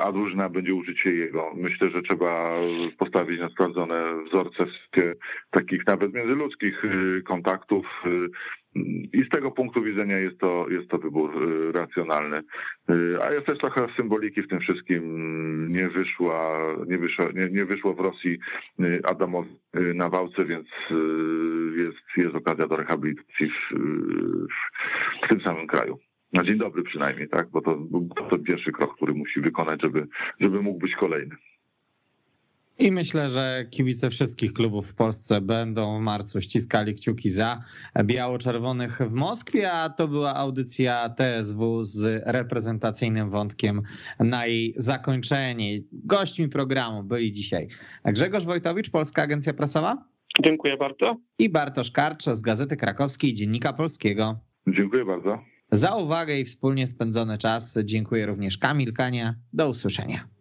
a 0.02 0.12
drużyna 0.12 0.50
będzie 0.50 0.74
uczyć 0.74 1.00
się 1.00 1.12
jego. 1.12 1.54
Myślę, 1.56 1.90
że 1.90 2.02
trzeba 2.02 2.52
postawić 2.98 3.40
na 3.40 3.50
sprawdzone 3.50 4.24
wzorce 4.26 4.66
takich 5.52 5.88
nawet 5.88 6.14
międzyludzkich 6.14 6.86
y, 6.86 7.22
kontaktów, 7.26 7.86
y, 8.06 8.28
i 9.14 9.24
z 9.26 9.30
tego 9.30 9.52
punktu 9.52 9.84
widzenia 9.84 10.18
jest 10.18 10.38
to, 10.38 10.70
jest 10.70 10.90
to 10.90 10.98
wybór 10.98 11.44
y, 11.44 11.72
racjonalny. 11.72 12.42
Y, 12.90 13.18
a 13.24 13.34
jest 13.34 13.46
też 13.46 13.58
trochę 13.58 13.88
symboliki 13.98 14.42
w 14.42 14.48
tym 14.48 14.60
wszystkim. 14.60 15.74
Nie 15.74 15.90
wyszła, 15.90 16.58
nie 16.88 16.98
wyszło, 16.98 17.26
nie, 17.36 17.50
nie 17.50 17.66
wyszło 17.66 17.94
w 17.94 18.00
Rosji 18.00 18.40
y, 18.80 19.02
Adamowi 19.04 19.56
na 19.74 20.10
wałce, 20.10 20.46
więc 20.46 20.68
jest, 21.78 22.18
jest 22.18 22.36
okazja 22.36 22.68
do 22.68 22.76
rehabilitacji 22.76 23.50
w, 23.50 23.76
w 25.26 25.28
tym 25.30 25.42
samym 25.42 25.68
kraju. 25.68 25.98
Na 26.34 26.44
dzień 26.44 26.58
dobry 26.58 26.84
przynajmniej, 26.84 27.30
tak? 27.30 27.50
Bo 27.50 27.62
to, 27.62 27.78
to 28.30 28.40
pierwszy 28.40 28.72
krok, 28.72 28.96
który 28.96 29.14
musi 29.14 29.42
wykonać, 29.42 29.82
żeby, 29.82 30.08
żeby 30.40 30.62
mógł 30.62 30.80
być 30.80 30.96
kolejny. 30.96 31.36
I 32.82 32.92
myślę, 32.92 33.30
że 33.30 33.66
kibice 33.70 34.10
wszystkich 34.10 34.54
klubów 34.54 34.88
w 34.88 34.94
Polsce 34.94 35.42
będą 35.42 35.98
w 35.98 36.02
marcu 36.02 36.42
ściskali 36.42 36.96
kciuki 36.96 37.30
za 37.30 37.64
biało-czerwonych 38.04 39.00
w 39.02 39.14
Moskwie, 39.14 39.72
a 39.72 39.90
to 39.90 40.08
była 40.08 40.36
audycja 40.36 41.10
TSW 41.10 41.84
z 41.84 42.24
reprezentacyjnym 42.26 43.30
wątkiem 43.30 43.82
na 44.20 44.46
jej 44.46 44.74
zakończenie. 44.78 45.80
Gośćmi 45.92 46.50
programu 46.50 47.04
byli 47.04 47.32
dzisiaj 47.32 47.68
Grzegorz 48.06 48.46
Wojtowicz, 48.46 48.90
Polska 48.90 49.22
Agencja 49.22 49.54
Prasowa. 49.54 50.06
Dziękuję 50.44 50.78
bardzo. 50.78 51.18
I 51.40 51.50
Bartosz 51.50 51.92
Karcz 51.92 52.26
z 52.26 52.42
Gazety 52.42 52.78
Krakowskiej 52.78 53.34
Dziennika 53.34 53.74
Polskiego. 53.74 54.40
Dziękuję 54.68 55.06
bardzo. 55.06 55.40
Za 55.72 55.96
uwagę 55.96 56.40
i 56.40 56.46
wspólnie 56.46 56.88
spędzony 56.88 57.38
czas 57.38 57.80
dziękuję 57.84 58.26
również 58.26 58.58
Kamil 58.58 58.94
Kania. 58.94 59.36
Do 59.54 59.70
usłyszenia. 59.70 60.41